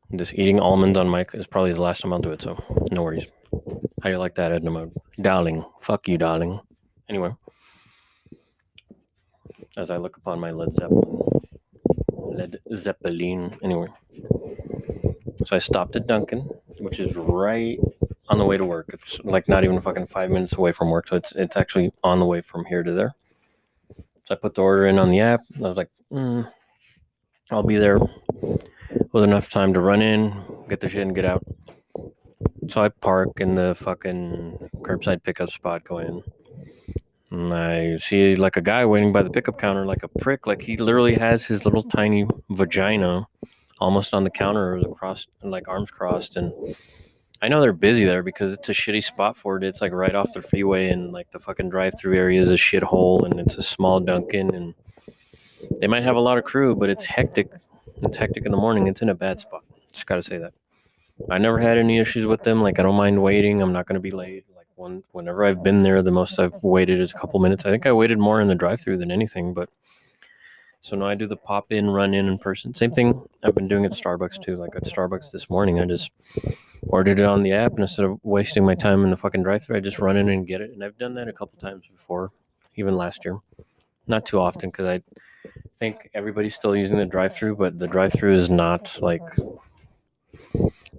this 0.09 0.33
eating 0.33 0.59
almonds 0.59 0.97
on 0.97 1.09
mic 1.09 1.33
is 1.33 1.47
probably 1.47 1.73
the 1.73 1.81
last 1.81 2.01
time 2.01 2.13
I'll 2.13 2.19
do 2.19 2.31
it, 2.31 2.41
so 2.41 2.61
no 2.91 3.03
worries. 3.03 3.27
How 4.01 4.09
you 4.09 4.17
like 4.17 4.35
that, 4.35 4.51
Edna 4.51 4.71
mode? 4.71 4.93
Darling, 5.21 5.65
fuck 5.81 6.07
you, 6.07 6.17
darling. 6.17 6.59
Anyway, 7.09 7.33
as 9.77 9.89
I 9.89 9.97
look 9.97 10.17
upon 10.17 10.39
my 10.39 10.51
Led 10.51 10.73
Zeppelin, 10.73 11.29
Led 12.11 12.59
Zeppelin. 12.75 13.57
Anyway, 13.63 13.87
so 15.45 15.55
I 15.55 15.59
stopped 15.59 15.95
at 15.95 16.07
Dunkin', 16.07 16.49
which 16.79 16.99
is 16.99 17.15
right 17.15 17.79
on 18.29 18.37
the 18.37 18.45
way 18.45 18.57
to 18.57 18.65
work. 18.65 18.89
It's 18.93 19.19
like 19.23 19.47
not 19.47 19.63
even 19.63 19.81
fucking 19.81 20.07
five 20.07 20.29
minutes 20.29 20.53
away 20.53 20.71
from 20.71 20.89
work, 20.89 21.07
so 21.07 21.15
it's 21.15 21.31
it's 21.33 21.57
actually 21.57 21.91
on 22.03 22.19
the 22.19 22.25
way 22.25 22.41
from 22.41 22.65
here 22.65 22.83
to 22.83 22.91
there. 22.91 23.15
So 24.25 24.35
I 24.35 24.35
put 24.35 24.55
the 24.55 24.61
order 24.61 24.87
in 24.87 24.99
on 24.99 25.09
the 25.09 25.21
app. 25.21 25.41
I 25.57 25.61
was 25.61 25.77
like, 25.77 25.89
mm, 26.11 26.51
I'll 27.49 27.63
be 27.63 27.77
there 27.77 27.99
with 29.11 29.23
enough 29.23 29.49
time 29.49 29.73
to 29.73 29.79
run 29.79 30.01
in, 30.01 30.33
get 30.67 30.81
the 30.81 30.89
shit, 30.89 31.01
and 31.01 31.15
get 31.15 31.25
out. 31.25 31.43
So 32.67 32.81
I 32.81 32.89
park 32.89 33.39
in 33.39 33.55
the 33.55 33.75
fucking 33.75 34.69
curbside 34.81 35.23
pickup 35.23 35.49
spot, 35.49 35.85
go 35.85 35.99
in. 35.99 36.21
And 37.31 37.53
I 37.53 37.97
see 37.97 38.35
like 38.35 38.57
a 38.57 38.61
guy 38.61 38.85
waiting 38.85 39.13
by 39.13 39.23
the 39.23 39.29
pickup 39.29 39.57
counter, 39.57 39.85
like 39.85 40.03
a 40.03 40.07
prick. 40.07 40.47
Like 40.47 40.61
he 40.61 40.75
literally 40.75 41.13
has 41.15 41.45
his 41.45 41.63
little 41.63 41.83
tiny 41.83 42.27
vagina 42.49 43.27
almost 43.79 44.13
on 44.13 44.23
the 44.23 44.29
counter, 44.29 44.77
across, 44.77 45.27
like 45.43 45.67
arms 45.67 45.91
crossed. 45.91 46.35
And 46.35 46.51
I 47.41 47.47
know 47.47 47.61
they're 47.61 47.73
busy 47.73 48.03
there 48.03 48.23
because 48.23 48.53
it's 48.53 48.69
a 48.69 48.73
shitty 48.73 49.03
spot 49.03 49.37
for 49.37 49.57
it. 49.57 49.63
It's 49.63 49.81
like 49.81 49.91
right 49.91 50.15
off 50.15 50.33
the 50.33 50.41
freeway, 50.41 50.89
and 50.89 51.11
like 51.11 51.29
the 51.31 51.39
fucking 51.39 51.69
drive-through 51.69 52.17
area 52.17 52.41
is 52.41 52.49
a 52.49 52.55
shithole, 52.55 53.25
and 53.25 53.39
it's 53.39 53.55
a 53.55 53.63
small 53.63 53.99
Dunkin', 53.99 54.55
and 54.55 54.73
they 55.79 55.87
might 55.87 56.03
have 56.03 56.15
a 56.15 56.19
lot 56.19 56.37
of 56.37 56.43
crew, 56.43 56.75
but 56.75 56.89
it's 56.89 57.05
hectic. 57.05 57.49
It's 58.03 58.17
hectic 58.17 58.45
in 58.45 58.51
the 58.51 58.57
morning. 58.57 58.87
It's 58.87 59.01
in 59.01 59.09
a 59.09 59.15
bad 59.15 59.39
spot. 59.39 59.63
Just 59.91 60.05
gotta 60.05 60.23
say 60.23 60.37
that. 60.37 60.53
I 61.29 61.37
never 61.37 61.59
had 61.59 61.77
any 61.77 61.99
issues 61.99 62.25
with 62.25 62.43
them. 62.43 62.61
Like 62.61 62.79
I 62.79 62.83
don't 62.83 62.95
mind 62.95 63.21
waiting. 63.21 63.61
I'm 63.61 63.73
not 63.73 63.87
gonna 63.87 63.99
be 63.99 64.11
late. 64.11 64.45
Like 64.55 64.67
one 64.75 65.03
whenever 65.11 65.43
I've 65.43 65.63
been 65.63 65.83
there, 65.83 66.01
the 66.01 66.11
most 66.11 66.39
I've 66.39 66.55
waited 66.63 66.99
is 66.99 67.11
a 67.11 67.17
couple 67.17 67.39
minutes. 67.39 67.65
I 67.65 67.71
think 67.71 67.85
I 67.85 67.91
waited 67.91 68.19
more 68.19 68.41
in 68.41 68.47
the 68.47 68.55
drive-through 68.55 68.97
than 68.97 69.11
anything, 69.11 69.53
but. 69.53 69.69
So 70.79 70.95
now 70.95 71.07
I 71.07 71.15
do 71.15 71.27
the 71.27 71.35
pop 71.35 71.71
in, 71.71 71.89
run 71.89 72.13
in 72.13 72.27
in 72.27 72.37
person. 72.37 72.73
Same 72.73 72.91
thing 72.91 73.19
I've 73.43 73.55
been 73.55 73.67
doing 73.67 73.83
at 73.83 73.91
Starbucks 73.91 74.41
too. 74.41 74.55
Like 74.55 74.75
at 74.75 74.83
Starbucks 74.83 75.31
this 75.31 75.49
morning, 75.49 75.81
I 75.81 75.85
just 75.85 76.11
ordered 76.83 77.19
it 77.19 77.25
on 77.25 77.43
the 77.43 77.51
app, 77.51 77.71
and 77.73 77.81
instead 77.81 78.05
of 78.05 78.19
wasting 78.23 78.65
my 78.65 78.75
time 78.75 79.03
in 79.03 79.09
the 79.09 79.17
fucking 79.17 79.43
drive-through, 79.43 79.77
I 79.77 79.79
just 79.79 79.99
run 79.99 80.17
in 80.17 80.29
and 80.29 80.47
get 80.47 80.61
it. 80.61 80.71
And 80.71 80.83
I've 80.83 80.97
done 80.97 81.15
that 81.15 81.27
a 81.27 81.33
couple 81.33 81.59
times 81.59 81.85
before, 81.93 82.31
even 82.75 82.95
last 82.95 83.25
year. 83.25 83.39
Not 84.07 84.25
too 84.25 84.39
often 84.39 84.69
because 84.69 84.87
I 84.87 85.01
think 85.77 86.09
everybody's 86.13 86.55
still 86.55 86.75
using 86.75 86.97
the 86.97 87.05
drive-through, 87.05 87.55
but 87.55 87.77
the 87.77 87.87
drive-through 87.87 88.35
is 88.35 88.49
not 88.49 88.97
like 89.01 89.21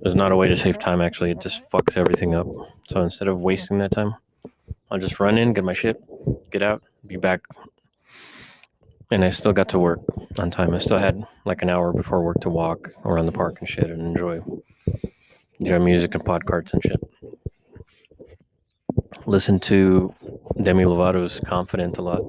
there's 0.03 0.15
not 0.15 0.33
a 0.33 0.37
way 0.37 0.49
to 0.49 0.57
save 0.57 0.79
time. 0.79 1.01
Actually, 1.01 1.31
it 1.31 1.41
just 1.41 1.69
fucks 1.71 1.97
everything 1.97 2.35
up. 2.35 2.47
So 2.89 3.01
instead 3.01 3.29
of 3.29 3.41
wasting 3.41 3.79
that 3.79 3.91
time, 3.91 4.15
I'll 4.91 4.99
just 4.99 5.21
run 5.21 5.39
in, 5.39 5.53
get 5.53 5.65
my 5.65 5.75
shit, 5.75 6.03
get 6.51 6.63
out, 6.63 6.83
be 7.07 7.17
back. 7.17 7.41
And 9.11 9.25
I 9.25 9.31
still 9.31 9.53
got 9.53 9.71
to 9.71 9.79
work 9.79 10.01
on 10.39 10.51
time. 10.51 10.75
I 10.75 10.79
still 10.79 10.99
had 10.99 11.27
like 11.47 11.63
an 11.63 11.71
hour 11.71 11.93
before 11.93 12.23
work 12.23 12.41
to 12.43 12.51
walk 12.51 12.91
around 13.05 13.27
the 13.27 13.33
park 13.33 13.57
and 13.61 13.69
shit 13.69 13.91
and 13.91 14.03
enjoy 14.03 14.41
enjoy 15.61 15.79
music 15.79 16.15
and 16.15 16.25
podcasts 16.25 16.73
and 16.73 16.83
shit. 16.83 17.01
Listen 19.27 19.61
to 19.61 20.15
Demi 20.63 20.85
Lovato's 20.85 21.41
Confident 21.41 21.99
a 21.99 22.03
lot. 22.03 22.23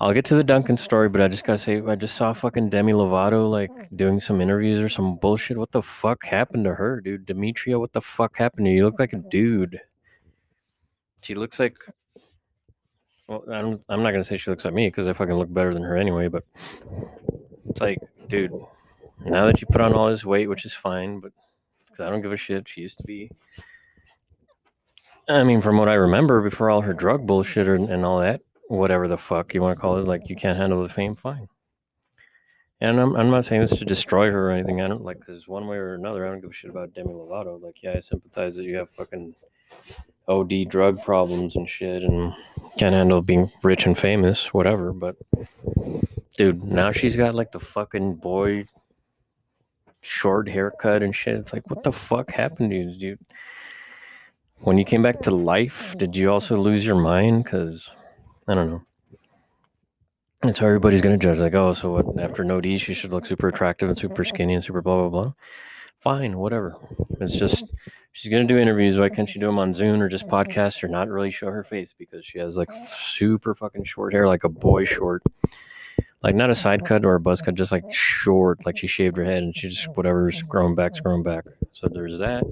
I'll 0.00 0.12
get 0.12 0.24
to 0.26 0.36
the 0.36 0.44
Dunkin' 0.44 0.76
story, 0.76 1.08
but 1.08 1.20
I 1.20 1.26
just 1.26 1.44
gotta 1.44 1.58
say, 1.58 1.82
I 1.84 1.96
just 1.96 2.14
saw 2.14 2.32
fucking 2.32 2.68
Demi 2.68 2.92
Lovato 2.92 3.50
like 3.50 3.72
doing 3.96 4.20
some 4.20 4.40
interviews 4.40 4.78
or 4.78 4.88
some 4.88 5.16
bullshit. 5.16 5.56
What 5.56 5.72
the 5.72 5.82
fuck 5.82 6.24
happened 6.24 6.64
to 6.66 6.74
her, 6.74 7.00
dude? 7.00 7.26
Demetria, 7.26 7.80
what 7.80 7.92
the 7.92 8.00
fuck 8.00 8.36
happened 8.36 8.66
to 8.66 8.70
you? 8.70 8.76
You 8.76 8.84
look 8.84 9.00
like 9.00 9.12
a 9.12 9.16
dude. 9.16 9.80
She 11.22 11.34
looks 11.34 11.58
like. 11.58 11.76
Well, 13.26 13.42
I'm, 13.52 13.80
I'm 13.88 14.02
not 14.04 14.12
gonna 14.12 14.22
say 14.22 14.38
she 14.38 14.50
looks 14.50 14.64
like 14.64 14.72
me 14.72 14.86
because 14.86 15.08
I 15.08 15.12
fucking 15.14 15.34
look 15.34 15.52
better 15.52 15.74
than 15.74 15.82
her 15.82 15.96
anyway. 15.96 16.28
But 16.28 16.44
it's 17.68 17.80
like, 17.80 17.98
dude, 18.28 18.52
now 19.24 19.46
that 19.46 19.60
you 19.60 19.66
put 19.66 19.80
on 19.80 19.94
all 19.94 20.08
this 20.08 20.24
weight, 20.24 20.46
which 20.46 20.64
is 20.64 20.72
fine, 20.72 21.18
but 21.18 21.32
because 21.98 22.08
I 22.08 22.12
don't 22.12 22.22
give 22.22 22.32
a 22.32 22.36
shit. 22.36 22.68
She 22.68 22.82
used 22.82 22.98
to 22.98 23.04
be. 23.04 23.30
I 25.28 25.44
mean, 25.44 25.60
from 25.60 25.76
what 25.76 25.88
I 25.88 25.94
remember, 25.94 26.40
before 26.40 26.70
all 26.70 26.80
her 26.80 26.94
drug 26.94 27.26
bullshit 27.26 27.68
and, 27.68 27.90
and 27.90 28.04
all 28.04 28.20
that, 28.20 28.40
whatever 28.68 29.08
the 29.08 29.18
fuck 29.18 29.52
you 29.52 29.60
want 29.60 29.76
to 29.76 29.80
call 29.80 29.98
it, 29.98 30.06
like 30.06 30.28
you 30.28 30.36
can't 30.36 30.56
handle 30.56 30.82
the 30.82 30.88
fame, 30.88 31.16
fine. 31.16 31.48
And 32.80 33.00
I'm, 33.00 33.16
I'm 33.16 33.30
not 33.30 33.44
saying 33.44 33.60
this 33.60 33.76
to 33.78 33.84
destroy 33.84 34.30
her 34.30 34.48
or 34.48 34.52
anything. 34.52 34.80
I 34.80 34.88
don't 34.88 35.02
like 35.02 35.18
because 35.18 35.48
one 35.48 35.66
way 35.66 35.76
or 35.76 35.94
another, 35.94 36.24
I 36.24 36.30
don't 36.30 36.40
give 36.40 36.50
a 36.50 36.54
shit 36.54 36.70
about 36.70 36.94
Demi 36.94 37.10
Lovato. 37.10 37.60
Like, 37.60 37.82
yeah, 37.82 37.94
I 37.96 38.00
sympathize 38.00 38.54
that 38.56 38.64
you 38.64 38.76
have 38.76 38.88
fucking 38.90 39.34
OD 40.28 40.68
drug 40.68 41.02
problems 41.02 41.56
and 41.56 41.68
shit, 41.68 42.04
and 42.04 42.32
can't 42.78 42.94
handle 42.94 43.20
being 43.20 43.50
rich 43.64 43.84
and 43.84 43.98
famous, 43.98 44.54
whatever. 44.54 44.92
But 44.92 45.16
dude, 46.36 46.62
now 46.62 46.92
she's 46.92 47.16
got 47.16 47.34
like 47.34 47.50
the 47.50 47.60
fucking 47.60 48.14
boy 48.16 48.66
short 50.08 50.48
haircut 50.48 51.02
and 51.02 51.14
shit. 51.14 51.36
It's 51.36 51.52
like, 51.52 51.68
what 51.70 51.82
the 51.82 51.92
fuck 51.92 52.30
happened 52.30 52.70
to 52.70 52.76
you, 52.76 52.98
dude? 52.98 53.18
When 54.60 54.78
you 54.78 54.84
came 54.84 55.02
back 55.02 55.20
to 55.22 55.30
life, 55.30 55.94
did 55.98 56.16
you 56.16 56.30
also 56.30 56.56
lose 56.56 56.84
your 56.84 56.96
mind? 56.96 57.44
Because 57.44 57.90
I 58.48 58.54
don't 58.54 58.70
know. 58.70 58.82
That's 60.42 60.58
how 60.58 60.66
everybody's 60.66 61.00
gonna 61.00 61.18
judge. 61.18 61.38
Like, 61.38 61.54
oh, 61.54 61.72
so 61.72 61.92
what? 61.92 62.20
After 62.20 62.44
no 62.44 62.60
D, 62.60 62.78
she 62.78 62.94
should 62.94 63.12
look 63.12 63.26
super 63.26 63.48
attractive 63.48 63.88
and 63.88 63.98
super 63.98 64.24
skinny 64.24 64.54
and 64.54 64.64
super 64.64 64.82
blah 64.82 65.08
blah 65.08 65.08
blah. 65.08 65.32
Fine, 65.98 66.38
whatever. 66.38 66.76
It's 67.20 67.36
just 67.36 67.64
she's 68.12 68.30
gonna 68.30 68.44
do 68.44 68.56
interviews. 68.56 68.98
Why 68.98 69.08
can't 69.08 69.28
she 69.28 69.38
do 69.38 69.46
them 69.46 69.58
on 69.58 69.74
Zoom 69.74 70.00
or 70.00 70.08
just 70.08 70.28
podcast 70.28 70.82
or 70.82 70.88
not 70.88 71.08
really 71.08 71.30
show 71.30 71.50
her 71.50 71.64
face 71.64 71.94
because 71.96 72.24
she 72.24 72.38
has 72.38 72.56
like 72.56 72.70
super 72.88 73.54
fucking 73.54 73.84
short 73.84 74.12
hair, 74.12 74.26
like 74.26 74.44
a 74.44 74.48
boy 74.48 74.84
short 74.84 75.22
like 76.22 76.34
not 76.34 76.50
a 76.50 76.54
side 76.54 76.84
cut 76.84 77.04
or 77.04 77.14
a 77.14 77.20
buzz 77.20 77.40
cut, 77.40 77.54
just 77.54 77.72
like 77.72 77.92
short, 77.92 78.64
like 78.66 78.76
she 78.76 78.86
shaved 78.86 79.16
her 79.16 79.24
head 79.24 79.42
and 79.42 79.56
she 79.56 79.68
just 79.68 79.88
whatever's 79.96 80.42
growing 80.42 80.74
back's 80.74 81.00
growing 81.00 81.22
back. 81.22 81.44
So 81.72 81.88
there's 81.88 82.18
that. 82.18 82.44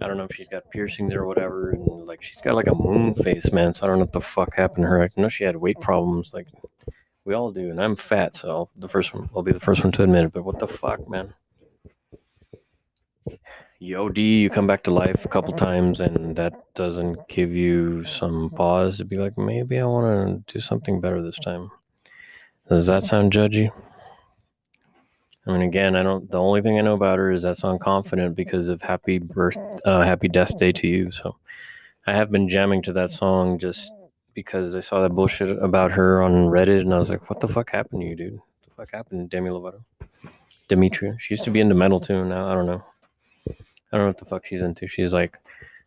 I 0.00 0.06
don't 0.06 0.16
know 0.16 0.24
if 0.24 0.34
she's 0.34 0.48
got 0.48 0.70
piercings 0.70 1.14
or 1.14 1.26
whatever, 1.26 1.70
and 1.70 2.06
like 2.06 2.22
she's 2.22 2.40
got 2.40 2.54
like 2.54 2.68
a 2.68 2.74
moon 2.74 3.14
face, 3.14 3.52
man. 3.52 3.74
So 3.74 3.84
I 3.84 3.88
don't 3.88 3.98
know 3.98 4.04
what 4.04 4.12
the 4.12 4.20
fuck 4.20 4.54
happened 4.54 4.84
to 4.84 4.88
her. 4.88 5.02
I 5.02 5.08
know 5.16 5.28
she 5.28 5.44
had 5.44 5.56
weight 5.56 5.80
problems, 5.80 6.32
like 6.32 6.46
we 7.24 7.34
all 7.34 7.50
do, 7.50 7.70
and 7.70 7.82
I'm 7.82 7.96
fat, 7.96 8.36
so 8.36 8.48
I'll, 8.48 8.70
the 8.76 8.88
first 8.88 9.12
one, 9.12 9.28
I'll 9.34 9.42
be 9.42 9.52
the 9.52 9.60
first 9.60 9.82
one 9.82 9.92
to 9.92 10.04
admit 10.04 10.26
it. 10.26 10.32
But 10.32 10.44
what 10.44 10.58
the 10.58 10.68
fuck, 10.68 11.08
man? 11.10 11.34
You 13.80 13.98
OD, 13.98 14.18
you 14.18 14.50
come 14.50 14.66
back 14.66 14.82
to 14.84 14.90
life 14.90 15.24
a 15.24 15.28
couple 15.28 15.52
times, 15.52 16.00
and 16.00 16.34
that 16.36 16.54
doesn't 16.74 17.28
give 17.28 17.52
you 17.52 18.04
some 18.04 18.50
pause 18.50 18.98
to 18.98 19.04
be 19.04 19.16
like, 19.16 19.36
maybe 19.36 19.78
I 19.78 19.84
want 19.84 20.46
to 20.46 20.54
do 20.54 20.60
something 20.60 21.00
better 21.00 21.22
this 21.22 21.38
time. 21.38 21.70
Does 22.68 22.86
that 22.86 23.02
sound 23.02 23.32
judgy? 23.32 23.70
I 25.46 25.52
mean, 25.52 25.62
again, 25.62 25.96
I 25.96 26.02
don't. 26.02 26.30
The 26.30 26.38
only 26.38 26.60
thing 26.60 26.78
I 26.78 26.82
know 26.82 26.92
about 26.92 27.18
her 27.18 27.30
is 27.30 27.42
that 27.42 27.56
song 27.56 27.78
"Confident" 27.78 28.36
because 28.36 28.68
of 28.68 28.82
"Happy 28.82 29.18
Birth, 29.18 29.56
uh, 29.86 30.02
Happy 30.02 30.28
Death 30.28 30.58
Day 30.58 30.72
to 30.72 30.86
You." 30.86 31.10
So, 31.10 31.36
I 32.06 32.12
have 32.12 32.30
been 32.30 32.50
jamming 32.50 32.82
to 32.82 32.92
that 32.92 33.10
song 33.10 33.58
just 33.58 33.90
because 34.34 34.74
I 34.74 34.80
saw 34.80 35.00
that 35.00 35.14
bullshit 35.14 35.50
about 35.62 35.92
her 35.92 36.22
on 36.22 36.48
Reddit, 36.48 36.82
and 36.82 36.92
I 36.92 36.98
was 36.98 37.08
like, 37.08 37.30
"What 37.30 37.40
the 37.40 37.48
fuck 37.48 37.70
happened 37.70 38.02
to 38.02 38.06
you, 38.06 38.14
dude? 38.14 38.34
What 38.34 38.62
the 38.64 38.70
fuck 38.76 38.90
happened 38.90 39.30
to 39.30 39.34
Demi 39.34 39.48
Lovato, 39.48 39.82
Demetria? 40.68 41.16
She 41.18 41.32
used 41.32 41.44
to 41.44 41.50
be 41.50 41.60
into 41.60 41.74
metal 41.74 42.00
too. 42.00 42.26
Now 42.26 42.48
I 42.48 42.54
don't 42.54 42.66
know. 42.66 42.84
I 43.48 43.96
don't 43.96 44.02
know 44.02 44.06
what 44.08 44.18
the 44.18 44.26
fuck 44.26 44.44
she's 44.44 44.60
into. 44.60 44.86
She's 44.86 45.14
like, 45.14 45.38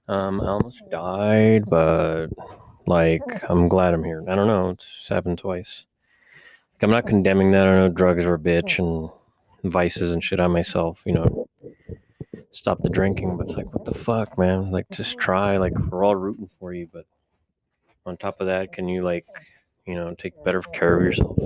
um, 0.08 0.42
I 0.42 0.48
almost 0.48 0.82
died, 0.90 1.66
but 1.70 2.30
like, 2.88 3.22
I'm 3.48 3.68
glad 3.68 3.94
I'm 3.94 4.04
here. 4.04 4.24
I 4.28 4.34
don't 4.34 4.48
know. 4.48 4.72
It's 4.72 5.08
happened 5.08 5.38
twice. 5.38 5.84
I'm 6.84 6.92
not 6.92 7.08
condemning 7.08 7.52
that. 7.52 7.68
I 7.68 7.72
know 7.72 7.90
drugs 7.90 8.26
are 8.26 8.36
a 8.36 8.40
bitch 8.40 8.80
and 8.80 9.10
vices 9.72 10.12
and 10.12 10.24
shit. 10.24 10.40
on 10.40 10.52
myself, 10.52 11.02
you 11.06 11.14
know, 11.14 11.48
stop 12.52 12.82
the 12.82 12.90
drinking, 12.90 13.38
but 13.38 13.48
it's 13.48 13.56
like, 13.56 13.72
what 13.74 13.86
the 13.86 13.94
fuck, 13.94 14.38
man? 14.38 14.72
Like, 14.72 14.90
just 14.92 15.18
try. 15.18 15.58
Like, 15.58 15.78
we're 15.78 16.04
all 16.04 16.16
rooting 16.16 16.50
for 16.60 16.74
you, 16.74 16.88
but 16.92 17.06
on 18.06 18.18
top 18.18 18.42
of 18.42 18.48
that, 18.48 18.74
can 18.74 18.88
you 18.88 19.04
like, 19.04 19.26
you 19.86 19.96
know, 19.96 20.14
take 20.16 20.44
better 20.44 20.62
care 20.62 20.98
of 20.98 21.04
yourself? 21.04 21.38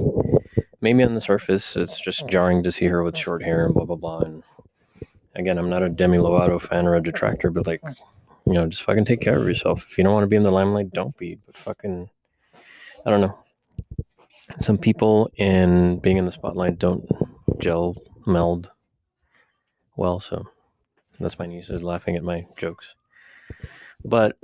Maybe 0.82 1.04
on 1.04 1.16
the 1.16 1.22
surface, 1.22 1.76
it's 1.76 2.00
just 2.00 2.28
jarring 2.28 2.64
to 2.64 2.72
see 2.72 2.86
her 2.86 3.04
with 3.04 3.18
short 3.18 3.44
hair 3.44 3.66
and 3.66 3.74
blah 3.74 3.86
blah 3.86 3.96
blah. 3.96 4.20
And 4.20 4.44
again, 5.36 5.58
I'm 5.58 5.70
not 5.70 5.84
a 5.84 5.90
Demi 5.90 6.18
Lovato 6.18 6.62
fan 6.62 6.86
or 6.86 6.96
a 6.96 7.04
detractor, 7.04 7.50
but 7.50 7.68
like, 7.68 7.82
you 8.46 8.54
know, 8.54 8.68
just 8.68 8.84
fucking 8.84 9.06
take 9.06 9.22
care 9.22 9.38
of 9.38 9.48
yourself. 9.48 9.86
If 9.90 9.98
you 9.98 10.04
don't 10.04 10.14
want 10.14 10.24
to 10.24 10.28
be 10.28 10.36
in 10.36 10.44
the 10.44 10.52
limelight, 10.52 10.94
don't 10.94 11.18
be. 11.18 11.40
But 11.46 11.56
fucking, 11.56 12.10
I 13.06 13.10
don't 13.10 13.22
know. 13.22 13.38
Some 14.60 14.78
people 14.78 15.32
in 15.38 16.00
being 16.00 16.18
in 16.18 16.26
the 16.26 16.32
spotlight 16.32 16.78
don't 16.78 17.08
gel, 17.60 17.96
meld 18.26 18.70
well. 19.96 20.20
So 20.20 20.46
that's 21.20 21.40
my 21.40 21.46
niece 21.46 21.70
is 21.70 21.84
laughing 21.84 22.16
at 22.16 22.24
my 22.24 22.46
jokes. 22.58 22.94
But 24.04 24.38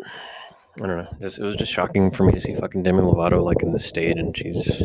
I 0.81 0.87
don't 0.87 0.97
know. 0.97 1.17
Just, 1.19 1.37
it 1.37 1.43
was 1.43 1.55
just 1.55 1.71
shocking 1.71 2.11
for 2.11 2.23
me 2.23 2.33
to 2.33 2.41
see 2.41 2.55
fucking 2.55 2.83
Demi 2.83 3.01
Lovato 3.01 3.43
like 3.43 3.61
in 3.61 3.71
the 3.71 3.79
state, 3.79 4.17
and 4.17 4.35
she's 4.35 4.81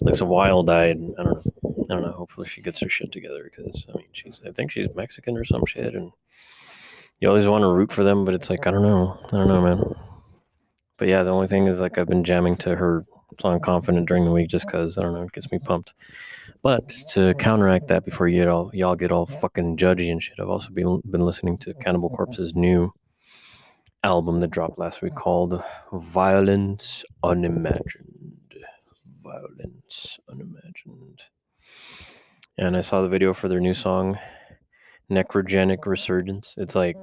looks 0.00 0.20
a 0.20 0.26
wild 0.26 0.68
eyed. 0.68 0.98
I 1.18 1.22
don't 1.22 1.34
know. 1.34 1.86
I 1.88 1.94
don't 1.94 2.02
know. 2.02 2.12
Hopefully 2.12 2.48
she 2.48 2.60
gets 2.60 2.80
her 2.80 2.88
shit 2.88 3.12
together 3.12 3.44
because 3.44 3.86
I 3.88 3.96
mean 3.96 4.08
she's. 4.12 4.40
I 4.46 4.50
think 4.52 4.70
she's 4.70 4.88
Mexican 4.94 5.36
or 5.36 5.44
some 5.44 5.64
shit, 5.64 5.94
and 5.94 6.10
you 7.20 7.28
always 7.28 7.46
want 7.46 7.62
to 7.62 7.68
root 7.68 7.92
for 7.92 8.04
them, 8.04 8.24
but 8.24 8.34
it's 8.34 8.50
like 8.50 8.66
I 8.66 8.70
don't 8.70 8.82
know. 8.82 9.18
I 9.26 9.30
don't 9.30 9.48
know, 9.48 9.62
man. 9.62 9.94
But 10.98 11.08
yeah, 11.08 11.22
the 11.22 11.30
only 11.32 11.46
thing 11.46 11.68
is 11.68 11.80
like 11.80 11.98
I've 11.98 12.08
been 12.08 12.24
jamming 12.24 12.56
to 12.58 12.74
her 12.74 13.06
song 13.40 13.60
"Confident" 13.60 14.08
during 14.08 14.24
the 14.24 14.32
week 14.32 14.48
just 14.48 14.66
because 14.66 14.98
I 14.98 15.02
don't 15.02 15.14
know. 15.14 15.22
It 15.22 15.32
gets 15.32 15.50
me 15.50 15.58
pumped. 15.58 15.94
But 16.62 16.88
to 17.10 17.34
counteract 17.34 17.88
that, 17.88 18.04
before 18.04 18.28
you 18.28 18.40
get 18.40 18.48
all 18.48 18.70
y'all 18.72 18.96
get 18.96 19.12
all 19.12 19.26
fucking 19.26 19.76
judgy 19.76 20.10
and 20.10 20.22
shit, 20.22 20.40
I've 20.40 20.48
also 20.48 20.70
been 20.70 21.00
been 21.10 21.24
listening 21.24 21.58
to 21.58 21.74
Cannibal 21.74 22.10
Corpse's 22.10 22.54
new 22.54 22.92
album 24.04 24.40
that 24.40 24.50
dropped 24.50 24.78
last 24.78 25.02
week 25.02 25.14
called 25.14 25.62
Violence 25.92 27.04
Unimagined. 27.22 28.54
Violence 29.22 30.18
Unimagined. 30.30 31.20
And 32.58 32.76
I 32.76 32.80
saw 32.80 33.02
the 33.02 33.08
video 33.08 33.34
for 33.34 33.48
their 33.48 33.60
new 33.60 33.74
song, 33.74 34.18
Necrogenic 35.10 35.84
Resurgence. 35.84 36.54
It's 36.56 36.74
like 36.74 36.96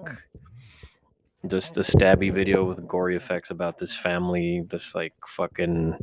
just 1.47 1.77
a 1.77 1.81
stabby 1.81 2.31
video 2.33 2.63
with 2.63 2.87
gory 2.87 3.15
effects 3.15 3.49
about 3.49 3.77
this 3.77 3.95
family, 3.95 4.63
this 4.69 4.95
like 4.95 5.13
fucking 5.27 5.97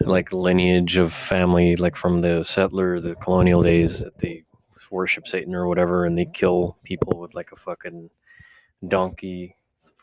like 0.00 0.32
lineage 0.32 0.96
of 0.96 1.12
family, 1.12 1.76
like 1.76 1.96
from 1.96 2.20
the 2.20 2.42
settler, 2.42 3.00
the 3.00 3.14
colonial 3.16 3.62
days 3.62 4.00
that 4.00 4.18
they 4.18 4.42
worship 4.90 5.28
Satan 5.28 5.54
or 5.54 5.68
whatever, 5.68 6.04
and 6.04 6.18
they 6.18 6.24
kill 6.26 6.76
people 6.82 7.18
with 7.18 7.34
like 7.34 7.52
a 7.52 7.56
fucking 7.56 8.10
donkey 8.88 9.54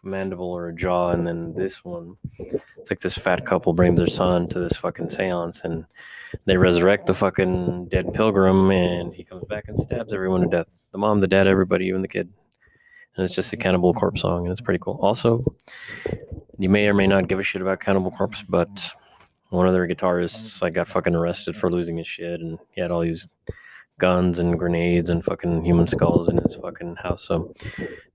mandible 0.04 0.50
or 0.50 0.70
a 0.70 0.76
jaw, 0.76 1.12
and 1.12 1.28
then 1.28 1.54
this 1.54 1.84
one, 1.84 2.16
it's 2.40 2.90
like 2.90 3.00
this 3.00 3.18
fat 3.18 3.46
couple 3.46 3.74
brings 3.74 3.98
their 3.98 4.08
son 4.08 4.48
to 4.48 4.60
this 4.60 4.78
fucking 4.78 5.10
seance, 5.10 5.62
and 5.64 5.86
they 6.46 6.56
resurrect 6.56 7.06
the 7.06 7.14
fucking 7.14 7.88
dead 7.90 8.14
pilgrim, 8.14 8.72
and 8.72 9.14
he 9.14 9.24
comes 9.24 9.44
back 9.46 9.68
and 9.68 9.80
stabs 9.80 10.14
everyone 10.14 10.42
to 10.42 10.48
death. 10.48 10.78
The 10.92 10.98
mom, 10.98 11.20
the 11.20 11.28
dad, 11.28 11.48
everybody, 11.48 11.88
even 11.88 12.02
the 12.02 12.08
kid. 12.08 12.32
And 13.18 13.26
it's 13.26 13.34
just 13.34 13.52
a 13.52 13.58
Cannibal 13.58 13.94
Corpse 13.94 14.22
song, 14.22 14.46
and 14.46 14.52
it's 14.52 14.62
pretty 14.62 14.80
cool. 14.80 15.00
Also, 15.02 15.44
you 16.60 16.70
may 16.70 16.88
or 16.88 16.94
may 16.94 17.08
not 17.08 17.28
give 17.28 17.40
a 17.40 17.44
shit 17.44 17.62
about 17.62 17.80
Cannibal 17.80 18.12
Corpse, 18.12 18.44
but 18.44 18.94
one 19.50 19.68
of 19.68 19.74
their 19.74 19.88
guitarists 19.88 20.62
like 20.62 20.74
got 20.74 20.88
fucking 20.88 21.16
arrested 21.16 21.56
for 21.58 21.72
losing 21.72 21.98
his 21.98 22.08
shit, 22.08 22.40
and 22.40 22.60
he 22.72 22.82
had 22.82 22.92
all 22.92 23.02
these 23.02 23.28
guns 24.00 24.38
and 24.38 24.60
grenades 24.60 25.10
and 25.10 25.26
fucking 25.26 25.64
human 25.66 25.88
skulls 25.88 26.30
in 26.30 26.38
his 26.38 26.56
fucking 26.56 26.96
house. 26.98 27.24
So 27.24 27.54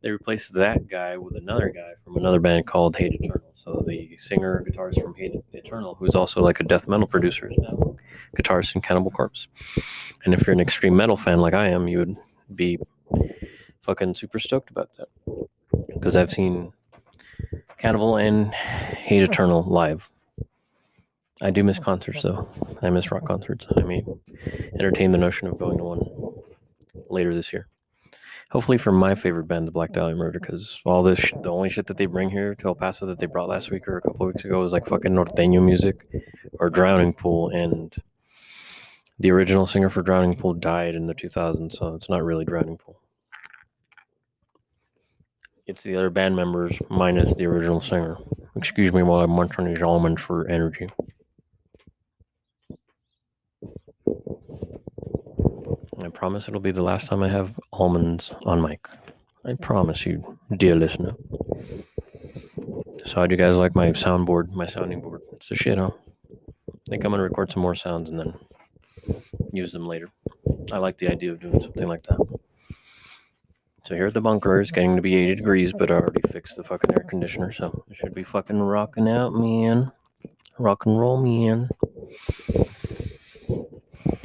they 0.01 0.11
replaced 0.11 0.55
that 0.55 0.87
guy 0.87 1.17
with 1.17 1.37
another 1.37 1.71
guy 1.71 1.95
from 2.05 2.17
another 2.17 2.39
band 2.39 2.67
called 2.67 2.95
Hate 2.97 3.15
Eternal. 3.15 3.51
So 3.55 3.83
the 3.85 4.17
singer 4.19 4.65
guitarist 4.69 5.03
from 5.03 5.15
Hate 5.15 5.35
Eternal, 5.53 5.97
who's 5.97 6.15
also 6.15 6.41
like 6.41 6.61
a 6.61 6.65
death 6.65 6.87
metal 6.87 7.09
producer, 7.09 7.51
is 7.51 7.59
now 7.59 7.97
guitarist 8.37 8.77
in 8.77 8.81
Cannibal 8.81 9.11
Corpse. 9.11 9.49
And 10.25 10.35
if 10.35 10.47
you're 10.47 10.55
an 10.55 10.61
extreme 10.61 10.97
metal 10.97 11.17
fan 11.17 11.41
like 11.41 11.55
I 11.55 11.69
am, 11.69 11.89
you 11.89 11.99
would 11.99 12.17
be 12.55 12.79
fucking 13.83 14.15
super 14.15 14.39
stoked 14.39 14.71
about 14.71 14.91
that. 14.97 15.09
Because 15.89 16.17
I've 16.17 16.31
seen 16.31 16.73
Cannibal 17.79 18.17
and 18.17 18.55
Hate 18.55 19.23
Eternal 19.23 19.63
live. 19.65 20.09
I 21.41 21.51
do 21.51 21.65
miss 21.65 21.79
concerts 21.79 22.23
though. 22.23 22.49
I 22.83 22.91
miss 22.91 23.11
rock 23.11 23.27
concerts. 23.27 23.67
I 23.77 23.83
may 23.83 24.05
entertain 24.75 25.11
the 25.11 25.19
notion 25.19 25.49
of 25.49 25.59
going 25.59 25.79
to 25.79 25.85
one 25.85 26.01
later 27.09 27.35
this 27.35 27.53
year. 27.53 27.67
Hopefully 28.53 28.77
for 28.77 28.93
my 28.93 29.15
favorite 29.15 29.49
band, 29.49 29.67
the 29.67 29.73
Black 29.73 29.93
Dahlia 29.93 30.15
Murder, 30.15 30.39
because 30.39 30.81
all 30.85 31.03
this, 31.03 31.19
sh- 31.19 31.33
the 31.43 31.51
only 31.51 31.71
shit 31.71 31.87
that 31.87 31.97
they 31.97 32.05
bring 32.05 32.29
here 32.29 32.55
to 32.55 32.67
El 32.67 32.75
Paso 32.75 33.07
that 33.07 33.19
they 33.19 33.27
brought 33.27 33.49
last 33.49 33.71
week 33.71 33.89
or 33.89 33.97
a 33.97 34.03
couple 34.03 34.27
weeks 34.27 34.45
ago 34.45 34.61
was 34.61 34.75
like 34.75 34.87
fucking 34.87 35.13
norteño 35.13 35.65
music 35.65 36.07
or 36.61 36.69
Drowning 36.69 37.15
Pool, 37.15 37.49
and 37.49 37.97
the 39.19 39.31
original 39.31 39.67
singer 39.67 39.89
for 39.89 40.03
Drowning 40.03 40.35
Pool 40.35 40.53
died 40.53 40.95
in 40.95 41.07
the 41.07 41.15
2000s, 41.15 41.73
so 41.73 41.95
it's 41.95 42.11
not 42.11 42.23
really 42.23 42.45
Drowning 42.45 42.77
Pool. 42.77 43.01
It's 45.73 45.85
the 45.85 45.97
other 45.97 46.11
band 46.11 46.37
members 46.37 46.77
minus 46.91 47.35
the 47.35 47.47
original 47.47 47.81
singer. 47.81 48.19
Excuse 48.57 48.93
me 48.93 49.03
while 49.03 49.21
I 49.21 49.25
munch 49.25 49.59
on 49.59 49.65
these 49.65 49.83
almonds 49.83 50.21
for 50.21 50.47
energy. 50.47 50.87
I 55.99 56.09
promise 56.13 56.47
it'll 56.47 56.61
be 56.61 56.73
the 56.73 56.83
last 56.83 57.07
time 57.07 57.23
I 57.23 57.31
have 57.31 57.59
almonds 57.73 58.31
on 58.45 58.61
mic. 58.61 58.87
I 59.47 59.55
promise 59.55 60.05
you, 60.05 60.39
dear 60.55 60.77
listener. 60.77 61.15
So, 63.07 63.15
how 63.15 63.27
do 63.27 63.35
you 63.35 63.41
guys 63.41 63.57
like 63.57 63.75
my 63.75 63.93
soundboard, 63.93 64.53
my 64.53 64.67
sounding 64.67 65.01
board? 65.01 65.23
It's 65.33 65.49
the 65.49 65.55
shit, 65.55 65.79
huh? 65.79 65.93
I 66.69 66.91
think 66.91 67.03
I'm 67.03 67.13
gonna 67.13 67.23
record 67.23 67.51
some 67.51 67.63
more 67.63 67.75
sounds 67.75 68.11
and 68.11 68.21
then 68.21 68.35
use 69.55 69.73
them 69.73 69.87
later. 69.87 70.11
I 70.71 70.77
like 70.77 70.99
the 70.99 71.09
idea 71.09 71.33
of 71.33 71.41
doing 71.41 71.63
something 71.63 71.89
like 71.89 72.03
that. 72.03 72.42
So 73.85 73.97
here 73.97 74.07
at 74.07 74.15
the 74.15 74.21
bunker, 74.21 74.61
it's 74.61 74.71
getting 74.71 74.95
to 74.95 75.03
be 75.03 75.17
80 75.17 75.35
degrees, 75.35 75.73
but 75.73 75.91
I 75.91 75.95
already 75.95 76.23
fixed 76.31 76.57
the 76.57 76.63
fucking 76.63 76.93
air 76.93 77.05
conditioner, 77.09 77.51
so 77.51 77.85
it 77.91 77.97
should 77.97 78.15
be 78.15 78.23
fucking 78.23 78.61
rocking 78.61 79.09
out, 79.09 79.35
man. 79.35 79.91
Rock 80.57 80.87
and 80.87 80.99
roll, 80.99 81.21
man. 81.21 81.69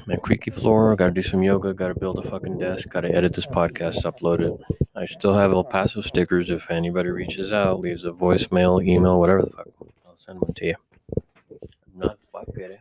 My 0.06 0.16
creaky 0.18 0.52
floor. 0.52 0.92
I 0.92 0.96
Got 0.96 1.06
to 1.08 1.12
do 1.12 1.22
some 1.24 1.42
yoga. 1.42 1.74
Got 1.74 1.88
to 1.88 1.96
build 1.96 2.20
a 2.24 2.30
fucking 2.30 2.60
desk. 2.60 2.88
Got 2.90 3.02
to 3.02 3.14
edit 3.14 3.34
this 3.34 3.48
podcast, 3.48 4.04
upload 4.04 4.42
it. 4.42 4.78
I 4.96 5.06
still 5.06 5.34
have 5.34 5.52
El 5.52 5.64
Paso 5.64 6.02
stickers. 6.02 6.52
If 6.52 6.70
anybody 6.70 7.10
reaches 7.10 7.52
out, 7.52 7.80
leaves 7.80 8.06
a 8.06 8.12
voicemail, 8.12 8.86
email, 8.86 9.20
whatever 9.20 9.42
the 9.42 9.50
fuck, 9.50 9.68
I'll 10.06 10.18
send 10.18 10.40
one 10.40 10.54
to 10.54 10.66
you. 10.66 10.76
Not 11.96 12.20
fuck 12.32 12.48
it. 12.56 12.80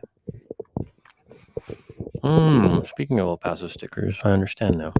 Hmm. 2.23 2.81
Speaking 2.85 3.19
of 3.19 3.27
El 3.27 3.37
Paso 3.37 3.67
stickers, 3.67 4.17
I 4.23 4.29
understand 4.29 4.77
now. 4.77 4.93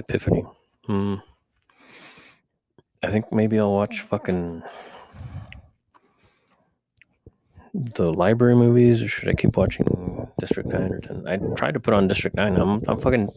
Epiphany. 0.00 0.44
Hmm. 0.86 1.16
I 3.02 3.10
think 3.10 3.32
maybe 3.32 3.58
I'll 3.58 3.72
watch 3.72 4.00
fucking 4.00 4.62
the 7.72 8.12
library 8.12 8.56
movies, 8.56 9.02
or 9.02 9.08
should 9.08 9.28
I 9.28 9.34
keep 9.34 9.56
watching 9.56 10.28
District 10.40 10.68
Nine 10.68 10.92
or 10.92 11.00
Ten? 11.00 11.26
I 11.26 11.36
tried 11.54 11.74
to 11.74 11.80
put 11.80 11.94
on 11.94 12.08
District 12.08 12.36
Nine. 12.36 12.56
I'm 12.56 12.82
I'm 12.88 13.00
fucking 13.00 13.30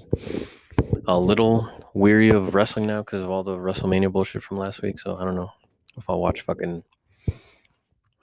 a 1.07 1.19
little 1.19 1.69
weary 1.93 2.29
of 2.29 2.55
wrestling 2.55 2.87
now 2.87 3.01
because 3.01 3.21
of 3.21 3.29
all 3.29 3.43
the 3.43 3.55
WrestleMania 3.55 4.11
bullshit 4.11 4.43
from 4.43 4.57
last 4.57 4.81
week. 4.81 4.99
So 4.99 5.17
I 5.17 5.23
don't 5.23 5.35
know 5.35 5.51
if 5.97 6.09
I'll 6.09 6.21
watch 6.21 6.41
fucking 6.41 6.83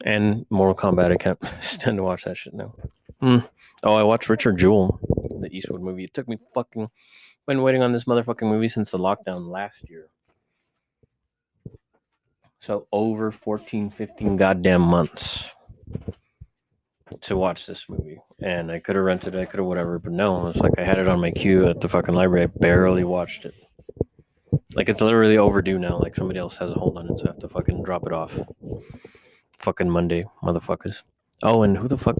and 0.04 0.46
Mortal 0.50 0.74
Kombat. 0.74 1.12
I 1.12 1.16
can't 1.16 1.38
stand 1.60 1.98
to 1.98 2.02
watch 2.02 2.24
that 2.24 2.36
shit 2.36 2.54
now. 2.54 2.74
Hmm. 3.20 3.38
Oh, 3.82 3.94
I 3.94 4.02
watched 4.02 4.28
Richard 4.28 4.58
Jewell, 4.58 5.00
the 5.40 5.48
Eastwood 5.56 5.80
movie. 5.80 6.04
It 6.04 6.12
took 6.12 6.28
me 6.28 6.38
fucking 6.54 6.90
been 7.50 7.62
waiting 7.62 7.82
on 7.82 7.90
this 7.90 8.04
motherfucking 8.04 8.48
movie 8.48 8.68
since 8.68 8.92
the 8.92 8.98
lockdown 8.98 9.50
last 9.50 9.90
year. 9.90 10.08
So 12.60 12.86
over 12.92 13.32
14, 13.32 13.90
15 13.90 14.36
goddamn 14.36 14.82
months 14.82 15.50
to 17.22 17.36
watch 17.36 17.66
this 17.66 17.88
movie. 17.88 18.20
And 18.40 18.70
I 18.70 18.78
could 18.78 18.94
have 18.94 19.04
rented 19.04 19.34
it, 19.34 19.40
I 19.40 19.46
could 19.46 19.58
have 19.58 19.66
whatever, 19.66 19.98
but 19.98 20.12
no, 20.12 20.46
it's 20.46 20.60
like 20.60 20.78
I 20.78 20.84
had 20.84 20.98
it 20.98 21.08
on 21.08 21.20
my 21.20 21.32
queue 21.32 21.66
at 21.66 21.80
the 21.80 21.88
fucking 21.88 22.14
library. 22.14 22.44
I 22.44 22.58
barely 22.60 23.02
watched 23.02 23.44
it. 23.44 23.54
Like 24.74 24.88
it's 24.88 25.00
literally 25.00 25.36
overdue 25.36 25.80
now. 25.80 25.98
Like 25.98 26.14
somebody 26.14 26.38
else 26.38 26.56
has 26.58 26.70
a 26.70 26.74
hold 26.74 26.98
on 26.98 27.10
it, 27.10 27.18
so 27.18 27.24
I 27.24 27.30
have 27.30 27.40
to 27.40 27.48
fucking 27.48 27.82
drop 27.82 28.06
it 28.06 28.12
off. 28.12 28.38
Fucking 29.58 29.90
Monday, 29.90 30.24
motherfuckers. 30.44 31.02
Oh, 31.42 31.64
and 31.64 31.76
who 31.76 31.88
the 31.88 31.98
fuck? 31.98 32.14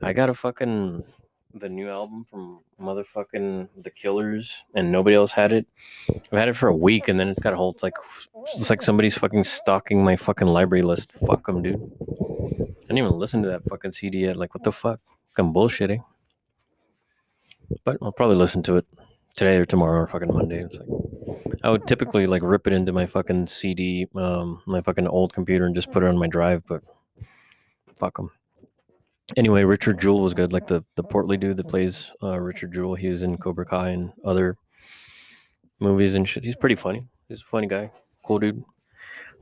I 0.00 0.12
got 0.12 0.30
a 0.30 0.34
fucking 0.34 1.02
the 1.54 1.68
new 1.68 1.88
album 1.88 2.24
from 2.28 2.60
motherfucking 2.80 3.68
The 3.82 3.90
Killers, 3.90 4.62
and 4.74 4.90
nobody 4.90 5.16
else 5.16 5.32
had 5.32 5.52
it. 5.52 5.66
I've 6.10 6.38
had 6.38 6.48
it 6.48 6.56
for 6.56 6.68
a 6.68 6.76
week, 6.76 7.08
and 7.08 7.18
then 7.18 7.28
it's 7.28 7.40
got 7.40 7.52
a 7.52 7.56
hold 7.56 7.82
like 7.82 7.94
it's 8.56 8.70
like 8.70 8.82
somebody's 8.82 9.16
fucking 9.16 9.44
stalking 9.44 10.04
my 10.04 10.16
fucking 10.16 10.48
library 10.48 10.82
list. 10.82 11.12
Fuck 11.12 11.46
them, 11.46 11.62
dude. 11.62 11.80
I 12.00 12.86
didn't 12.88 12.98
even 12.98 13.12
listen 13.12 13.42
to 13.42 13.48
that 13.48 13.64
fucking 13.64 13.92
CD 13.92 14.20
yet. 14.20 14.36
Like, 14.36 14.54
what 14.54 14.64
the 14.64 14.72
fuck? 14.72 15.00
I'm 15.38 15.52
bullshitting. 15.52 16.04
But 17.84 17.98
I'll 18.02 18.12
probably 18.12 18.36
listen 18.36 18.62
to 18.64 18.76
it 18.76 18.86
today 19.34 19.56
or 19.56 19.64
tomorrow 19.64 20.00
or 20.00 20.06
fucking 20.06 20.32
Monday. 20.32 20.62
It's 20.62 20.76
like 20.76 20.88
I 21.62 21.70
would 21.70 21.86
typically 21.86 22.26
like 22.26 22.42
rip 22.42 22.66
it 22.66 22.72
into 22.72 22.92
my 22.92 23.06
fucking 23.06 23.46
CD, 23.46 24.06
um, 24.14 24.60
my 24.66 24.80
fucking 24.80 25.06
old 25.06 25.32
computer, 25.32 25.66
and 25.66 25.74
just 25.74 25.90
put 25.90 26.02
it 26.02 26.08
on 26.08 26.18
my 26.18 26.26
drive. 26.26 26.62
But 26.66 26.82
fuck 27.96 28.16
them. 28.16 28.30
Anyway, 29.36 29.64
Richard 29.64 30.00
Jewell 30.00 30.22
was 30.22 30.34
good. 30.34 30.52
Like 30.52 30.66
the 30.66 30.84
the 30.96 31.02
portly 31.02 31.36
dude 31.36 31.56
that 31.56 31.68
plays 31.68 32.10
uh, 32.22 32.38
Richard 32.40 32.74
Jewell. 32.74 32.94
He 32.94 33.08
was 33.08 33.22
in 33.22 33.38
Cobra 33.38 33.64
Kai 33.64 33.90
and 33.90 34.12
other 34.24 34.58
movies 35.80 36.14
and 36.14 36.28
shit. 36.28 36.44
He's 36.44 36.56
pretty 36.56 36.74
funny. 36.74 37.06
He's 37.28 37.40
a 37.40 37.46
funny 37.46 37.66
guy. 37.66 37.90
Cool 38.22 38.38
dude. 38.38 38.64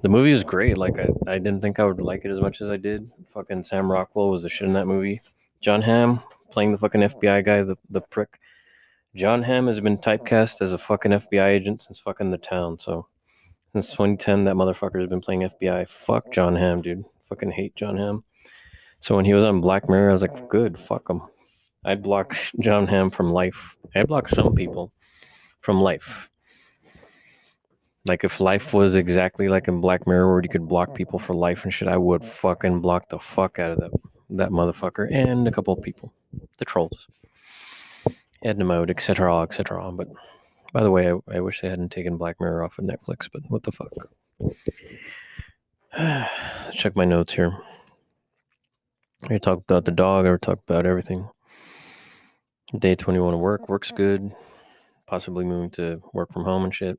The 0.02 0.08
movie 0.08 0.32
was 0.32 0.44
great. 0.44 0.78
Like 0.78 0.98
I, 0.98 1.08
I 1.26 1.38
didn't 1.38 1.62
think 1.62 1.78
I 1.78 1.84
would 1.84 2.00
like 2.00 2.24
it 2.24 2.30
as 2.30 2.40
much 2.40 2.60
as 2.60 2.70
I 2.70 2.76
did. 2.76 3.10
Fucking 3.34 3.64
Sam 3.64 3.90
Rockwell 3.90 4.30
was 4.30 4.42
the 4.42 4.48
shit 4.48 4.68
in 4.68 4.74
that 4.74 4.86
movie. 4.86 5.20
Jon 5.60 5.82
Hamm 5.82 6.22
playing 6.50 6.72
the 6.72 6.78
fucking 6.78 7.00
FBI 7.00 7.44
guy, 7.44 7.62
the, 7.62 7.76
the 7.90 8.00
prick. 8.00 8.38
Jon 9.14 9.42
Hamm 9.42 9.66
has 9.66 9.80
been 9.80 9.98
typecast 9.98 10.60
as 10.60 10.72
a 10.72 10.78
fucking 10.78 11.12
FBI 11.12 11.48
agent 11.48 11.82
since 11.82 12.00
fucking 12.00 12.30
the 12.30 12.38
town. 12.38 12.78
So 12.78 13.06
since 13.72 13.90
2010, 13.90 14.44
that 14.44 14.54
motherfucker 14.54 15.00
has 15.00 15.08
been 15.08 15.20
playing 15.20 15.42
FBI. 15.42 15.88
Fuck 15.88 16.32
Jon 16.32 16.56
Hamm, 16.56 16.82
dude. 16.82 17.04
Fucking 17.28 17.50
hate 17.50 17.76
Jon 17.76 17.96
Hamm. 17.96 18.24
So 19.02 19.16
when 19.16 19.24
he 19.24 19.34
was 19.34 19.44
on 19.44 19.60
Black 19.60 19.88
Mirror, 19.88 20.10
I 20.10 20.12
was 20.12 20.22
like, 20.22 20.48
good, 20.48 20.78
fuck 20.78 21.10
him. 21.10 21.22
I'd 21.84 22.02
block 22.02 22.36
Jon 22.60 22.86
Hamm 22.86 23.10
from 23.10 23.30
life. 23.30 23.76
I'd 23.94 24.06
block 24.06 24.28
some 24.28 24.54
people 24.54 24.92
from 25.60 25.80
life. 25.80 26.30
Like 28.06 28.24
if 28.24 28.40
life 28.40 28.72
was 28.72 28.94
exactly 28.94 29.48
like 29.48 29.66
in 29.68 29.80
Black 29.80 30.06
Mirror, 30.06 30.32
where 30.32 30.42
you 30.42 30.48
could 30.48 30.68
block 30.68 30.94
people 30.94 31.18
for 31.18 31.34
life 31.34 31.64
and 31.64 31.74
shit, 31.74 31.88
I 31.88 31.96
would 31.96 32.24
fucking 32.24 32.80
block 32.80 33.08
the 33.08 33.18
fuck 33.18 33.58
out 33.58 33.72
of 33.72 33.78
that 33.78 33.90
that 34.30 34.50
motherfucker 34.50 35.12
and 35.12 35.46
a 35.46 35.50
couple 35.50 35.74
of 35.74 35.82
people, 35.82 36.10
the 36.56 36.64
trolls, 36.64 37.06
Edna 38.42 38.64
Mode, 38.64 38.90
etc., 38.90 39.42
etc. 39.42 39.92
But 39.92 40.08
by 40.72 40.82
the 40.82 40.90
way, 40.90 41.12
I, 41.12 41.18
I 41.36 41.40
wish 41.40 41.60
they 41.60 41.68
hadn't 41.68 41.90
taken 41.90 42.16
Black 42.16 42.40
Mirror 42.40 42.64
off 42.64 42.78
of 42.78 42.86
Netflix. 42.86 43.28
But 43.30 43.42
what 43.48 43.64
the 43.64 43.72
fuck? 43.72 43.92
Check 46.72 46.96
my 46.96 47.04
notes 47.04 47.34
here. 47.34 47.52
I 49.30 49.38
talked 49.38 49.62
about 49.62 49.84
the 49.84 49.92
dog. 49.92 50.26
I 50.26 50.36
talked 50.36 50.68
about 50.68 50.84
everything. 50.84 51.28
Day 52.76 52.94
21 52.94 53.34
of 53.34 53.40
work. 53.40 53.68
Works 53.68 53.92
good. 53.92 54.32
Possibly 55.06 55.44
moving 55.44 55.70
to 55.70 56.02
work 56.12 56.32
from 56.32 56.44
home 56.44 56.64
and 56.64 56.74
shit. 56.74 56.98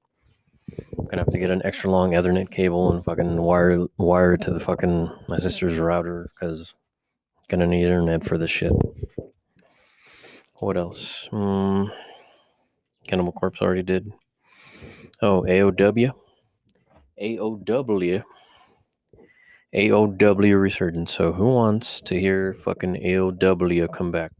Gonna 0.96 1.22
have 1.24 1.32
to 1.32 1.40
get 1.40 1.50
an 1.50 1.62
extra 1.66 1.92
long 1.92 2.12
Ethernet 2.12 2.50
cable 2.50 2.94
and 2.94 3.04
fucking 3.04 3.42
wire 3.42 3.86
wire 3.98 4.38
to 4.38 4.52
the 4.52 4.60
fucking 4.60 5.12
my 5.28 5.38
sister's 5.38 5.78
router 5.78 6.32
because 6.34 6.74
gonna 7.50 7.68
need 7.68 7.84
internet 7.84 8.24
for 8.24 8.38
this 8.38 8.50
shit. 8.50 8.72
What 10.60 10.78
else? 10.78 11.28
Mm, 11.34 11.92
Cannibal 13.06 13.34
Corpse 13.34 13.62
already 13.62 13.84
did. 13.84 14.14
Oh, 15.22 15.42
AOW. 15.42 16.12
AOW. 17.22 18.24
AOW 19.74 20.62
resurgence. 20.62 21.14
So 21.14 21.32
who 21.34 21.54
wants 21.54 22.02
to 22.02 22.20
hear 22.20 22.54
fucking 22.64 22.96
AOW 22.96 23.92
come 23.92 24.12
back? 24.12 24.32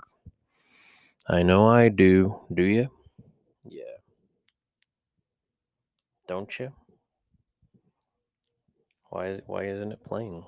I 1.28 1.42
know 1.44 1.66
I 1.66 1.90
do. 1.90 2.40
Do 2.54 2.64
you? 2.64 2.90
Yeah. 3.68 3.84
Don't 6.28 6.60
you? 6.60 6.72
Why 9.10 9.28
is 9.28 9.42
why 9.46 9.66
isn't 9.66 9.92
it 9.92 10.04
playing? 10.04 10.44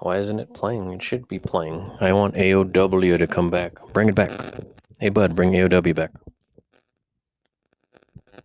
Why 0.00 0.18
isn't 0.18 0.38
it 0.38 0.54
playing? 0.54 0.92
It 0.92 1.02
should 1.02 1.28
be 1.28 1.38
playing. 1.38 1.90
I 2.00 2.12
want 2.12 2.34
AOW 2.34 3.18
to 3.18 3.26
come 3.26 3.50
back. 3.50 3.72
Bring 3.92 4.08
it 4.08 4.14
back. 4.14 4.30
Hey 4.98 5.08
bud, 5.08 5.34
bring 5.34 5.52
AOW 5.52 5.94
back. 5.94 6.10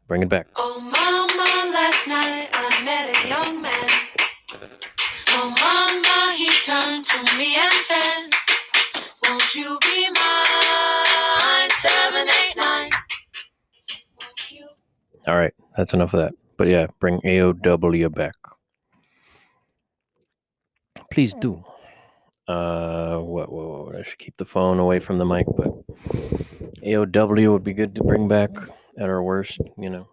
Bring 0.07 0.22
it 0.22 0.30
back. 0.30 0.47
Oh 0.55 0.80
mama, 0.80 1.74
last 1.74 2.07
night 2.07 2.49
I 2.53 2.84
met 2.86 3.16
a 3.16 3.28
young 3.28 3.61
man. 3.61 3.74
That's 15.76 15.93
enough 15.93 16.13
of 16.13 16.21
that. 16.21 16.34
But 16.57 16.67
yeah, 16.67 16.88
bring 16.99 17.19
AOW 17.21 18.13
back. 18.13 18.36
Please 21.11 21.34
do. 21.39 21.63
Uh, 22.47 23.19
what, 23.19 23.51
what, 23.51 23.86
what? 23.86 23.95
I 23.95 24.03
should 24.03 24.19
keep 24.19 24.38
the 24.38 24.45
phone 24.45 24.80
away 24.80 24.99
from 24.99 25.17
the 25.17 25.26
mic, 25.26 25.45
but 25.57 25.73
AOW 26.84 27.51
would 27.51 27.63
be 27.63 27.73
good 27.73 27.95
to 27.95 28.03
bring 28.03 28.28
back 28.28 28.51
at 28.97 29.09
our 29.09 29.23
worst, 29.23 29.59
you 29.78 29.89
know. 29.89 30.07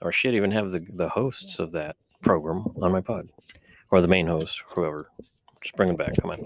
Or 0.00 0.12
shit, 0.12 0.34
even 0.34 0.50
have 0.50 0.70
the, 0.70 0.84
the 0.94 1.08
hosts 1.08 1.58
of 1.58 1.72
that 1.72 1.96
program 2.22 2.64
on 2.82 2.92
my 2.92 3.00
pod. 3.00 3.28
Or 3.90 4.00
the 4.00 4.08
main 4.08 4.26
host, 4.26 4.62
whoever. 4.66 5.08
Just 5.60 5.76
bring 5.76 5.90
it 5.90 5.98
back. 5.98 6.14
Come 6.20 6.30
on. 6.30 6.40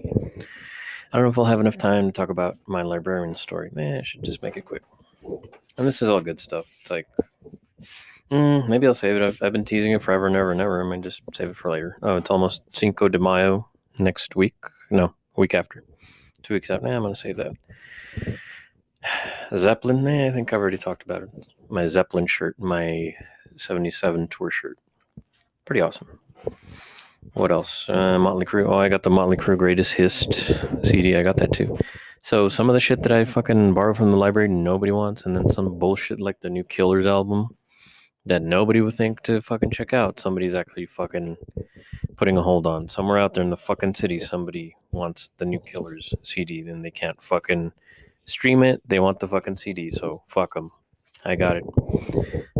I 1.12 1.16
don't 1.16 1.22
know 1.22 1.30
if 1.30 1.38
I'll 1.38 1.44
have 1.44 1.60
enough 1.60 1.78
time 1.78 2.06
to 2.06 2.12
talk 2.12 2.28
about 2.28 2.56
my 2.66 2.82
librarian 2.82 3.34
story. 3.34 3.70
Man, 3.72 3.98
I 3.98 4.02
should 4.02 4.22
just 4.22 4.42
make 4.42 4.56
it 4.56 4.64
quick. 4.66 4.82
And 5.24 5.86
this 5.86 6.02
is 6.02 6.08
all 6.08 6.20
good 6.20 6.38
stuff. 6.38 6.66
It's 6.80 6.90
like, 6.90 7.06
mm, 8.30 8.68
maybe 8.68 8.86
I'll 8.86 8.94
save 8.94 9.16
it. 9.16 9.22
I've, 9.22 9.42
I've 9.42 9.52
been 9.52 9.64
teasing 9.64 9.92
it 9.92 10.02
forever 10.02 10.26
and 10.26 10.36
ever 10.36 10.52
and 10.52 10.60
ever. 10.60 10.82
I 10.82 10.88
might 10.88 11.02
just 11.02 11.22
save 11.34 11.50
it 11.50 11.56
for 11.56 11.70
later. 11.70 11.96
Oh, 12.02 12.16
it's 12.16 12.30
almost 12.30 12.62
Cinco 12.76 13.08
de 13.08 13.18
Mayo 13.18 13.68
next 13.98 14.36
week. 14.36 14.54
No, 14.90 15.14
week 15.36 15.54
after. 15.54 15.84
Two 16.42 16.54
weeks 16.54 16.70
out. 16.70 16.82
Nah, 16.82 16.90
I'm 16.90 17.02
going 17.02 17.14
to 17.14 17.20
save 17.20 17.36
that. 17.36 17.52
Zeppelin, 19.58 20.02
man, 20.04 20.30
I 20.30 20.34
think 20.34 20.52
I've 20.52 20.60
already 20.60 20.78
talked 20.78 21.02
about 21.02 21.22
it. 21.22 21.30
My 21.68 21.86
Zeppelin 21.86 22.26
shirt, 22.26 22.58
my 22.58 23.14
77 23.56 24.28
tour 24.28 24.50
shirt. 24.50 24.78
Pretty 25.64 25.80
awesome. 25.80 26.18
What 27.34 27.52
else? 27.52 27.88
Uh, 27.88 28.18
Motley 28.18 28.46
Crue. 28.46 28.66
Oh, 28.66 28.78
I 28.78 28.88
got 28.88 29.02
the 29.02 29.10
Motley 29.10 29.36
Crue 29.36 29.58
Greatest 29.58 29.94
Hits 29.94 30.26
CD. 30.82 31.16
I 31.16 31.22
got 31.22 31.36
that 31.38 31.52
too. 31.52 31.76
So 32.22 32.48
some 32.48 32.68
of 32.68 32.74
the 32.74 32.80
shit 32.80 33.02
that 33.02 33.12
I 33.12 33.24
fucking 33.24 33.74
borrow 33.74 33.94
from 33.94 34.10
the 34.10 34.16
library, 34.16 34.48
nobody 34.48 34.92
wants, 34.92 35.24
and 35.24 35.36
then 35.36 35.48
some 35.48 35.78
bullshit 35.78 36.20
like 36.20 36.40
the 36.40 36.50
new 36.50 36.64
Killers 36.64 37.06
album 37.06 37.48
that 38.28 38.42
nobody 38.42 38.80
would 38.80 38.94
think 38.94 39.22
to 39.22 39.40
fucking 39.40 39.70
check 39.70 39.92
out. 39.92 40.20
Somebody's 40.20 40.54
actually 40.54 40.86
fucking 40.86 41.36
putting 42.16 42.36
a 42.36 42.42
hold 42.42 42.66
on. 42.66 42.88
Somewhere 42.88 43.18
out 43.18 43.34
there 43.34 43.44
in 43.44 43.50
the 43.50 43.56
fucking 43.56 43.94
city, 43.94 44.18
somebody 44.18 44.76
wants 44.92 45.30
the 45.38 45.44
new 45.44 45.60
Killers 45.60 46.14
CD, 46.22 46.62
then 46.62 46.82
they 46.82 46.90
can't 46.90 47.20
fucking 47.22 47.72
stream 48.24 48.62
it. 48.62 48.80
They 48.86 49.00
want 49.00 49.20
the 49.20 49.28
fucking 49.28 49.56
CD, 49.56 49.90
so 49.90 50.22
fuck 50.28 50.54
them. 50.54 50.70
I 51.24 51.36
got 51.36 51.56
it. 51.56 51.64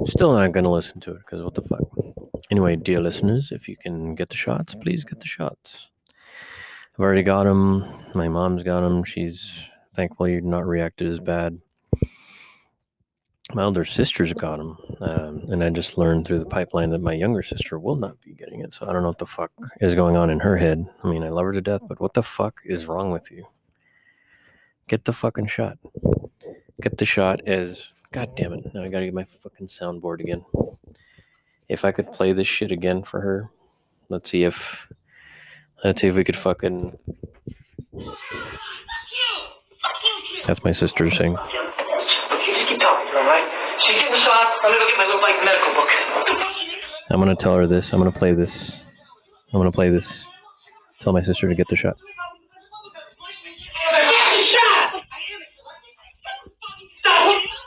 Still 0.07 0.33
not 0.33 0.53
gonna 0.53 0.71
listen 0.71 1.01
to 1.01 1.13
it 1.13 1.19
because 1.19 1.43
what 1.43 1.55
the 1.55 1.63
fuck. 1.63 1.81
Anyway, 2.51 2.77
dear 2.77 3.01
listeners, 3.01 3.53
if 3.53 3.69
you 3.69 3.77
can 3.77 4.15
get 4.15 4.31
the 4.31 4.37
shots, 4.37 4.75
please 4.75 5.05
get 5.05 5.21
the 5.21 5.27
shots. 5.27 5.89
I've 6.95 7.01
already 7.01 7.23
got 7.23 7.45
them. 7.45 7.85
My 8.15 8.29
mom's 8.29 8.63
got 8.63 8.81
them. 8.81 9.05
She's 9.05 9.53
thankfully 9.95 10.41
not 10.41 10.67
reacted 10.67 11.09
as 11.09 11.21
bad. 11.21 11.59
My 13.55 13.65
older 13.65 13.85
sister's 13.85 14.35
got 14.35 14.59
them, 14.59 14.77
um, 15.01 15.43
and 15.51 15.65
I 15.65 15.71
just 15.71 15.97
learned 15.97 16.27
through 16.27 16.41
the 16.41 16.47
pipeline 16.47 16.91
that 16.91 17.01
my 17.01 17.15
younger 17.15 17.43
sister 17.43 17.79
will 17.79 17.97
not 17.97 18.21
be 18.21 18.35
getting 18.35 18.61
it. 18.61 18.75
So 18.75 18.87
I 18.87 18.93
don't 18.93 19.03
know 19.03 19.09
what 19.09 19.19
the 19.19 19.27
fuck 19.27 19.51
is 19.81 19.95
going 19.95 20.17
on 20.17 20.29
in 20.29 20.39
her 20.41 20.57
head. 20.57 20.87
I 21.03 21.09
mean, 21.09 21.23
I 21.23 21.31
love 21.31 21.47
her 21.47 21.53
to 21.53 21.63
death, 21.63 21.81
but 21.89 21.99
what 21.99 22.13
the 22.13 22.23
fuck 22.23 22.61
is 22.67 22.85
wrong 22.85 23.11
with 23.11 23.31
you? 23.31 23.47
Get 24.87 25.07
the 25.07 25.15
fucking 25.15 25.47
shot. 25.47 25.79
Get 26.83 26.99
the 26.99 27.07
shot 27.07 27.41
as. 27.47 27.89
God 28.13 28.37
damn 28.37 28.53
it! 28.53 28.75
Now 28.75 28.83
I 28.83 28.89
gotta 28.89 29.07
get 29.07 29.15
my 29.15 29.25
fucking 29.25 29.67
soundboard 29.69 30.21
again. 30.21 30.45
If 31.69 31.85
I 31.85 31.93
could 31.93 32.13
play 32.13 32.33
this 32.33 32.47
shit 32.47 32.71
again 32.71 33.03
for 33.03 33.21
her, 33.21 33.51
let's 34.11 34.31
see 34.31 34.45
if. 34.45 34.89
Let's 35.85 36.01
see 36.01 36.09
if 36.09 36.15
we 36.15 36.25
could 36.25 36.37
fucking. 36.37 36.99
That's 40.47 40.65
my 40.65 40.73
sister 40.73 41.11
saying. 41.11 41.37
Let 44.63 44.73
me 44.73 44.79
look 44.79 44.91
at 44.91 44.99
my 44.99 45.07
little 45.07 45.21
bike 45.21 45.45
medical 45.45 45.73
book. 45.75 45.89
I'm 47.11 47.19
gonna 47.19 47.37
tell 47.37 47.55
her 47.55 47.67
this. 47.67 47.93
I'm 47.93 47.99
gonna 48.01 48.13
play 48.13 48.33
this. 48.33 48.81
I'm 49.53 49.61
gonna 49.61 49.73
play 49.73 49.89
this. 49.89 50.27
Tell 51.01 51.13
my 51.13 51.21
sister 51.21 51.49
to 51.49 51.55
get 51.55 51.69
the 51.69 51.77
shot. 51.77 51.97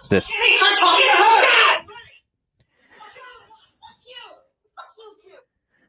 This. 0.09 0.29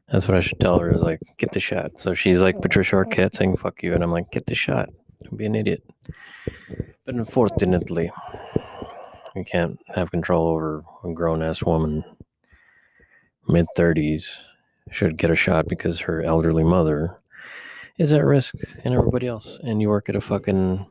That's 0.07 0.27
what 0.27 0.37
I 0.37 0.41
should 0.41 0.59
tell 0.59 0.79
her 0.79 0.93
is 0.93 1.01
like, 1.01 1.19
get 1.37 1.51
the 1.51 1.59
shot. 1.59 1.99
So 1.99 2.13
she's 2.13 2.39
like 2.39 2.61
Patricia 2.61 2.95
Arquette 2.95 3.35
saying, 3.35 3.57
fuck 3.57 3.81
you. 3.81 3.93
And 3.95 4.03
I'm 4.03 4.11
like, 4.11 4.29
get 4.31 4.45
the 4.45 4.55
shot. 4.55 4.89
Don't 5.23 5.37
be 5.37 5.47
an 5.47 5.55
idiot. 5.55 5.83
But 7.05 7.15
unfortunately, 7.15 8.11
we 9.35 9.43
can't 9.43 9.79
have 9.87 10.11
control 10.11 10.47
over 10.47 10.83
a 11.03 11.13
grown 11.13 11.41
ass 11.41 11.63
woman, 11.63 12.03
mid 13.47 13.65
30s, 13.77 14.25
should 14.91 15.17
get 15.17 15.31
a 15.31 15.35
shot 15.35 15.67
because 15.67 15.99
her 15.99 16.21
elderly 16.23 16.63
mother 16.63 17.17
is 17.97 18.13
at 18.13 18.23
risk 18.23 18.55
and 18.83 18.93
everybody 18.93 19.27
else. 19.27 19.59
And 19.63 19.81
you 19.81 19.89
work 19.89 20.09
at 20.09 20.15
a 20.15 20.21
fucking, 20.21 20.85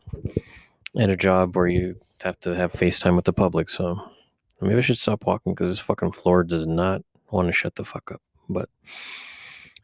at 0.99 1.11
a 1.11 1.17
job 1.17 1.57
where 1.57 1.67
you 1.67 1.97
have 2.23 2.39
to 2.41 2.55
have 2.57 2.73
FaceTime 2.73 3.17
with 3.17 3.25
the 3.25 3.33
public. 3.33 3.71
So 3.71 4.01
maybe 4.61 4.77
I 4.77 4.81
should 4.81 4.99
stop 4.99 5.27
walking 5.27 5.55
because 5.55 5.71
this 5.71 5.79
fucking 5.79 6.13
floor 6.13 6.45
does 6.45 6.67
not 6.67 7.03
want 7.31 7.49
to 7.49 7.53
shut 7.53 7.75
the 7.75 7.85
fuck 7.85 8.13
up. 8.13 8.23
But 8.49 8.69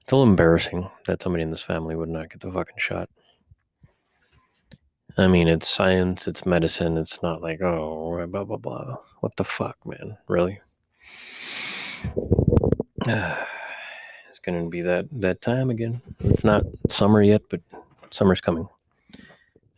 it's 0.01 0.13
a 0.13 0.17
little 0.17 0.31
embarrassing 0.31 0.89
that 1.07 1.23
somebody 1.23 1.43
in 1.43 1.51
this 1.51 1.63
family 1.63 1.97
would 1.97 2.09
not 2.09 2.31
get 2.31 2.41
the 2.41 2.51
fucking 2.51 2.77
shot. 2.79 3.11
I 5.19 5.27
mean, 5.27 5.49
it's 5.49 5.69
science, 5.69 6.29
it's 6.29 6.47
medicine. 6.47 6.97
It's 6.97 7.21
not 7.25 7.43
like, 7.43 7.61
oh, 7.61 8.16
eh, 8.19 8.27
blah, 8.27 8.45
blah, 8.45 8.57
blah. 8.57 8.99
What 9.19 9.35
the 9.35 9.43
fuck, 9.43 9.77
man? 9.85 10.16
Really? 10.29 10.61
it's 13.05 14.39
going 14.43 14.62
to 14.62 14.71
be 14.71 14.81
that, 14.83 15.07
that 15.11 15.41
time 15.41 15.71
again. 15.71 16.01
It's 16.21 16.45
not 16.45 16.62
summer 16.89 17.21
yet, 17.21 17.43
but 17.51 17.61
summer's 18.11 18.41
coming. 18.41 18.69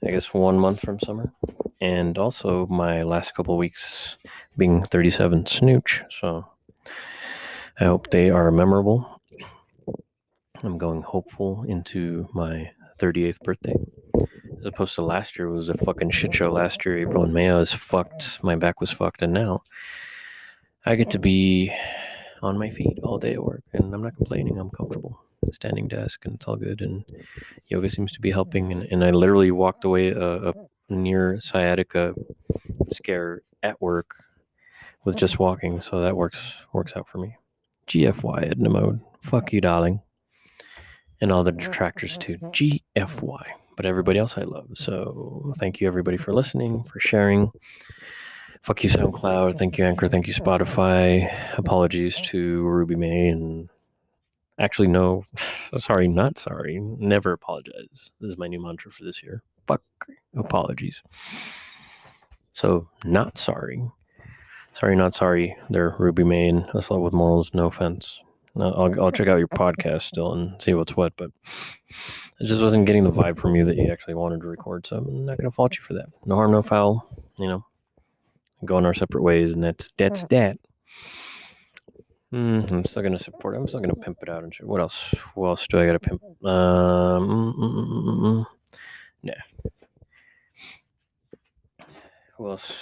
I 0.05 0.11
guess 0.11 0.35
one 0.35 0.59
month 0.59 0.81
from 0.81 1.01
summer. 1.01 1.33
And 1.81 2.19
also 2.19 2.67
my 2.67 3.03
last 3.03 3.35
couple 3.35 3.57
weeks 3.57 4.19
being 4.59 4.85
37 4.85 5.47
snooch. 5.47 6.03
So 6.11 6.47
I 7.81 7.85
hope 7.85 8.11
they 8.11 8.29
are 8.29 8.51
memorable. 8.51 9.23
I'm 10.63 10.77
going 10.77 11.01
hopeful 11.01 11.65
into 11.67 12.29
my 12.35 12.71
38th 12.99 13.41
birthday. 13.41 13.77
As 14.61 14.67
opposed 14.67 14.95
to 14.97 15.03
last 15.03 15.39
year, 15.39 15.49
it 15.49 15.57
was 15.57 15.71
a 15.71 15.79
fucking 15.79 16.11
shit 16.11 16.35
show. 16.35 16.53
Last 16.53 16.85
year, 16.85 16.99
April 16.99 17.25
and 17.25 17.33
May, 17.33 17.49
I 17.49 17.57
was 17.57 17.73
fucked. 17.73 18.43
My 18.45 18.57
back 18.57 18.79
was 18.79 18.91
fucked. 18.91 19.23
And 19.23 19.33
now 19.33 19.63
I 20.85 20.97
get 20.97 21.11
to 21.11 21.19
be 21.19 21.73
on 22.43 22.59
my 22.59 22.69
feet 22.69 22.99
all 23.03 23.19
day 23.19 23.33
at 23.33 23.43
work. 23.43 23.63
And 23.73 23.95
I'm 23.95 24.03
not 24.03 24.17
complaining. 24.17 24.59
I'm 24.59 24.69
comfortable. 24.69 25.19
Standing 25.53 25.89
desk, 25.89 26.27
and 26.27 26.35
it's 26.35 26.47
all 26.47 26.57
good. 26.57 26.83
And 26.83 27.03
yoga 27.69 27.89
seems 27.89 28.13
to 28.13 28.21
be 28.21 28.31
helping. 28.31 28.71
And, 28.71 28.83
and 28.83 29.03
I 29.03 29.11
literally 29.11 29.51
walked 29.51 29.87
away 29.87 30.13
uh, 30.13 30.53
a, 30.53 30.55
a 30.91 30.93
near 30.93 31.41
sciatica 31.41 32.15
scare 32.89 33.41
at 33.63 33.81
work 33.81 34.15
with 35.05 35.17
just 35.17 35.39
walking. 35.39 35.81
So 35.81 36.03
that 36.03 36.17
works 36.17 36.55
works 36.75 36.93
out 36.95 37.09
for 37.09 37.17
me. 37.17 37.37
GFY 37.87 38.51
Edna 38.51 38.69
mode. 38.69 39.01
Fuck 39.23 39.55
you, 39.55 39.63
darling. 39.63 40.03
And 41.23 41.33
all 41.33 41.43
the 41.43 41.53
detractors 41.53 42.19
too. 42.19 42.37
GFY. 42.37 43.47
But 43.81 43.87
everybody 43.87 44.19
else 44.19 44.37
I 44.37 44.43
love. 44.43 44.73
So 44.75 45.55
thank 45.57 45.81
you 45.81 45.89
everybody 45.89 46.19
for 46.19 46.35
listening, 46.35 46.85
for 46.85 47.01
sharing. 47.01 47.51
Fuck 48.61 48.85
you, 48.85 48.91
SoundCloud. 48.91 49.57
Thank 49.57 49.79
you, 49.79 49.87
Anchor. 49.87 50.07
Thank 50.07 50.27
you, 50.27 50.35
Spotify. 50.35 51.33
Apologies 51.57 52.21
to 52.25 52.61
Ruby 52.61 52.95
May 52.95 53.29
and 53.29 53.71
actually 54.59 54.89
no 54.89 55.25
sorry, 55.79 56.09
not 56.09 56.37
sorry. 56.37 56.79
Never 56.79 57.33
apologize. 57.33 58.11
This 58.21 58.33
is 58.33 58.37
my 58.37 58.49
new 58.49 58.63
mantra 58.63 58.93
for 58.93 59.03
this 59.03 59.23
year. 59.23 59.43
Fuck 59.67 59.81
apologies. 60.37 61.03
So 62.53 62.87
not 63.03 63.39
sorry. 63.39 63.83
Sorry, 64.75 64.95
not 64.95 65.15
sorry. 65.15 65.57
They're 65.71 65.97
Ruby 65.99 66.25
Main. 66.25 66.65
Us 66.75 66.91
love 66.91 67.01
with 67.01 67.15
morals. 67.15 67.55
No 67.55 67.69
offense. 67.69 68.21
No, 68.55 68.67
I'll, 68.67 69.01
I'll 69.01 69.13
check 69.13 69.29
out 69.29 69.39
your 69.39 69.49
podcast 69.49 70.03
still 70.03 70.33
and 70.33 70.61
see 70.61 70.75
what's 70.75 70.97
what, 70.97 71.13
but 71.17 71.31
I 72.41 72.45
just 72.45 72.61
wasn't 72.61 72.87
getting 72.87 73.05
the 73.05 73.13
vibe 73.13 73.37
from 73.37 73.55
you 73.55 73.65
that 73.65 73.77
you 73.77 73.91
actually 73.91 74.15
wanted 74.15 74.41
to 74.41 74.49
record. 74.49 74.87
So 74.87 74.97
I'm 74.97 75.25
not 75.25 75.39
going 75.39 75.49
to 75.49 75.55
fault 75.55 75.77
you 75.77 75.83
for 75.83 75.95
that. 75.95 76.07
No 76.27 76.35
harm, 76.35 76.51
no 76.51 76.63
foul. 76.63 77.09
You 77.39 77.49
know, 77.49 77.65
going 78.65 78.85
our 78.85 78.95
separate 78.95 79.23
ways, 79.23 79.55
and 79.55 79.63
that's 79.63 79.89
that's 79.97 80.25
that. 80.25 80.59
Mm, 82.33 82.71
I'm 82.71 82.85
still 82.85 83.03
gonna 83.03 83.19
support. 83.19 83.57
I'm 83.57 83.67
still 83.67 83.81
gonna 83.81 83.95
pimp 83.95 84.19
it 84.23 84.29
out 84.29 84.45
and 84.45 84.55
shit. 84.55 84.67
What 84.67 84.81
else? 84.81 85.13
What 85.35 85.49
else 85.49 85.67
do 85.67 85.81
I 85.81 85.87
gotta 85.87 85.99
pimp? 85.99 86.23
Um, 86.45 87.29
mm, 87.29 87.55
mm, 87.57 87.75
mm, 87.75 88.21
mm, 88.21 88.47
yeah. 89.23 89.41
Who 92.37 92.51
else 92.51 92.73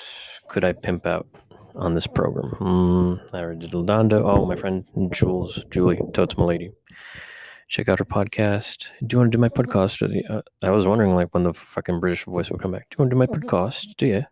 could 0.49 0.65
I 0.65 0.73
pimp 0.73 1.07
out 1.07 1.27
on 1.75 1.95
this 1.95 2.07
program? 2.07 2.51
Mm, 2.61 3.35
I 3.35 3.41
already 3.41 3.61
did 3.61 3.73
Ladondo. 3.73 4.23
Oh, 4.25 4.47
my 4.47 4.57
friend 4.57 4.85
Jules, 5.13 5.65
Julie, 5.71 6.01
Totes 6.13 6.37
my 6.37 6.45
lady. 6.45 6.71
Check 7.69 7.89
out 7.89 7.99
her 7.99 8.05
podcast. 8.05 8.89
Do 9.07 9.15
you 9.15 9.19
want 9.19 9.33
to 9.33 9.37
do 9.37 9.41
my 9.41 9.49
podcast? 9.49 10.03
Uh, 10.31 10.43
I 10.63 10.71
was 10.71 10.87
wondering, 10.87 11.15
like, 11.15 11.35
when 11.35 11.43
the 11.43 11.53
fucking 11.53 12.01
British 12.01 12.25
voice 12.25 12.51
would 12.51 12.63
come 12.63 12.73
back. 12.73 12.89
Do 12.89 12.95
you 12.95 13.03
want 13.03 13.11
to 13.11 13.15
do 13.15 13.19
my 13.19 13.27
podcast? 13.27 13.97
Do 13.97 14.07
you? 14.07 14.25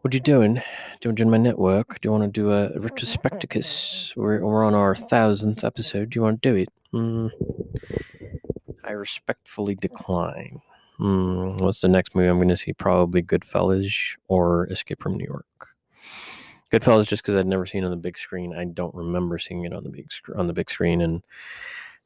What 0.00 0.12
are 0.12 0.16
you 0.16 0.20
doing? 0.20 0.54
Do 0.54 0.60
you 0.60 1.08
want 1.10 1.18
to 1.18 1.24
join 1.24 1.30
my 1.30 1.36
network? 1.36 2.00
Do 2.00 2.08
you 2.08 2.12
want 2.12 2.24
to 2.24 2.40
do 2.40 2.50
a 2.50 2.70
retrospecticus? 2.70 4.16
We're, 4.16 4.44
we're 4.44 4.64
on 4.64 4.74
our 4.74 4.96
thousandth 4.96 5.62
episode. 5.62 6.10
Do 6.10 6.18
you 6.18 6.22
want 6.22 6.42
to 6.42 6.50
do 6.50 6.56
it? 6.56 6.68
Mm, 6.92 7.30
I 8.84 8.92
respectfully 8.92 9.74
decline. 9.74 10.60
Mm, 10.98 11.60
what's 11.60 11.80
the 11.80 11.88
next 11.88 12.14
movie 12.14 12.28
I'm 12.28 12.38
going 12.38 12.48
to 12.48 12.56
see? 12.56 12.72
Probably 12.72 13.22
Goodfellas 13.22 13.92
or 14.28 14.66
Escape 14.72 15.02
from 15.02 15.16
New 15.16 15.24
York. 15.24 15.46
Goodfellas, 16.72 17.06
just 17.06 17.22
because 17.22 17.36
I'd 17.36 17.46
never 17.46 17.66
seen 17.66 17.82
it 17.82 17.86
on 17.86 17.90
the 17.90 17.96
big 17.98 18.16
screen. 18.16 18.54
I 18.54 18.64
don't 18.64 18.94
remember 18.94 19.38
seeing 19.38 19.64
it 19.64 19.74
on 19.74 19.84
the 19.84 19.90
big 19.90 20.10
sc- 20.10 20.34
on 20.34 20.46
the 20.46 20.54
big 20.54 20.70
screen, 20.70 21.02
and 21.02 21.22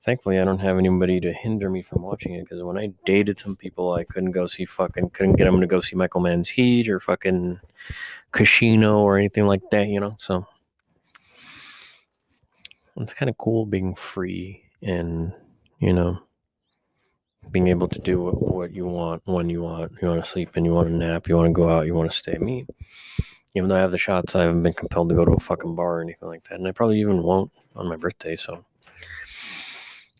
thankfully, 0.04 0.40
I 0.40 0.44
don't 0.44 0.58
have 0.58 0.76
anybody 0.76 1.20
to 1.20 1.32
hinder 1.32 1.70
me 1.70 1.82
from 1.82 2.02
watching 2.02 2.34
it. 2.34 2.42
Because 2.42 2.64
when 2.64 2.76
I 2.76 2.92
dated 3.04 3.38
some 3.38 3.54
people, 3.54 3.92
I 3.92 4.02
couldn't 4.02 4.32
go 4.32 4.48
see 4.48 4.64
fucking 4.64 5.10
couldn't 5.10 5.36
get 5.36 5.44
them 5.44 5.60
to 5.60 5.68
go 5.68 5.80
see 5.80 5.94
Michael 5.94 6.20
Mann's 6.20 6.48
Heat 6.48 6.88
or 6.88 6.98
fucking 6.98 7.60
Casino 8.32 8.98
or 9.00 9.18
anything 9.18 9.46
like 9.46 9.62
that. 9.70 9.86
You 9.86 10.00
know, 10.00 10.16
so 10.18 10.44
it's 12.96 13.12
kind 13.12 13.30
of 13.30 13.38
cool 13.38 13.66
being 13.66 13.94
free 13.94 14.64
and 14.82 15.32
you 15.78 15.92
know 15.92 16.18
being 17.52 17.68
able 17.68 17.86
to 17.88 18.00
do 18.00 18.20
what, 18.20 18.42
what 18.42 18.72
you 18.72 18.86
want 18.86 19.22
when 19.26 19.48
you 19.48 19.62
want. 19.62 19.92
You 20.02 20.08
want 20.08 20.24
to 20.24 20.30
sleep 20.30 20.50
and 20.56 20.66
you 20.66 20.72
want 20.72 20.88
to 20.88 20.94
nap. 20.94 21.28
You 21.28 21.36
want 21.36 21.48
to 21.48 21.52
go 21.52 21.68
out. 21.68 21.86
You 21.86 21.94
want 21.94 22.10
to 22.10 22.16
stay. 22.16 22.36
Me, 22.38 22.66
even 23.56 23.70
though 23.70 23.76
I 23.76 23.80
have 23.80 23.90
the 23.90 23.98
shots, 23.98 24.36
I 24.36 24.42
haven't 24.42 24.62
been 24.62 24.74
compelled 24.74 25.08
to 25.08 25.14
go 25.14 25.24
to 25.24 25.32
a 25.32 25.40
fucking 25.40 25.74
bar 25.74 25.98
or 25.98 26.02
anything 26.02 26.28
like 26.28 26.44
that, 26.44 26.58
and 26.58 26.68
I 26.68 26.72
probably 26.72 27.00
even 27.00 27.22
won't 27.22 27.50
on 27.74 27.88
my 27.88 27.96
birthday. 27.96 28.36
So, 28.36 28.62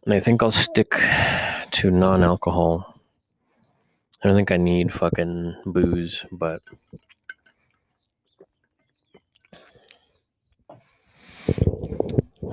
and 0.06 0.14
I 0.14 0.20
think 0.20 0.42
I'll 0.42 0.50
stick 0.50 0.92
to 0.92 1.90
non-alcohol. 1.90 2.98
I 4.24 4.28
don't 4.28 4.36
think 4.36 4.50
I 4.50 4.56
need 4.56 4.90
fucking 4.90 5.54
booze, 5.66 6.24
but 6.32 6.62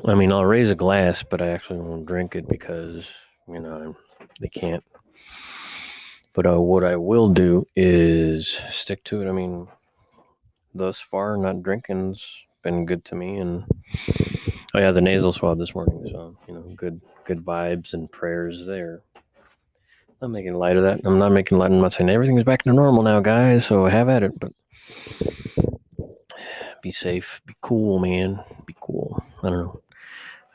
I 0.05 0.15
mean, 0.15 0.33
I'll 0.33 0.43
raise 0.43 0.69
a 0.69 0.75
glass, 0.75 1.23
but 1.23 1.41
I 1.41 1.47
actually 1.47 1.79
won't 1.79 2.05
drink 2.05 2.35
it 2.35 2.49
because 2.49 3.09
you 3.47 3.61
know 3.61 3.95
they 4.41 4.49
can't. 4.49 4.83
But 6.33 6.45
uh, 6.45 6.59
what 6.59 6.83
I 6.83 6.97
will 6.97 7.29
do 7.29 7.65
is 7.73 8.49
stick 8.69 9.01
to 9.05 9.21
it. 9.21 9.29
I 9.29 9.31
mean, 9.31 9.67
thus 10.73 10.99
far, 10.99 11.37
not 11.37 11.63
drinking's 11.63 12.45
been 12.63 12.85
good 12.85 13.03
to 13.05 13.15
me, 13.15 13.37
and 13.37 13.65
oh 14.73 14.79
yeah, 14.79 14.91
the 14.91 15.01
nasal 15.01 15.33
swab 15.33 15.57
this 15.57 15.75
morning. 15.75 16.07
So 16.11 16.19
um, 16.19 16.37
you 16.47 16.53
know, 16.53 16.61
good 16.75 17.01
good 17.25 17.43
vibes 17.45 17.93
and 17.93 18.11
prayers 18.11 18.65
there. 18.65 19.01
I'm 20.21 20.31
making 20.31 20.53
light 20.53 20.77
of 20.77 20.83
that. 20.83 21.01
I'm 21.03 21.19
not 21.19 21.33
making 21.33 21.57
light. 21.57 21.71
I'm 21.71 21.81
not 21.81 21.93
saying 21.93 22.09
everything 22.09 22.37
is 22.37 22.45
back 22.45 22.63
to 22.63 22.73
normal 22.73 23.03
now, 23.03 23.19
guys. 23.19 23.65
So 23.65 23.85
have 23.85 24.07
at 24.07 24.23
it, 24.23 24.39
but 24.39 24.53
be 26.81 26.91
safe, 26.91 27.41
be 27.45 27.55
cool, 27.61 27.99
man. 27.99 28.43
Be 28.65 28.75
cool. 28.79 29.23
I 29.41 29.49
don't 29.49 29.59
know. 29.59 29.81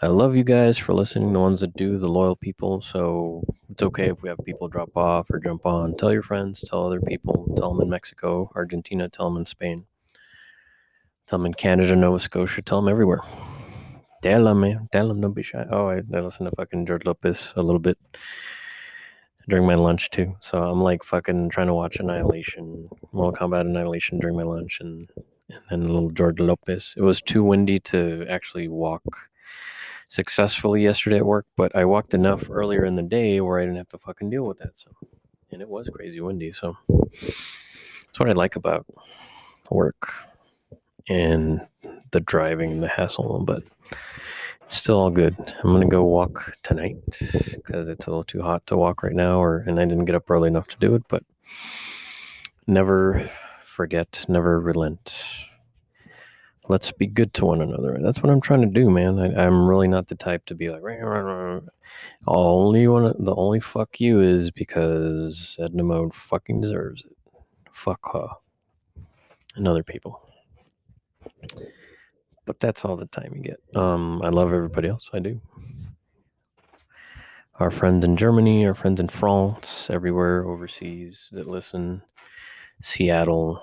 I 0.01 0.07
love 0.07 0.37
you 0.37 0.45
guys 0.45 0.79
for 0.79 0.95
listening, 0.95 1.33
the 1.33 1.41
ones 1.41 1.61
that 1.61 1.75
do, 1.75 1.99
the 1.99 2.09
loyal 2.09 2.37
people. 2.37 2.81
So 2.81 3.43
it's 3.69 3.83
okay 3.83 4.11
if 4.11 4.23
we 4.23 4.29
have 4.29 4.39
people 4.45 4.69
drop 4.69 4.97
off 4.97 5.29
or 5.31 5.41
jump 5.41 5.67
on. 5.67 5.97
Tell 5.97 6.13
your 6.13 6.23
friends, 6.23 6.65
tell 6.69 6.87
other 6.87 7.01
people, 7.01 7.53
tell 7.57 7.73
them 7.73 7.83
in 7.83 7.91
Mexico, 7.91 8.49
Argentina, 8.55 9.09
tell 9.09 9.29
them 9.29 9.39
in 9.39 9.47
Spain, 9.47 9.85
tell 11.29 11.39
them 11.39 11.47
in 11.47 11.55
Canada, 11.55 11.95
Nova 11.95 12.19
Scotia, 12.19 12.63
tell 12.63 12.81
them 12.81 12.89
everywhere. 12.89 13.21
Tell 14.23 14.45
them, 14.45 14.61
man. 14.61 14.89
Tell 14.91 15.09
them, 15.09 15.21
don't 15.21 15.35
be 15.35 15.43
shy. 15.43 15.65
Oh, 15.71 15.89
I, 15.89 15.99
I 16.15 16.21
listen 16.21 16.47
to 16.47 16.53
fucking 16.57 16.87
George 16.87 17.05
Lopez 17.05 17.53
a 17.57 17.63
little 17.63 17.79
bit 17.79 17.99
during 19.49 19.67
my 19.67 19.75
lunch 19.75 20.11
too. 20.11 20.35
So 20.41 20.59
I'm 20.59 20.81
like 20.81 21.05
fucking 21.05 21.51
trying 21.51 21.69
to 21.69 21.75
watch 21.75 21.97
Annihilation, 21.97 22.89
Mortal 23.13 23.49
Kombat 23.49 23.63
Annihilation 23.63 24.19
during 24.19 24.37
my 24.37 24.43
lunch 24.43 24.79
and, 24.81 25.07
and 25.49 25.83
then 25.83 25.91
a 25.91 25.93
little 25.93 26.11
George 26.11 26.41
Lopez. 26.41 26.95
It 26.97 27.03
was 27.03 27.21
too 27.21 27.45
windy 27.45 27.79
to 27.81 28.27
actually 28.29 28.69
walk 28.69 29.05
successfully 30.09 30.83
yesterday 30.83 31.19
at 31.19 31.27
work, 31.27 31.47
but 31.57 31.75
I 31.77 31.85
walked 31.85 32.15
enough 32.15 32.51
earlier 32.51 32.85
in 32.85 32.97
the 32.97 33.03
day 33.03 33.41
where 33.41 33.59
I 33.59 33.63
didn't 33.63 33.77
have 33.77 33.91
to 33.91 33.99
fucking 33.99 34.31
deal 34.31 34.45
with 34.45 34.59
that. 34.59 34.77
So, 34.77 34.91
and 35.53 35.63
it 35.63 35.69
was 35.69 35.89
crazy 35.91 36.21
windy. 36.21 36.53
So 36.53 36.77
that's 36.89 38.19
what 38.19 38.29
I 38.29 38.33
like 38.33 38.57
about 38.57 38.87
work 39.71 40.09
and 41.09 41.67
the 42.11 42.21
driving 42.21 42.73
and 42.73 42.83
the 42.83 42.89
hassle. 42.89 43.41
But 43.45 43.63
it's 44.65 44.77
Still 44.77 44.99
all 44.99 45.11
good. 45.11 45.35
I'm 45.39 45.73
gonna 45.73 45.87
go 45.87 46.05
walk 46.05 46.55
tonight 46.63 46.99
because 47.55 47.89
it's 47.89 48.07
a 48.07 48.11
little 48.11 48.25
too 48.25 48.43
hot 48.43 48.67
to 48.67 48.77
walk 48.77 49.03
right 49.03 49.15
now, 49.15 49.43
or 49.43 49.65
and 49.67 49.81
I 49.81 49.85
didn't 49.87 50.05
get 50.05 50.15
up 50.15 50.31
early 50.31 50.49
enough 50.49 50.69
to 50.69 50.77
do 50.79 50.95
it. 50.95 51.05
But 51.09 51.23
never 52.67 53.31
forget, 53.65 54.27
never 54.29 54.61
relent. 54.61 55.15
Let's 56.69 56.93
be 56.93 57.07
good 57.07 57.33
to 57.35 57.47
one 57.47 57.63
another. 57.63 57.99
That's 57.99 58.23
what 58.23 58.31
I'm 58.31 58.43
trying 58.43 58.61
to 58.61 58.67
do, 58.67 58.91
man. 58.91 59.19
I, 59.19 59.47
I'm 59.47 59.67
really 59.67 59.89
not 59.89 60.09
the 60.09 60.15
type 60.15 60.45
to 60.47 60.55
be 60.55 60.69
like, 60.69 60.83
"Rah, 60.83 60.97
rah, 60.97 61.21
rah." 61.21 61.61
only 62.27 62.87
one, 62.89 63.15
the 63.19 63.35
only 63.37 63.61
fuck 63.61 64.01
you 64.01 64.21
is 64.21 64.51
because 64.51 65.57
Edna 65.59 65.83
Mode 65.83 66.15
fucking 66.15 66.61
deserves 66.61 67.05
it. 67.07 67.17
Fuck 67.73 68.13
her 68.13 68.29
and 69.57 69.67
other 69.67 69.83
people. 69.83 70.28
But 72.45 72.59
that's 72.59 72.85
all 72.85 72.97
the 72.97 73.07
time 73.07 73.33
you 73.35 73.43
get. 73.43 73.61
Um, 73.77 74.23
I 74.23 74.29
love 74.29 74.53
everybody 74.53 74.89
else. 74.89 75.11
I 75.13 75.19
do. 75.19 75.41
Our 77.57 77.71
friends 77.71 78.05
in 78.05 78.17
Germany, 78.17 78.67
our 78.67 78.75
friends 78.75 79.01
in 79.01 79.09
France, 79.09 79.91
everywhere 79.91 80.47
overseas 80.47 81.29
that 81.33 81.47
listen. 81.47 82.03
Seattle. 82.83 83.63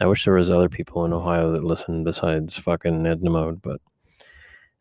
I 0.00 0.06
wish 0.06 0.24
there 0.24 0.34
was 0.34 0.50
other 0.50 0.68
people 0.68 1.04
in 1.04 1.12
Ohio 1.12 1.52
that 1.52 1.64
listen 1.64 2.04
besides 2.04 2.56
fucking 2.56 3.06
Edna 3.06 3.30
Mode, 3.30 3.62
but 3.62 3.80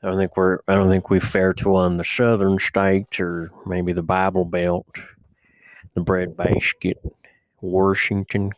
I 0.01 0.07
don't 0.07 0.17
think 0.17 0.35
we're 0.37 0.59
I 0.67 0.75
don't 0.75 0.89
think 0.89 1.09
we 1.09 1.19
fare 1.19 1.53
to 1.53 1.75
on 1.75 1.97
the 1.97 2.03
southern 2.03 2.59
states 2.59 3.19
or 3.19 3.51
maybe 3.65 3.93
the 3.93 4.03
Bible 4.03 4.45
Belt, 4.45 4.95
the 5.93 6.01
bread 6.01 6.35
basket, 6.35 6.97
Washington, 7.61 8.51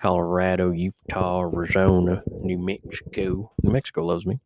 Colorado, 0.00 0.70
Utah, 0.70 1.42
Arizona, 1.42 2.22
New 2.40 2.58
Mexico. 2.58 3.52
New 3.62 3.70
Mexico 3.70 4.06
loves 4.06 4.24
me. 4.24 4.40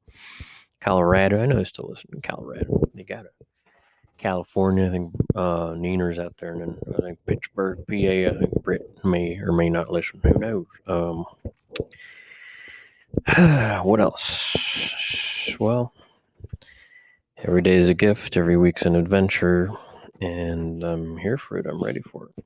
Colorado, 0.80 1.40
I 1.40 1.46
know 1.46 1.56
they 1.56 1.64
still 1.64 1.88
listen 1.88 2.10
to 2.10 2.20
Colorado. 2.20 2.82
They 2.92 3.04
got 3.04 3.24
it. 3.26 3.32
California, 4.18 4.86
I 4.86 4.90
think 4.90 5.12
uh, 5.34 5.74
Neener's 5.74 6.18
out 6.18 6.36
there, 6.38 6.52
and 6.52 6.60
then 6.60 6.78
I 6.96 7.00
think 7.00 7.18
Pittsburgh, 7.26 7.78
PA. 7.86 7.94
I 7.94 8.38
think 8.38 8.62
Britt 8.62 8.98
may 9.04 9.38
or 9.38 9.52
may 9.52 9.70
not 9.70 9.92
listen. 9.92 10.20
Who 10.22 10.38
knows? 10.38 10.66
Um, 10.86 11.24
what 13.84 14.00
else? 14.00 15.54
Well, 15.60 15.92
every 17.38 17.62
day 17.62 17.76
is 17.76 17.88
a 17.88 17.94
gift. 17.94 18.36
Every 18.36 18.56
week's 18.56 18.82
an 18.82 18.96
adventure, 18.96 19.70
and 20.20 20.82
I'm 20.82 21.16
here 21.18 21.38
for 21.38 21.58
it. 21.58 21.66
I'm 21.66 21.82
ready 21.82 22.00
for 22.00 22.28
it. 22.36 22.44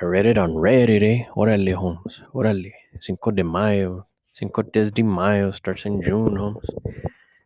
I 0.00 0.04
read 0.04 0.26
it 0.26 0.36
on 0.36 0.52
Reddit, 0.52 1.02
eh? 1.02 1.24
Órale, 1.34 1.74
Holmes. 1.74 2.20
Órale. 2.34 2.72
Cinco 3.00 3.30
de 3.30 3.42
Mayo. 3.42 4.06
Cinco 4.32 4.62
Des 4.62 4.90
de 4.90 5.02
Mayo 5.02 5.50
starts 5.52 5.86
in 5.86 6.02
June, 6.02 6.36
Holmes. 6.36 6.68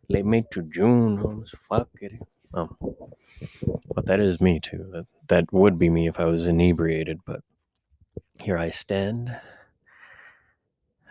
Late 0.09 0.25
May 0.25 0.43
to 0.51 0.61
June, 0.63 1.15
Holmes. 1.17 1.53
Fuck 1.69 1.87
it. 2.01 2.11
Um, 2.53 2.75
but 3.95 4.05
that 4.05 4.19
is 4.19 4.41
me 4.41 4.59
too. 4.59 4.85
That 4.91 5.05
that 5.29 5.53
would 5.53 5.79
be 5.79 5.89
me 5.89 6.09
if 6.09 6.19
I 6.19 6.25
was 6.25 6.45
inebriated. 6.45 7.19
But 7.25 7.41
here 8.41 8.57
I 8.57 8.71
stand. 8.71 9.33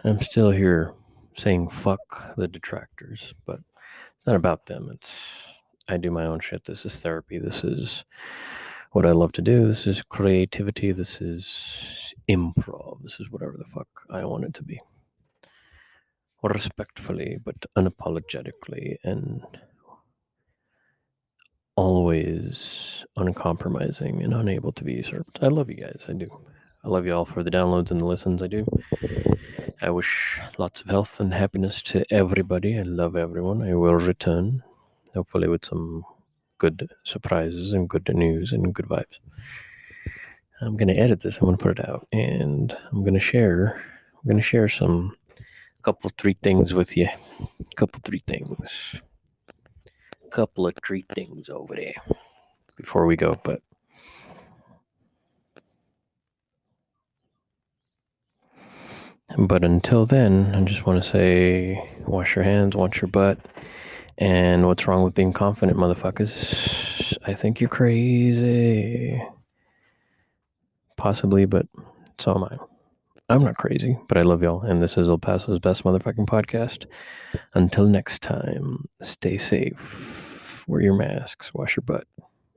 I'm 0.05 0.21
still 0.21 0.51
here 0.51 0.93
saying 1.35 1.71
fuck 1.71 2.37
the 2.37 2.49
detractors, 2.49 3.33
but 3.47 3.61
it's 4.17 4.27
not 4.27 4.37
about 4.37 4.67
them. 4.67 4.91
It's 4.93 5.11
I 5.89 5.97
do 5.97 6.11
my 6.11 6.27
own 6.27 6.41
shit. 6.41 6.65
This 6.65 6.85
is 6.85 7.01
therapy. 7.01 7.39
This 7.39 7.65
is 7.65 8.05
what 8.93 9.07
I 9.07 9.13
love 9.13 9.33
to 9.33 9.43
do. 9.43 9.67
This 9.67 9.87
is 9.87 10.03
creativity. 10.03 10.93
This 10.93 11.21
is 11.21 12.15
improv. 12.29 13.03
This 13.03 13.21
is 13.21 13.31
whatever 13.31 13.57
the 13.57 13.65
fuck 13.75 13.89
I 14.11 14.25
want 14.25 14.45
it 14.45 14.55
to 14.55 14.63
be. 14.63 14.81
Respectfully, 16.43 17.39
but 17.45 17.67
unapologetically, 17.77 18.97
and 19.05 19.43
always 21.77 23.05
uncompromising 23.17 24.23
and 24.23 24.35
unable 24.35 24.73
to 24.73 24.85
be 24.85 24.95
usurped. 24.95 25.39
I 25.43 25.49
love 25.49 25.71
you 25.71 25.77
guys. 25.77 26.01
I 26.09 26.15
do. 26.15 26.29
I 26.83 26.89
love 26.89 27.07
you 27.07 27.15
all 27.15 27.27
for 27.27 27.43
the 27.43 27.51
downloads 27.51 27.91
and 27.91 28.01
the 28.01 28.07
listens. 28.07 28.43
I 28.43 28.47
do. 28.47 28.67
I 29.83 29.91
wish 29.91 30.41
lots 30.59 30.81
of 30.81 30.89
health 30.89 31.21
and 31.21 31.33
happiness 31.33 31.83
to 31.83 32.05
everybody. 32.13 32.79
I 32.79 32.83
love 32.83 33.17
everyone. 33.17 33.63
I 33.63 33.75
will 33.75 33.95
return, 33.95 34.63
hopefully, 35.15 35.49
with 35.49 35.65
some 35.65 36.05
good 36.61 36.89
surprises 37.03 37.73
and 37.73 37.89
good 37.89 38.09
news 38.15 38.53
and 38.53 38.73
good 38.73 38.87
vibes. 38.87 39.19
I'm 40.61 40.77
gonna 40.77 40.93
edit 40.93 41.21
this. 41.21 41.39
I'm 41.39 41.47
gonna 41.47 41.57
put 41.57 41.81
it 41.81 41.89
out, 41.89 42.07
and 42.13 42.77
I'm 42.93 43.03
gonna 43.03 43.19
share. 43.19 43.83
I'm 44.15 44.29
gonna 44.29 44.43
share 44.43 44.69
some, 44.69 45.17
couple 45.83 46.13
three 46.19 46.37
things 46.43 46.75
with 46.75 46.97
you. 46.97 47.09
Couple 47.77 48.01
three 48.05 48.21
things. 48.27 48.95
Couple 50.31 50.67
of 50.67 50.75
three 50.87 51.05
things 51.09 51.49
over 51.49 51.75
there 51.75 51.95
before 52.77 53.07
we 53.07 53.17
go, 53.17 53.41
but. 53.43 53.63
But 59.39 59.65
until 59.65 60.07
then, 60.07 60.55
I 60.57 60.61
just 60.63 60.87
want 60.87 61.03
to 61.03 61.09
say 61.09 61.89
wash 62.05 62.35
your 62.35 62.45
hands, 62.45 62.77
wash 62.77 63.01
your 63.01 63.09
butt. 63.09 63.39
And 64.21 64.67
what's 64.67 64.87
wrong 64.87 65.03
with 65.03 65.15
being 65.15 65.33
confident, 65.33 65.79
motherfuckers? 65.79 67.17
I 67.23 67.33
think 67.33 67.59
you're 67.59 67.71
crazy. 67.71 69.21
Possibly, 70.99 71.47
but 71.47 71.67
so 72.19 72.35
am 72.35 72.45
I. 72.45 72.59
I'm 73.31 73.43
not 73.43 73.57
crazy, 73.57 73.97
but 74.09 74.19
I 74.19 74.23
love 74.23 74.43
y'all. 74.43 74.61
And 74.61 74.83
this 74.83 74.99
is 74.99 75.09
El 75.09 75.17
Paso's 75.17 75.59
best 75.59 75.85
motherfucking 75.85 76.27
podcast. 76.27 76.85
Until 77.55 77.87
next 77.87 78.21
time, 78.21 78.85
stay 79.01 79.39
safe. 79.39 80.65
Wear 80.67 80.83
your 80.83 80.95
masks. 80.95 81.55
Wash 81.55 81.77
your 81.77 81.85
butt. 81.87 82.07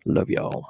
Love 0.05 0.29
y'all. 0.29 0.67